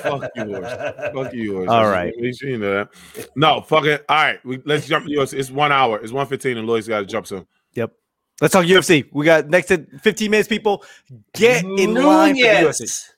[0.02, 1.14] Fuck you, whore.
[1.14, 1.70] Fuck you, yours.
[1.70, 2.14] All right.
[2.18, 2.90] You know that.
[3.36, 4.06] No, fuck it.
[4.10, 5.34] All right, we, let's jump to yours.
[5.34, 6.00] It's one hour.
[6.00, 7.46] It's one fifteen, and Lloyd's got to jump soon.
[7.74, 7.94] Yep.
[8.42, 9.08] Let's talk UFC.
[9.12, 10.86] We got next to 15 minutes, people.
[11.34, 13.10] Get in line for the UFC.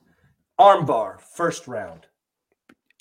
[0.60, 2.08] Armbar, first round.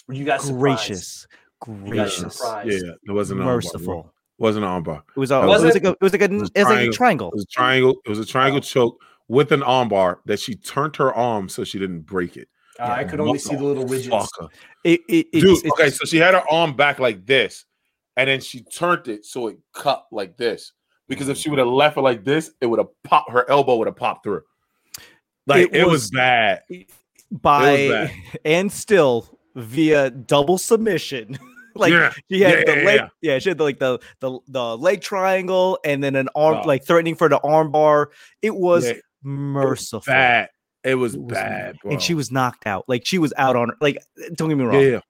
[0.06, 0.60] Were you guys surprised?
[0.60, 1.26] Gracious.
[1.66, 2.42] You guys Gracious.
[2.64, 3.54] Yeah, it wasn't an armbar.
[3.54, 4.12] Merciful.
[4.40, 5.02] Wasn't an armbar.
[5.14, 5.84] It was, a, Was it was it?
[5.84, 6.92] like a, it was like a, it was was like a triangle.
[6.92, 7.28] triangle.
[7.28, 7.94] It was a triangle.
[8.04, 11.78] It was a triangle choke with an armbar that she turned her arm so she
[11.78, 12.48] didn't break it.
[12.80, 14.08] Uh, I could only see the little ridges.
[14.08, 14.48] Fucker.
[14.82, 17.66] It, it, it's, Dude, it's- okay, so she had her arm back like this,
[18.16, 20.72] and then she turned it so it cut like this.
[21.06, 23.30] Because if she would have left it like this, it would have popped.
[23.30, 24.42] Her elbow would have popped through.
[25.46, 26.62] Like It it, was, was- bad.
[27.30, 28.12] by bad.
[28.44, 31.38] and still via double submission.
[31.74, 32.12] like Yeah.
[32.30, 33.38] she had Yeah, the yeah, leg, yeah.
[33.38, 37.14] she had the, like the the the leg triangle and then an arm like threatening
[37.14, 38.10] for the arm bar.
[38.42, 38.90] It was
[39.22, 40.12] merciful.
[40.12, 40.50] Bad.
[40.82, 41.76] It was, It was bad.
[41.84, 42.84] And she was knocked out.
[42.88, 43.98] Like she was out on like
[44.34, 45.02] don't get me wrong.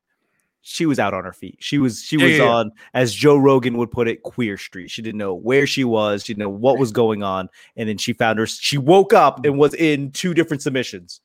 [0.62, 1.56] She was out on her feet.
[1.60, 4.90] She was she was on as Joe Rogan would put it, queer street.
[4.90, 7.48] She didn't know where she was, she didn't know what was going on.
[7.76, 11.20] And then she found her she woke up and was in two different submissions.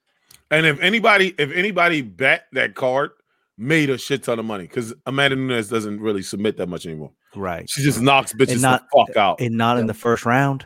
[0.52, 3.12] And if anybody, if anybody bet that card,
[3.58, 7.12] made a shit ton of money because Amanda Nunes doesn't really submit that much anymore.
[7.36, 7.70] Right.
[7.70, 10.66] She just knocks bitches not- the fuck out, And not in the first round.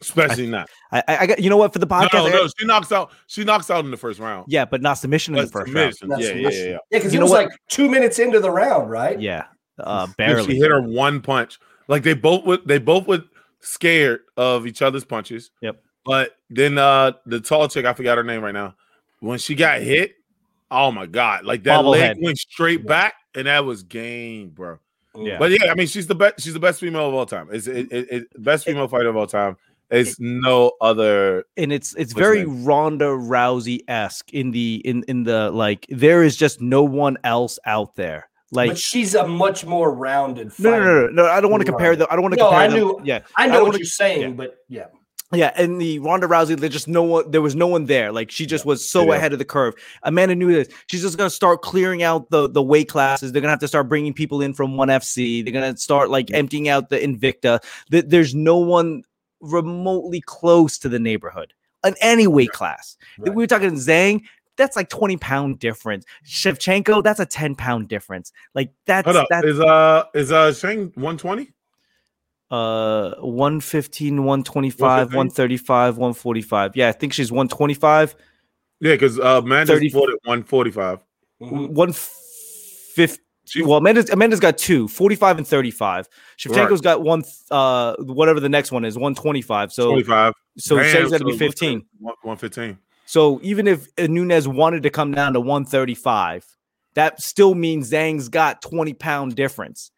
[0.00, 0.68] especially not.
[0.92, 2.12] I, I I got you know what for the podcast.
[2.12, 3.12] no, I no, she knocks out.
[3.26, 4.46] She knocks out in the first round.
[4.48, 5.94] Yeah, but not submission in the first round.
[5.94, 6.70] submission, Not Yeah, yeah, yeah, yeah.
[6.72, 7.44] Yeah, because You it was what?
[7.46, 9.18] like two minutes into the round, right?
[9.20, 9.44] Yeah,
[9.78, 10.44] uh, If barely.
[10.54, 11.58] She hit her one punch.
[11.88, 12.66] Like they both would.
[12.66, 13.22] They both were
[13.60, 15.50] scared of each other's punches.
[15.62, 15.80] Yep.
[16.04, 18.74] But then uh the tall chick, I forgot her name right now.
[19.20, 20.12] When she got hit,
[20.70, 21.44] oh my god!
[21.44, 22.22] Like that leg Bobblehead.
[22.22, 24.78] went straight back, and that was game, bro.
[25.16, 25.38] Yeah.
[25.38, 26.40] But yeah, I mean, she's the best.
[26.40, 27.48] She's the best female of all time.
[27.52, 29.56] It's it, it, it- best female fighter of all time.
[29.90, 31.44] It's no other.
[31.56, 36.22] and it's it's very her Ronda Rousey esque in the in in the like there
[36.24, 38.28] is just no one else out there.
[38.50, 41.26] Like but she's a much more rounded no, no, no, no, no.
[41.26, 42.06] I don't want to compare them.
[42.10, 42.96] I don't want to No, compare I them.
[43.04, 44.28] Yeah, I I know don't what wanna- you're saying, yeah.
[44.30, 44.86] but yeah.
[45.36, 45.52] Yeah.
[45.56, 47.30] And the Ronda Rousey, there's just no one.
[47.30, 48.12] There was no one there.
[48.12, 49.14] Like she just was so Yeah.
[49.16, 49.74] ahead of the curve.
[50.02, 50.68] Amanda Nunes.
[50.88, 53.32] she's just gonna start clearing out the the weight classes.
[53.32, 55.42] They're gonna have to start bringing people in from one FC.
[55.44, 57.60] They're gonna start like emptying out the Invicta.
[57.90, 59.02] Th- There's no one
[59.40, 61.52] remotely close to the neighborhood
[61.84, 62.96] in any weight class.
[63.18, 63.34] Right.
[63.34, 64.22] We were talking Zhang.
[64.56, 66.04] That's like 20 pound difference.
[66.24, 68.32] Shevchenko, that's a 10 pound difference.
[68.54, 69.26] Like that's Hold up.
[69.28, 71.50] that's Is uh is uh Shane one twenty?
[72.54, 78.14] Uh 115 125 135 145 Yeah, I think she's 125,
[78.80, 81.00] Yeah, because uh, Amanda's 30 fought at one forty five.
[81.42, 81.70] Mhm.
[81.70, 83.20] 150.
[83.62, 86.08] Well, Amanda's, Amanda's got two, 45 and 35.
[86.38, 89.72] Shevchenko's got one, uh, whatever the next one is, 125.
[89.72, 90.32] So, Twenty five.
[90.56, 91.84] so Shev's got to be 15.
[92.22, 92.78] One fifteen.
[93.06, 96.46] So even if Nunes wanted to come down to 135,
[96.94, 99.90] that still means Zhang's got 20 pound difference.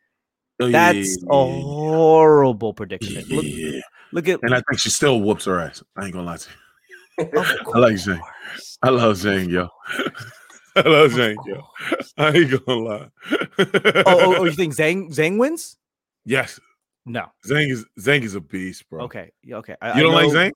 [0.59, 1.27] Oh, That's a
[1.61, 3.25] horrible prediction.
[3.29, 3.81] Look, Yeah.
[4.13, 5.83] look at And I think she still whoops her ass.
[5.97, 7.29] I ain't gonna lie to you.
[7.75, 8.79] I like course.
[8.83, 9.69] I love Zhang, yo.
[10.77, 11.63] I love Zhang, yo.
[12.19, 13.09] I ain't gonna lie.
[13.31, 15.77] Oh, oh, oh, you think Zhang Zhang wins?
[16.25, 16.59] yes,
[17.05, 17.27] No.
[17.47, 19.05] Zhang is Zhang is a beast, bro.
[19.05, 19.33] Okay.
[19.51, 19.77] Okay.
[19.81, 20.51] I, You don't like know- Zhang?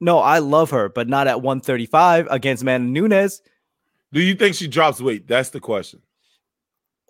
[0.00, 3.40] No, I love her, but not at 135 against Man Nunes.
[4.12, 5.26] Do you think she drops weight?
[5.28, 6.02] That's the question.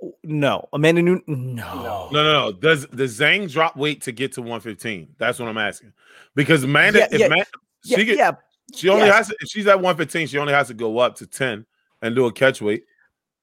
[0.03, 1.23] Oh, no, Amanda Nunes.
[1.27, 1.55] No.
[1.55, 2.09] No.
[2.13, 2.53] No, no, no.
[2.53, 5.15] Does does Zhang drop weight to get to 115?
[5.19, 5.93] That's what I'm asking.
[6.35, 7.45] Because Amanda, Yeah, if yeah, Man-
[7.85, 8.33] Yeah, she, get- yeah,
[8.75, 9.15] she only yes.
[9.17, 11.65] has to, if she's at 115, she only has to go up to 10
[12.03, 12.85] and do a catch weight.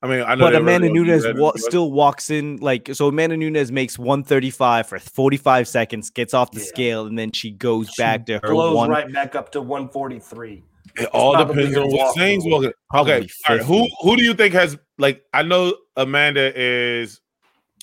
[0.03, 3.07] I mean, I know but Amanda really don't Nunes wa- still walks in like so.
[3.07, 6.65] Amanda Nunes makes 135 for 45 seconds, gets off the Yeah.
[6.65, 8.89] scale, and then she goes She back to her blows one.
[8.89, 10.63] right back up to 143.
[10.95, 12.51] It all depends on what Zhang's through.
[12.51, 12.71] walking.
[12.95, 13.65] Okay, all right.
[13.65, 15.23] Who who do you think has like?
[15.33, 17.21] I know Amanda is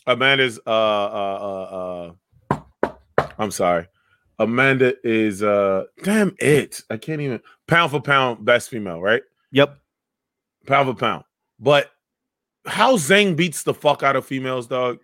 [0.06, 0.58] Amanda's.
[0.66, 2.14] Uh, uh,
[2.50, 2.90] uh, uh
[3.38, 3.86] I'm sorry.
[4.38, 6.82] Amanda is uh damn it.
[6.90, 9.22] I can't even pound for pound best female, right?
[9.52, 9.78] Yep.
[10.66, 11.24] Pound for pound.
[11.58, 11.90] But
[12.66, 14.98] how Zane beats the fuck out of females, dog.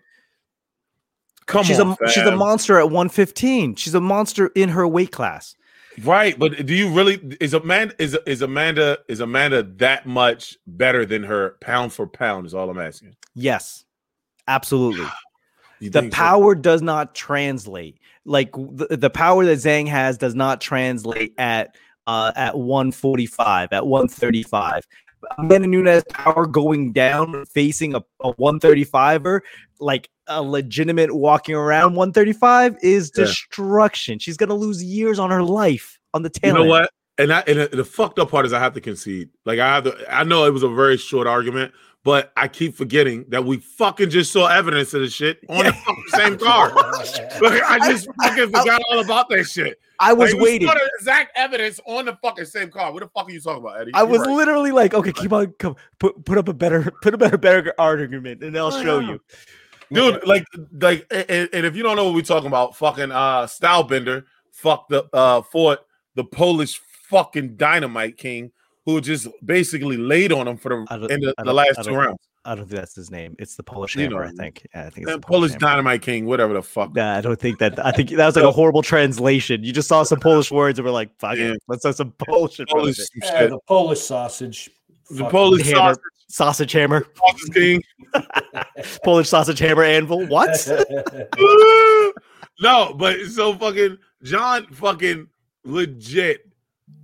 [1.47, 3.75] Come she's on, a she's a monster at 115.
[3.75, 5.55] She's a monster in her weight class.
[6.03, 11.05] Right, but do you really is Amanda is is Amanda is Amanda that much better
[11.05, 12.45] than her pound for pound?
[12.45, 13.15] Is all I'm asking.
[13.33, 13.85] Yes,
[14.47, 15.07] absolutely.
[15.81, 16.17] The think so?
[16.17, 17.99] power does not translate.
[18.23, 21.75] Like the, the power that Zhang has does not translate at
[22.07, 24.87] uh at 145, at 135.
[25.37, 29.41] Amanda Nunes power going down facing a, a 135er,
[29.79, 33.25] like a legitimate walking around 135 is Yeah.
[33.25, 34.19] destruction.
[34.19, 36.49] She's gonna lose years on her life on the tail.
[36.49, 36.69] You know end.
[36.69, 36.89] what?
[37.17, 39.29] And I, and the- the fucked up part is I have to concede.
[39.45, 39.95] Like I have to.
[40.13, 41.73] I know it was a very short argument,
[42.03, 45.71] but I keep forgetting that we fucking just saw evidence of the shit on the
[45.73, 46.71] fucking same car.
[47.41, 49.79] Like I just fucking forgot all about that shit.
[49.99, 50.67] I was Like, we waiting.
[50.67, 52.91] the exact evidence on the fucking same car.
[52.91, 53.91] What the fuck are you talking about, Eddie?
[53.93, 54.29] I You're was right.
[54.35, 57.73] literally like, okay, keep on, come, put put up a better, put a better, better
[57.77, 59.11] argument, and I'll show know.
[59.13, 59.21] you.
[59.91, 60.25] Dude.
[60.27, 60.45] Like,
[60.79, 64.87] like, and, and if you don't know what we're talking about, fucking uh, Stylebender, fuck
[64.89, 65.79] the uh, fought
[66.15, 66.79] the Polish
[67.09, 68.51] fucking Dynamite King,
[68.85, 72.19] who just basically laid on him for the in the, the last two rounds.
[72.47, 73.35] I don't think that's his name.
[73.39, 74.67] It's the Polish You Hammer, know I think.
[74.75, 75.59] Yeah, I think it's Man, the Polish Hammer.
[75.61, 76.93] Dynamite King, whatever the fuck.
[76.95, 77.83] Nah, I don't think that.
[77.83, 79.63] I think that was like a horrible translation.
[79.63, 81.53] You just saw some Polish words and we're like, "Fuck Yeah.
[81.53, 84.69] it, let's have some Polish." in front of Polish Yeah, the Polish sausage.
[85.09, 85.31] The Fuck.
[85.31, 85.75] Polish Hammer.
[85.95, 87.07] sausage, sausage hammer.
[89.03, 90.25] Polish sausage hammer anvil.
[90.27, 90.49] What?
[92.61, 95.27] no, but it's so fucking John fucking
[95.63, 96.49] legit.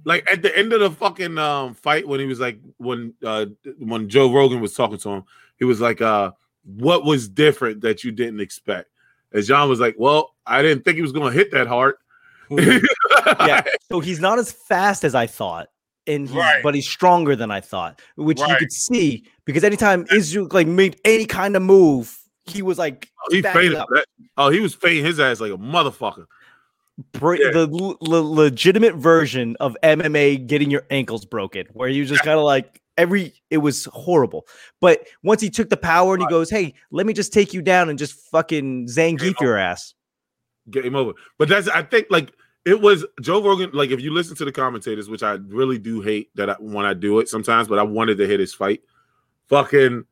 [0.03, 3.48] Like at the end of the fucking um fight when he was like when uh
[3.77, 5.23] when Joe Rogan was talking to him,
[5.57, 6.31] he was like, uh,
[6.64, 8.89] what was different that you didn't expect?
[9.31, 11.95] And John was like, Well, I didn't think he was gonna hit that hard.
[12.49, 13.64] yeah.
[13.89, 15.69] So he's not as fast as I thought,
[16.07, 16.61] and he's, Right.
[16.64, 20.99] but he's stronger than I thought, which you could see because anytime Israel like made
[21.06, 23.78] any kind of move, he was like oh, he faded.
[24.38, 26.26] Oh, he was fading his ass like a motherfucker.
[27.14, 27.52] bra- Yeah.
[27.52, 32.38] the l- l- legitimate version of MMA getting your ankles broken, where you just kind
[32.38, 34.45] of like every it was horrible.
[34.82, 37.61] But once he took the power and he goes, "Hey, let me just take you
[37.61, 39.94] down and just fucking Zangief your ass."
[40.69, 41.14] game over.
[41.40, 42.32] But that's I think like
[42.65, 43.71] it was Joe Rogan.
[43.73, 46.85] Like if you listen to the commentators, which I really do hate that I, when
[46.85, 48.81] I do it sometimes, but I wanted to hit his fight.
[49.47, 50.05] Fucking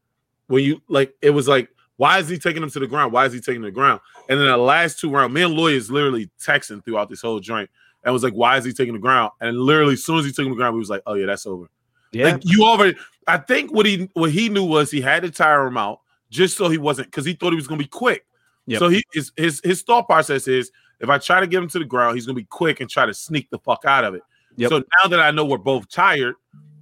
[0.47, 1.69] when you like it was like
[1.99, 3.11] Why is he taking him to the ground?
[3.11, 3.99] Why is he taking the ground?
[4.30, 7.41] And then the last two rounds, me and Lloyd is literally texting throughout this whole
[7.41, 7.69] joint
[8.05, 9.31] and was like, why is he taking the ground?
[9.41, 11.15] And literally, as soon as he took him to the ground, we was like, oh
[11.15, 11.69] yeah, that's over.
[12.13, 12.31] Yeah.
[12.31, 12.97] Like you already,
[13.27, 15.99] I think what he what he knew was he had to tire him out
[16.30, 18.26] just so he wasn't because he thought he was gonna be quick.
[18.67, 18.80] Yep.
[18.80, 21.80] So he his, his his thought process is if I try to get him to
[21.80, 24.21] the ground, he's gonna be quick and try to sneak the fuck out of it.
[24.57, 24.69] Yep.
[24.69, 26.35] So now that I know we're both tired,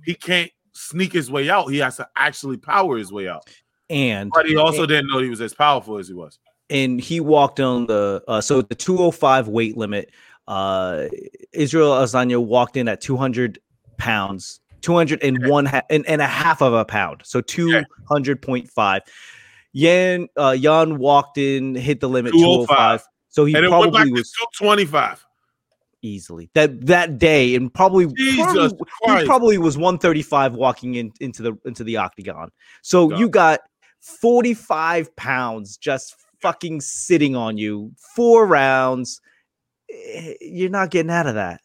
[0.03, 1.67] he can't sneak his way out.
[1.67, 3.47] He has to actually power his way out.
[3.89, 6.39] and But he also didn't know he was as powerful as he was.
[6.69, 10.11] and he walked on the uh, so the 205 weight limit.
[10.47, 11.07] Uh,
[11.51, 13.59] Israel Adesanya walked in at 200
[13.97, 18.99] pounds, 201 ha- and, and a half of a pound, so 200.5.
[19.73, 22.67] Yan uh, Jan walked in, hit the limit 205.
[22.67, 23.07] 205.
[23.37, 25.23] So he and it went back probably to was 225.
[26.01, 28.73] easily that that day, and probably, Jesus
[29.03, 32.49] probably he probably was 135 walking in into the into the octagon.
[32.81, 33.19] So God.
[33.19, 33.59] you got
[34.01, 39.21] 45 pounds just fucking sitting on you, four rounds.
[39.87, 41.61] Eh, You're not getting out of that.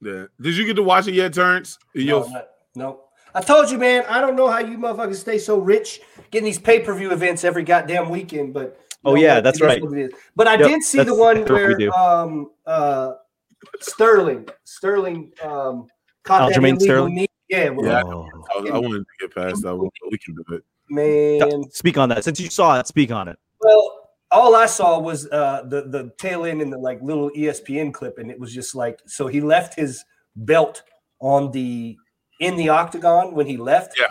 [0.00, 0.24] Yeah.
[0.40, 1.78] Did you get to watch it yet, Terrence?
[1.94, 3.00] No, Yo, not- no.
[3.32, 4.04] I told you, man.
[4.08, 6.00] I don't know how you motherfuckers stay so rich
[6.32, 8.52] getting these pay per view events every goddamn weekend.
[8.54, 9.82] But you Oh, know yeah, that's right.
[9.82, 10.12] what it is.
[10.36, 13.12] But I Yep, did see the one exactly what we where um uh
[13.80, 15.86] Sterling Sterling um
[16.24, 17.14] caught that Aljamain Sterling?
[17.14, 17.26] knee.
[17.48, 18.02] Yeah, Yeah.
[18.04, 18.28] Oh.
[18.54, 20.64] I, I wanted to get past that one, we can do it.
[20.88, 21.64] man.
[21.70, 22.24] Speak on that.
[22.24, 23.38] Since you saw it, speak on it.
[23.60, 27.92] Well, all I saw was uh, the the tail end in the like little ESPN
[27.92, 30.04] clip, and it was just like so he left his
[30.36, 30.82] belt
[31.20, 31.96] on the
[32.38, 33.98] in the octagon when he left.
[33.98, 34.06] Yeah.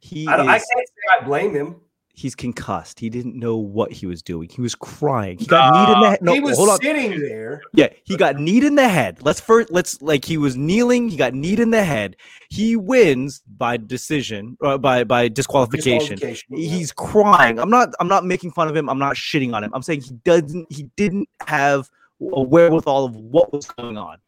[0.00, 1.76] He I, don't, I can't say I blame him.
[2.14, 3.00] He's concussed.
[3.00, 4.48] He didn't know what he was doing.
[4.48, 5.36] He was crying.
[5.38, 6.22] He got kneed in the head.
[6.22, 6.80] No, he was hold on.
[6.80, 7.60] sitting there.
[7.74, 9.18] Yeah, he got kneed in the head.
[9.22, 11.08] Let's first let's like he was kneeling.
[11.08, 12.16] He got kneed in the head.
[12.48, 16.16] He wins by decision, uh, by by disqualification.
[16.16, 16.68] Disqualification, yeah.
[16.68, 17.58] He's crying.
[17.58, 17.92] I'm not.
[18.00, 18.88] I'm not making fun of him.
[18.88, 19.72] I'm not shitting on him.
[19.74, 20.72] I'm saying he doesn't.
[20.72, 24.18] He didn't have a wherewithal of what was going on.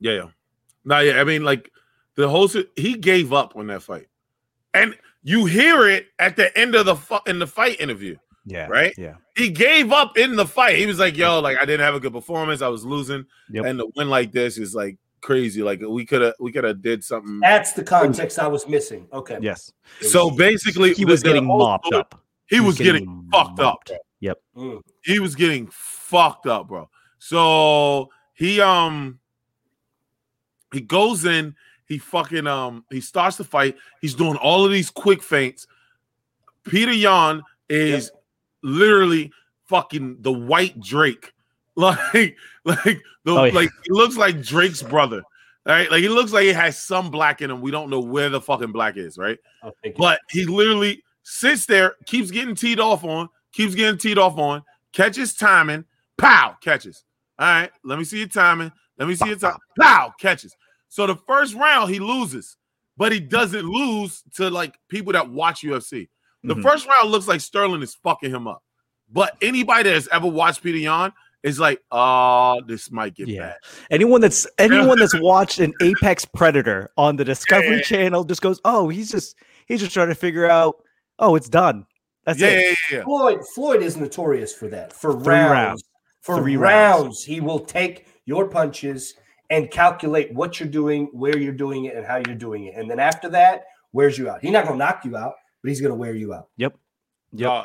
[0.00, 0.28] Yeah, yeah.
[0.84, 1.20] No, yeah.
[1.20, 1.70] I mean, like
[2.16, 4.08] the whole he gave up on that fight,
[4.74, 4.96] and
[5.28, 8.16] you hear it at the end of the fu- in the fight interview.
[8.46, 8.66] Yeah.
[8.66, 8.94] Right?
[8.96, 9.16] Yeah.
[9.36, 10.78] He gave up in the fight.
[10.78, 12.62] He was like, "Yo, like I didn't have a good performance.
[12.62, 13.64] I was losing, Yep.
[13.66, 15.62] and to win like this is like crazy.
[15.62, 19.06] Like we could have we could have did something." That's the context I was missing.
[19.12, 19.36] Okay.
[19.42, 19.70] Yes.
[20.00, 22.24] So basically, He was getting mopped story- up.
[22.46, 23.80] He was getting fucked up.
[24.20, 24.38] Yep.
[24.56, 24.80] Mm.
[25.04, 26.88] he was getting fucked up, bro.
[27.18, 29.20] So he um
[30.72, 31.54] he goes in,
[31.88, 33.76] he fucking um he starts the fight.
[34.00, 35.66] He's doing all of these quick feints.
[36.64, 38.12] Peter Yan is
[38.62, 39.32] literally
[39.66, 41.32] fucking the white Drake.
[41.78, 42.82] Like like
[43.22, 43.54] the Oh, yeah.
[43.54, 45.22] like he looks like Drake's brother.
[45.64, 45.88] Right?
[45.88, 47.60] Like he looks like he has some black in him.
[47.60, 49.38] We don't know where the fucking black is, right?
[49.84, 49.96] Take.
[49.96, 54.64] But he literally sits there, keeps getting teed off on, keeps getting teed off on,
[54.92, 55.84] catches timing,
[56.16, 57.04] pow, catches.
[57.38, 58.72] All right, let me see your timing.
[58.98, 59.58] Let me see your time.
[59.78, 60.56] Pow, catches.
[60.88, 62.56] So the first round he loses,
[62.96, 66.08] but he doesn't lose to like people that watch UFC.
[66.44, 66.62] The Mhm.
[66.62, 68.62] first round looks like Sterling is fucking him up.
[69.10, 71.12] But anybody that has ever watched Peter Yan
[71.42, 73.40] is like, oh, this might get Yeah.
[73.40, 73.56] bad.
[73.90, 78.88] Anyone that's anyone that's watched an Apex Predator on the Discovery Channel just goes, "Oh,
[78.88, 79.36] he's just
[79.66, 80.76] he's just trying to figure out.
[81.18, 81.86] Oh, it's done.
[82.24, 82.54] That's Yeah, it.
[82.60, 82.60] yeah,
[82.90, 83.04] yeah, yeah.
[83.04, 84.92] Floyd Floyd is notorious for that.
[84.92, 85.50] For Three rounds.
[85.52, 85.84] rounds.
[86.22, 87.24] For Three rounds, rounds.
[87.24, 89.14] he will take your punches
[89.50, 92.74] and calculate what you're doing, where you're doing it, and how you're doing it.
[92.76, 94.40] And then after that, wears you out.
[94.40, 96.48] He's not gonna knock you out, but he's gonna wear you out.
[96.56, 96.74] Yep.
[97.44, 97.64] Uh,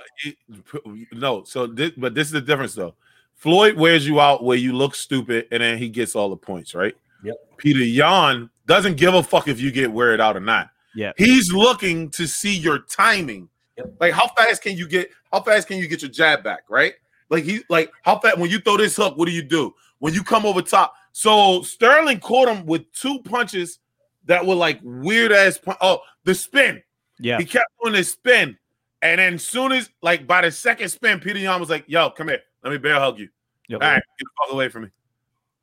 [1.13, 2.95] no, so this, but this is the difference though.
[3.35, 6.75] Floyd wears you out where you look stupid, and then he gets all the points,
[6.75, 6.95] right?
[7.23, 7.35] Yep.
[7.57, 10.69] Peter Yan doesn't give a fuck if you get wear it out or not.
[10.95, 11.11] Yeah.
[11.17, 13.49] He's looking to see your timing.
[13.77, 13.93] Yep.
[13.99, 15.09] Like how fast can you get?
[15.31, 16.63] How fast can you get your jab back?
[16.69, 16.93] Right?
[17.29, 19.17] Like he like how fast when you throw this hook?
[19.17, 20.93] What do you do when you come over top?
[21.13, 23.79] So Sterling caught him with two punches
[24.25, 25.57] that were like weird ass.
[25.57, 26.81] Pun- oh, the spin.
[27.19, 27.37] Yeah.
[27.37, 28.57] He kept doing his spin.
[29.01, 32.29] And then soon as like by the second spin, Peter Yan was like, yo, come
[32.29, 32.41] here.
[32.63, 33.29] Let me bear hug you.
[33.69, 33.81] Yep.
[33.81, 34.89] All right, get the fuck away from me.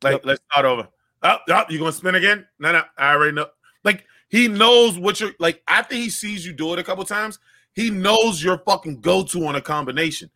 [0.03, 0.25] Like, Yep.
[0.25, 0.87] let's start over.
[1.21, 2.47] Up, up, you gonna spin again?
[2.59, 3.47] No, no, I already know.
[3.83, 7.39] Like, he knows what you're like after he sees you do it a couple times,
[7.73, 10.29] he knows your fucking go-to on a combination.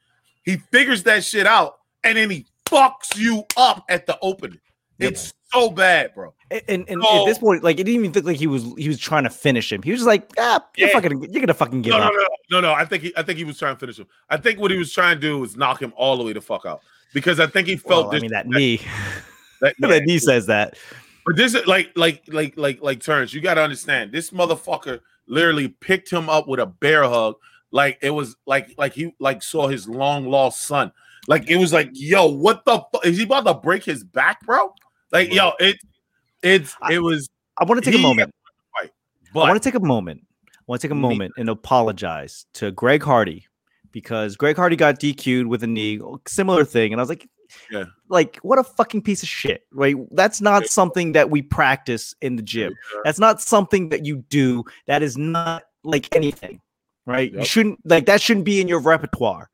[0.43, 4.59] He figures that shit out and then he fucks you up at the opening.
[4.99, 5.11] Yep.
[5.11, 6.33] It's so bad, bro.
[6.51, 8.63] And, and, and So- at this point, like it didn't even think like he was
[8.77, 9.81] he was trying to finish him.
[9.81, 10.93] He was just like, ah, you're Yeah.
[10.93, 12.11] fucking you're gonna fucking give No, no, up.
[12.51, 12.73] no, no, no.
[12.73, 14.07] I think he, I think he was trying to finish him.
[14.29, 16.41] I think what he was trying to do was knock him all the way the
[16.41, 16.81] fuck out
[17.13, 18.79] because I think he felt Well, I mean that knee.
[19.61, 20.77] that- that knee says that.
[21.25, 23.33] But this is like, like, like, like, like Terrence.
[23.33, 24.11] You got to understand.
[24.11, 27.35] This motherfucker literally picked him up with a bear hug,
[27.71, 30.91] like it was like like he like saw his long lost son.
[31.27, 34.39] Like it was like, yo, what the fuck is he about to break his back,
[34.45, 34.71] bro?
[35.15, 35.77] Like, yo, it
[36.43, 38.33] it's it was I want to take a moment.
[38.77, 38.89] I
[39.33, 40.21] want to take a moment.
[40.49, 43.47] I want to take a Me- moment and apologize to Greg Hardy
[43.91, 47.29] because Greg Hardy got DQ'd with a knee, similar thing, and I was like,
[47.71, 47.85] Yeah.
[48.09, 49.95] like what a fucking piece of shit, right?
[50.11, 52.73] That's not something that we practice in the gym.
[53.05, 54.65] That's not something that you do.
[54.87, 56.59] That is not like anything,
[57.05, 57.31] right?
[57.31, 59.49] You shouldn't like that shouldn't be in your repertoire.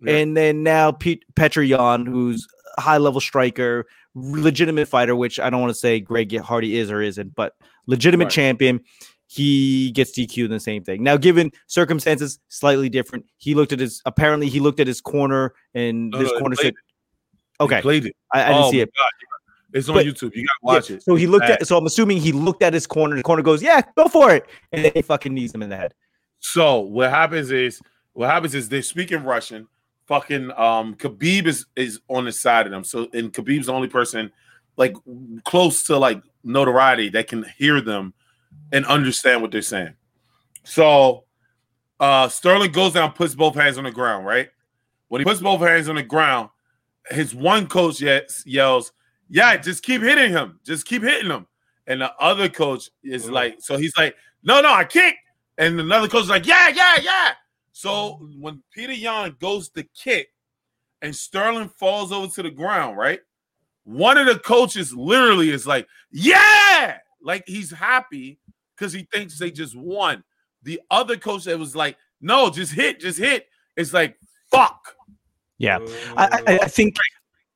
[0.00, 0.16] Yeah.
[0.16, 5.60] And then now Pete Petroyan, who's a high level striker, legitimate fighter, which I don't
[5.60, 7.54] want to say Greg Hardy is or isn't, but
[7.86, 8.32] legitimate Right.
[8.32, 8.80] champion.
[9.26, 11.02] He gets DQ in the same thing.
[11.02, 15.52] Now, given circumstances slightly different, he looked at his apparently he looked at his corner
[15.74, 16.72] and No, this no, corner said,
[17.58, 18.16] He "Okay, played it.
[18.32, 19.10] I, I didn't Oh see it." God.
[19.74, 20.34] It's on But- YouTube.
[20.34, 21.02] You gotta Yeah, watch it.
[21.02, 21.66] So he looked at.
[21.66, 23.16] So I'm assuming he looked at his corner.
[23.16, 25.76] The corner goes, "Yeah, go for it," and then he fucking knees him in the
[25.76, 25.92] head.
[26.38, 27.82] So what happens is
[28.14, 29.68] what happens is they speak in Russian.
[30.08, 32.82] Fucking um Khabib is is on the side of them.
[32.82, 34.32] So and Khabib's the only person
[34.76, 34.96] like
[35.44, 38.14] close to like notoriety that can hear them
[38.72, 39.94] and understand what they're saying.
[40.64, 41.24] So
[42.00, 44.48] uh Sterling goes down, puts both hands on the ground, right?
[45.08, 46.48] When he puts both hands on the ground,
[47.10, 48.92] his one coach yells,
[49.28, 51.46] Yeah, just keep hitting him, just keep hitting him.
[51.86, 53.32] And the other coach is Mhm.
[53.32, 55.16] like, so he's like, No, no, I kick.
[55.58, 57.32] And another coach is like, Yeah, yeah, yeah.
[57.78, 60.30] So when Peter Yan goes to kick
[61.00, 63.20] and Sterling falls over to the ground, right?
[63.84, 68.40] One of the coaches literally is like, Yeah, like he's happy
[68.76, 70.24] because he thinks they just won.
[70.64, 73.46] The other coach that was like, No, just hit, just hit.
[73.76, 74.16] It's like,
[74.50, 74.96] fuck.
[75.58, 75.78] Yeah,
[76.16, 76.96] I, I, I think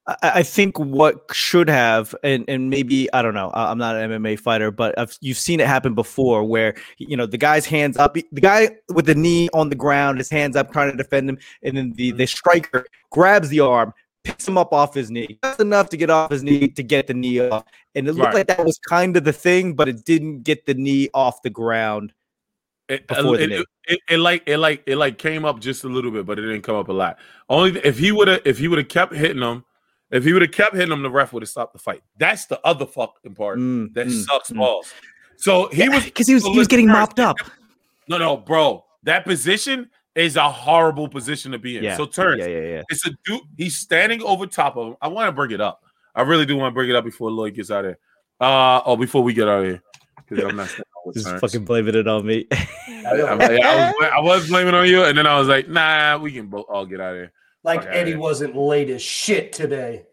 [0.07, 3.51] I, I think what should have and and maybe I don't know.
[3.55, 7.27] I'm not an MMA fighter, but I've, you've seen it happen before, where you know
[7.27, 10.73] the guy's hands up, the guy with the knee on the ground, his hands up,
[10.73, 12.27] trying to defend him, and then the the mm-hmm.
[12.27, 13.93] striker grabs the arm.
[14.25, 17.09] Picks him up off his knee, just enough to get off his knee to get
[17.09, 17.65] the knee off,
[17.97, 18.35] and it looked Right.
[18.35, 21.51] like that was kind of the thing, but it didn't get the knee off the
[21.51, 22.13] ground.
[22.89, 26.11] It, it, it, it, it like it like it like came up just a little
[26.13, 27.19] bit, but it didn't come up a lot.
[27.49, 29.65] Only if he would have if he would have kept hitting him,
[30.13, 32.03] if he would have kept hitting him, the ref would have stopped the fight.
[32.19, 34.59] That's the other fucking part Mm, that mm, sucks mm.
[34.59, 34.93] balls.
[35.37, 37.37] So he was because he was he was getting mopped up.
[38.09, 38.85] No, no, bro.
[39.05, 41.83] That position is a horrible position to be in.
[41.85, 42.83] Yeah, So turns yeah, yeah, yeah.
[42.91, 43.41] it's a dude.
[43.57, 44.97] He's standing over top of him.
[45.01, 45.83] I want to bring it up.
[46.15, 47.99] I really do want to bring it up before Lloyd gets out of here.
[48.41, 49.83] Uh oh, before we get out of here,
[50.29, 50.69] because I'm not.
[51.15, 51.41] Just Terrence.
[51.41, 52.47] fucking blaming it on me.
[52.53, 52.57] I,
[53.07, 56.31] I- I was, I was blaming on you, and then I was like, "Nah, we
[56.31, 57.33] can both all get out of here."
[57.65, 60.07] Like Fuck outta Eddie wasn't late as shit today.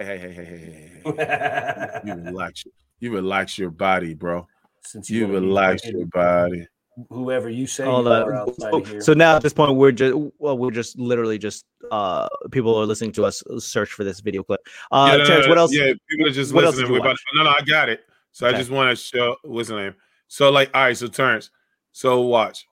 [0.00, 2.00] Hey, hey, hey, hey, hey, hey, hey.
[2.04, 2.64] You relax.
[3.00, 4.46] You relax your body, bro.
[4.82, 6.66] Since You wanna relax your body.
[7.10, 8.22] whoever you say All you that.
[8.22, 9.00] are outside So, here.
[9.00, 12.86] so now at this point, we're just well, we're just literally just uh people are
[12.86, 14.60] listening to us search for this video clip.
[14.90, 15.74] Uh, yeah, no, Terrence, no, what else?
[15.74, 16.92] Yeah, people are just what else listening.
[16.94, 18.00] did about no, no, I got it.
[18.32, 19.94] So I just want to show what's the name.
[20.28, 21.50] So like, all right, so Terrence.
[21.92, 22.66] So watch.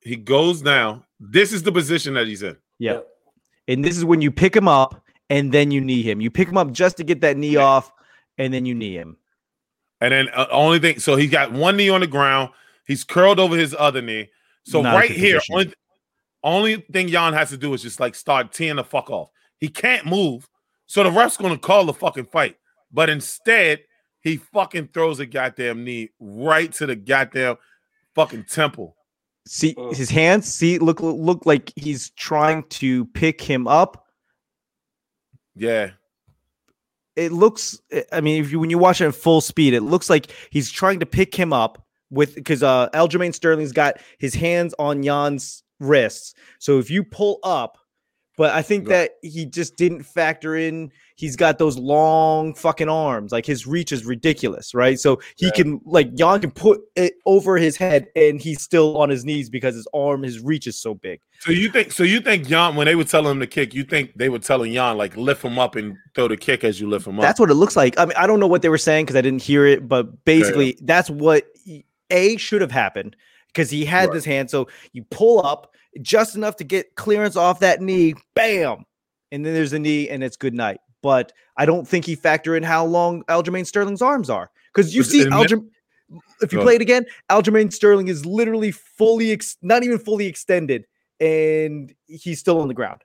[0.00, 1.04] He goes down.
[1.18, 2.56] This is the position that he's in.
[2.78, 2.92] Yeah.
[2.92, 3.06] Yep.
[3.70, 6.20] And this is when you pick him up and then you knee him.
[6.20, 7.60] You pick him up just to get that knee Yeah.
[7.62, 7.92] off,
[8.36, 9.16] and then you knee him.
[10.00, 12.50] And then uh, only thing, so he's got one knee on the ground.
[12.86, 14.28] He's curled over his other knee.
[14.64, 15.72] So Not right here, only,
[16.42, 19.30] only thing Jan has to do is just like start teeing the fuck off.
[19.58, 20.48] He can't move.
[20.86, 22.56] So the ref's gonna call the fucking fight.
[22.90, 23.80] But instead,
[24.20, 27.56] he fucking throws a goddamn knee right to the goddamn
[28.14, 28.96] fucking temple.
[29.52, 29.96] See Mm.
[29.96, 30.46] his hands.
[30.54, 34.06] See, look look like he's trying to pick him up.
[35.56, 35.90] Yeah.
[37.16, 37.80] It looks.
[38.12, 40.70] I mean, if you when you watch it in full speed, it looks like he's
[40.70, 45.64] trying to pick him up with because uh Aljamain Sterling's got his hands on Jan's
[45.80, 46.32] wrists.
[46.60, 47.76] So if you pull up,
[48.40, 50.90] but I think that he just didn't factor in.
[51.14, 53.32] He's got those long fucking arms.
[53.32, 54.98] Like his reach is ridiculous, right?
[54.98, 55.52] So he Yeah.
[55.52, 59.50] can like Jan can put it over his head, and he's still on his knees
[59.50, 61.20] because his arm, his reach is so big.
[61.40, 63.84] So you think so you think Jan when they were telling him to kick, you
[63.84, 66.88] think they were telling Jan like lift him up and throw the kick as you
[66.88, 67.22] lift him up.
[67.22, 67.98] That's what it looks like.
[67.98, 70.24] I mean, I don't know what they were saying because I didn't hear it, but
[70.24, 71.44] basically, that's what
[72.10, 73.16] a should have happened
[73.52, 74.14] because he had Right.
[74.14, 74.50] this hand.
[74.50, 78.84] So you pull up just enough to get clearance off that knee, bam,
[79.32, 80.78] and then there's a knee, and it's good night.
[81.02, 85.00] But I don't think he factor in how long Aljamain Sterling's arms are because you
[85.00, 85.68] Was see Aljamain.
[86.42, 90.84] If you play it again, Aljamain Sterling is literally fully, ex- not even fully extended,
[91.20, 93.02] and he's still on the ground.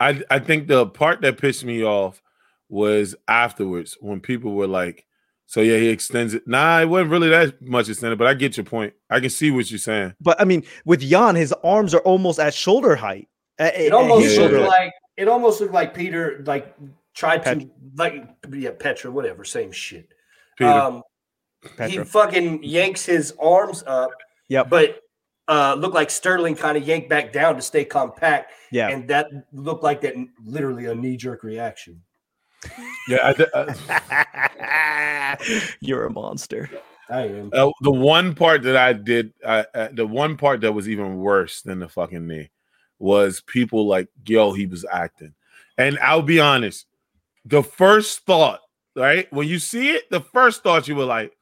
[0.00, 2.22] I I think the part that pissed me off
[2.68, 5.06] was afterwards when people were like,
[5.50, 6.46] So yeah, he extends it.
[6.46, 8.92] Nah, it wasn't really that much extended, but I get your point.
[9.08, 10.14] I can see what you're saying.
[10.20, 13.28] But I mean, with Jan, his arms are almost at shoulder height.
[13.58, 14.44] Uh, It almost his Yeah.
[14.48, 16.76] looked like it almost looked like Peter like
[17.14, 20.10] tried Pet- to like yeah Petra whatever same shit.
[20.58, 20.70] Peter.
[20.70, 21.02] Um,
[21.88, 24.10] he fucking yanks his arms up,
[24.48, 25.00] Yeah, but
[25.48, 28.88] uh, looked like Sterling kind of yanked back down to stay compact, Yeah.
[28.90, 30.14] and that looked like that
[30.44, 32.02] literally a knee jerk reaction.
[33.08, 35.36] Yeah, I, th- uh,
[35.80, 36.70] You're a monster.
[37.10, 37.50] I am.
[37.52, 41.18] uh, the one part that I did, I, uh, the one part that was even
[41.18, 42.50] worse than the fucking knee
[42.98, 45.34] was people like, yo, he was acting.
[45.78, 46.86] And I'll be honest,
[47.44, 48.60] the first thought,
[48.94, 51.32] right, when you see it, the first thought you were like,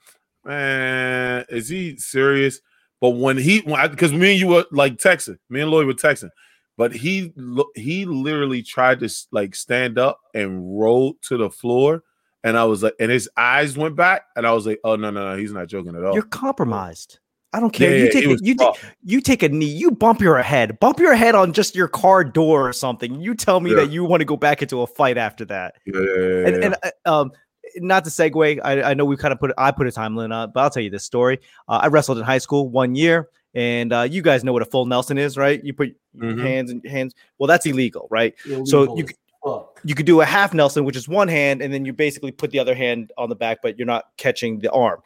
[0.45, 2.61] man, is he serious?
[3.01, 6.31] But when he, because me and you were like texting, me and Lloyd were texting,
[6.77, 7.33] but he
[7.75, 12.03] he literally tried to like stand up and roll to the floor,
[12.45, 15.11] and I was like, and his eyes went back, and I was like, oh no
[15.11, 16.15] no no, he's not joking at all.
[16.15, 17.19] You're compromised.
[17.53, 17.91] I don't care.
[17.97, 19.65] yeah, you take a, you take you take a knee.
[19.65, 20.79] You bump your head.
[20.79, 23.21] Bump your head on just your car door or something.
[23.21, 23.77] You tell me Yeah.
[23.77, 25.77] that you want to go back into a fight after that.
[25.87, 26.01] Yeah,
[26.47, 26.77] and, and
[27.07, 27.31] uh, um
[27.79, 30.33] not to segue I, I know we kind of put i put a time limit
[30.33, 33.29] on but i'll tell you this story uh, i wrestled in high school one year
[33.57, 36.41] and uh, you guys know what a full nelson is right you put your Mhm.
[36.43, 39.11] hands and hands well that's illegal right Illegal you as
[39.45, 39.81] fuck.
[39.85, 42.51] you could do a half nelson which is one hand and then you basically put
[42.53, 45.01] the other hand on the back but you're not catching the arm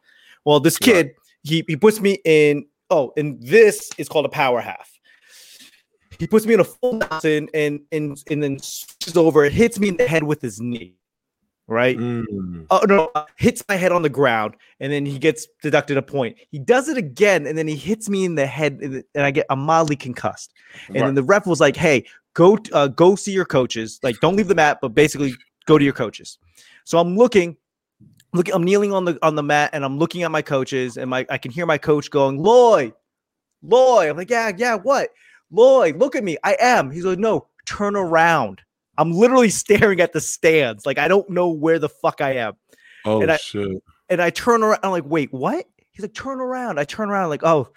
[0.45, 0.93] well this Right.
[0.95, 1.11] kid
[1.45, 4.91] he, he puts me in oh and this is called a power half
[6.19, 9.89] he puts me in a full nelson and and and then switches over hits me
[9.89, 10.95] in the head with his knee
[11.71, 12.67] right Mm.
[12.71, 16.03] oh no, uh, hits my head on the ground, and then he gets deducted a
[16.03, 16.37] point.
[16.51, 19.47] He does it again, and then he hits me in the head, and I get
[19.49, 20.53] I'm mildly concussed.
[20.89, 21.05] And Right.
[21.07, 24.01] then the ref was like, "Hey, go uh, go see your coaches.
[24.03, 25.33] Like, don't leave the mat, but basically
[25.67, 26.39] go to your coaches."
[26.85, 27.57] So I'm looking,
[28.33, 31.09] looking, I'm kneeling on the on the mat, and I'm looking at my coaches, and
[31.09, 32.93] my I can hear my coach going, "Lloyd,
[33.63, 35.11] Lloyd." I'm like, "Yeah, yeah, what?
[35.53, 36.37] Lloyd, look at me.
[36.43, 38.61] I am." He's like, "No, turn around."
[39.01, 40.85] I'm literally staring at the stands.
[40.85, 42.53] Like I don't know where the fuck I am.
[43.05, 43.83] Oh and I- shit!
[44.09, 44.81] And I turn around.
[44.83, 45.67] I'm like, wait, what?
[45.93, 46.79] He's like, turn around.
[46.79, 47.69] I turn around, like, oh,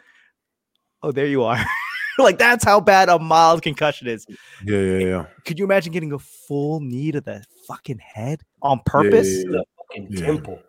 [1.01, 1.63] oh, there you are.
[2.17, 4.25] like that's how bad a mild concussion is.
[4.65, 5.25] Yeah, yeah, yeah.
[5.45, 9.29] Could you imagine getting a full knee to the fucking head on purpose?
[9.29, 10.25] yeah, The fucking Yeah.
[10.25, 10.59] temple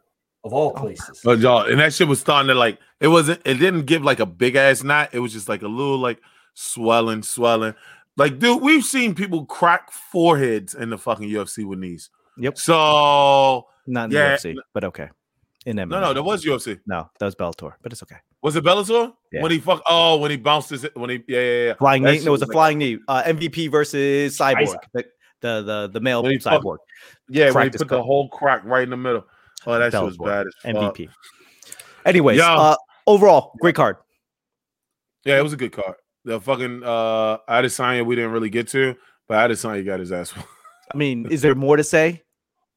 [0.45, 1.21] of all oh, places.
[1.25, 3.41] But y'all, and that shit was starting to like it wasn't.
[3.45, 5.11] It didn't give like a big ass knot.
[5.13, 6.21] It was just like a little like
[6.55, 7.75] swelling, swelling.
[8.17, 12.11] Like, dude, we've seen people crack foreheads in the fucking UFC with knees.
[12.39, 12.59] Yep.
[12.59, 15.09] So Not in Yeah, the UFC, but okay.
[15.67, 15.89] In MMA.
[15.89, 16.79] no, no, that was UFC.
[16.87, 18.17] no, that was Bellator, but it's okay.
[18.43, 19.13] Was it Bellator?
[19.33, 19.43] Yeah.
[19.43, 19.83] When he fuck?
[19.89, 20.87] Oh, when he bounced his.
[20.95, 21.75] When he yeah yeah yeah.
[21.75, 22.19] Flying knee.
[22.21, 22.99] No, it was a like- flying knee.
[23.09, 24.77] Uh, MVP versus Cyborg.
[24.93, 25.05] The,
[25.41, 26.77] the the the male he fuck- cyborg.
[27.31, 29.25] Yeah, when he cracked put the whole crack right in the middle.
[29.67, 30.95] Oh, that shit was bad as fuck.
[30.95, 31.09] MVP.
[32.05, 32.45] Anyways, Yo.
[32.45, 32.77] uh,
[33.07, 33.97] overall, great card.
[35.25, 35.95] Yeah, it was a good card.
[36.25, 38.95] The fucking uh Adesanya we didn't really get to,
[39.29, 40.31] but Adesanya got his ass.
[40.35, 40.49] whooped.
[40.93, 42.23] I mean, is there more to say?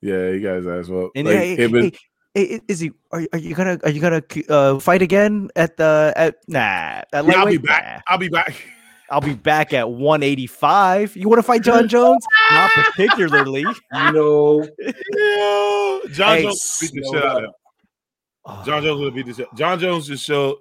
[0.02, 1.18] yeah, he got his ass whooped.
[1.18, 2.92] And Like, hey, it was- hey, hey, is he?
[3.12, 3.80] Are, are you gonna?
[3.84, 6.14] Are you gonna uh, fight again at the?
[6.16, 7.86] At nah, at Yeah, I'll be back.
[7.86, 8.02] Nah.
[8.08, 8.56] I'll be back.
[9.10, 11.16] I'll be back at 185.
[11.16, 12.26] You want to fight Jon Jones?
[12.52, 13.64] Not particularly.
[13.94, 16.00] No, Yeah.
[16.12, 18.66] Jon Hey, Jones beat the no shit out of him.
[18.66, 19.48] Jon Jones would beat the shit.
[19.56, 20.58] Jon Jones just showed.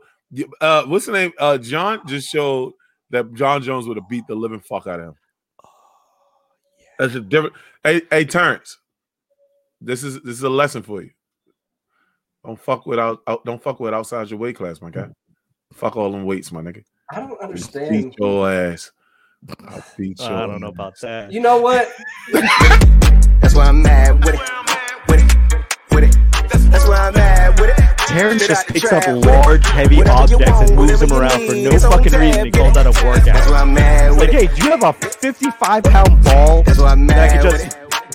[0.60, 1.32] Uh, what's the name?
[1.38, 2.72] Uh, Jon just showed
[3.10, 5.14] that Jon Jones would have beat the living fuck out of him.
[6.98, 7.54] That's a different.
[7.84, 8.78] Hey, hey, Terrence.
[9.80, 11.10] This is this is a lesson for you.
[12.44, 13.20] Don't fuck with out.
[13.26, 15.08] out- Don't fuck with outside your weight class, my guy.
[15.72, 16.82] Fuck all them weights, my nigga.
[17.12, 17.90] I don't understand.
[17.90, 18.90] Beat your ass.
[19.68, 21.30] I'll beat your I don't know about that.
[21.30, 21.88] You know what?
[22.32, 24.40] That's why I'm mad with it.
[25.08, 25.66] With it.
[25.94, 26.70] With it.
[26.70, 27.85] That's why I'm mad with it.
[28.06, 32.44] Terrence just picks up large, heavy objects and moves them around for no fucking reason.
[32.46, 33.50] He calls that a That's workout.
[33.50, 36.92] why I'm mad It's like, hey, do you have a 55 pound ball That's why
[36.92, 37.85] I'm that I could just.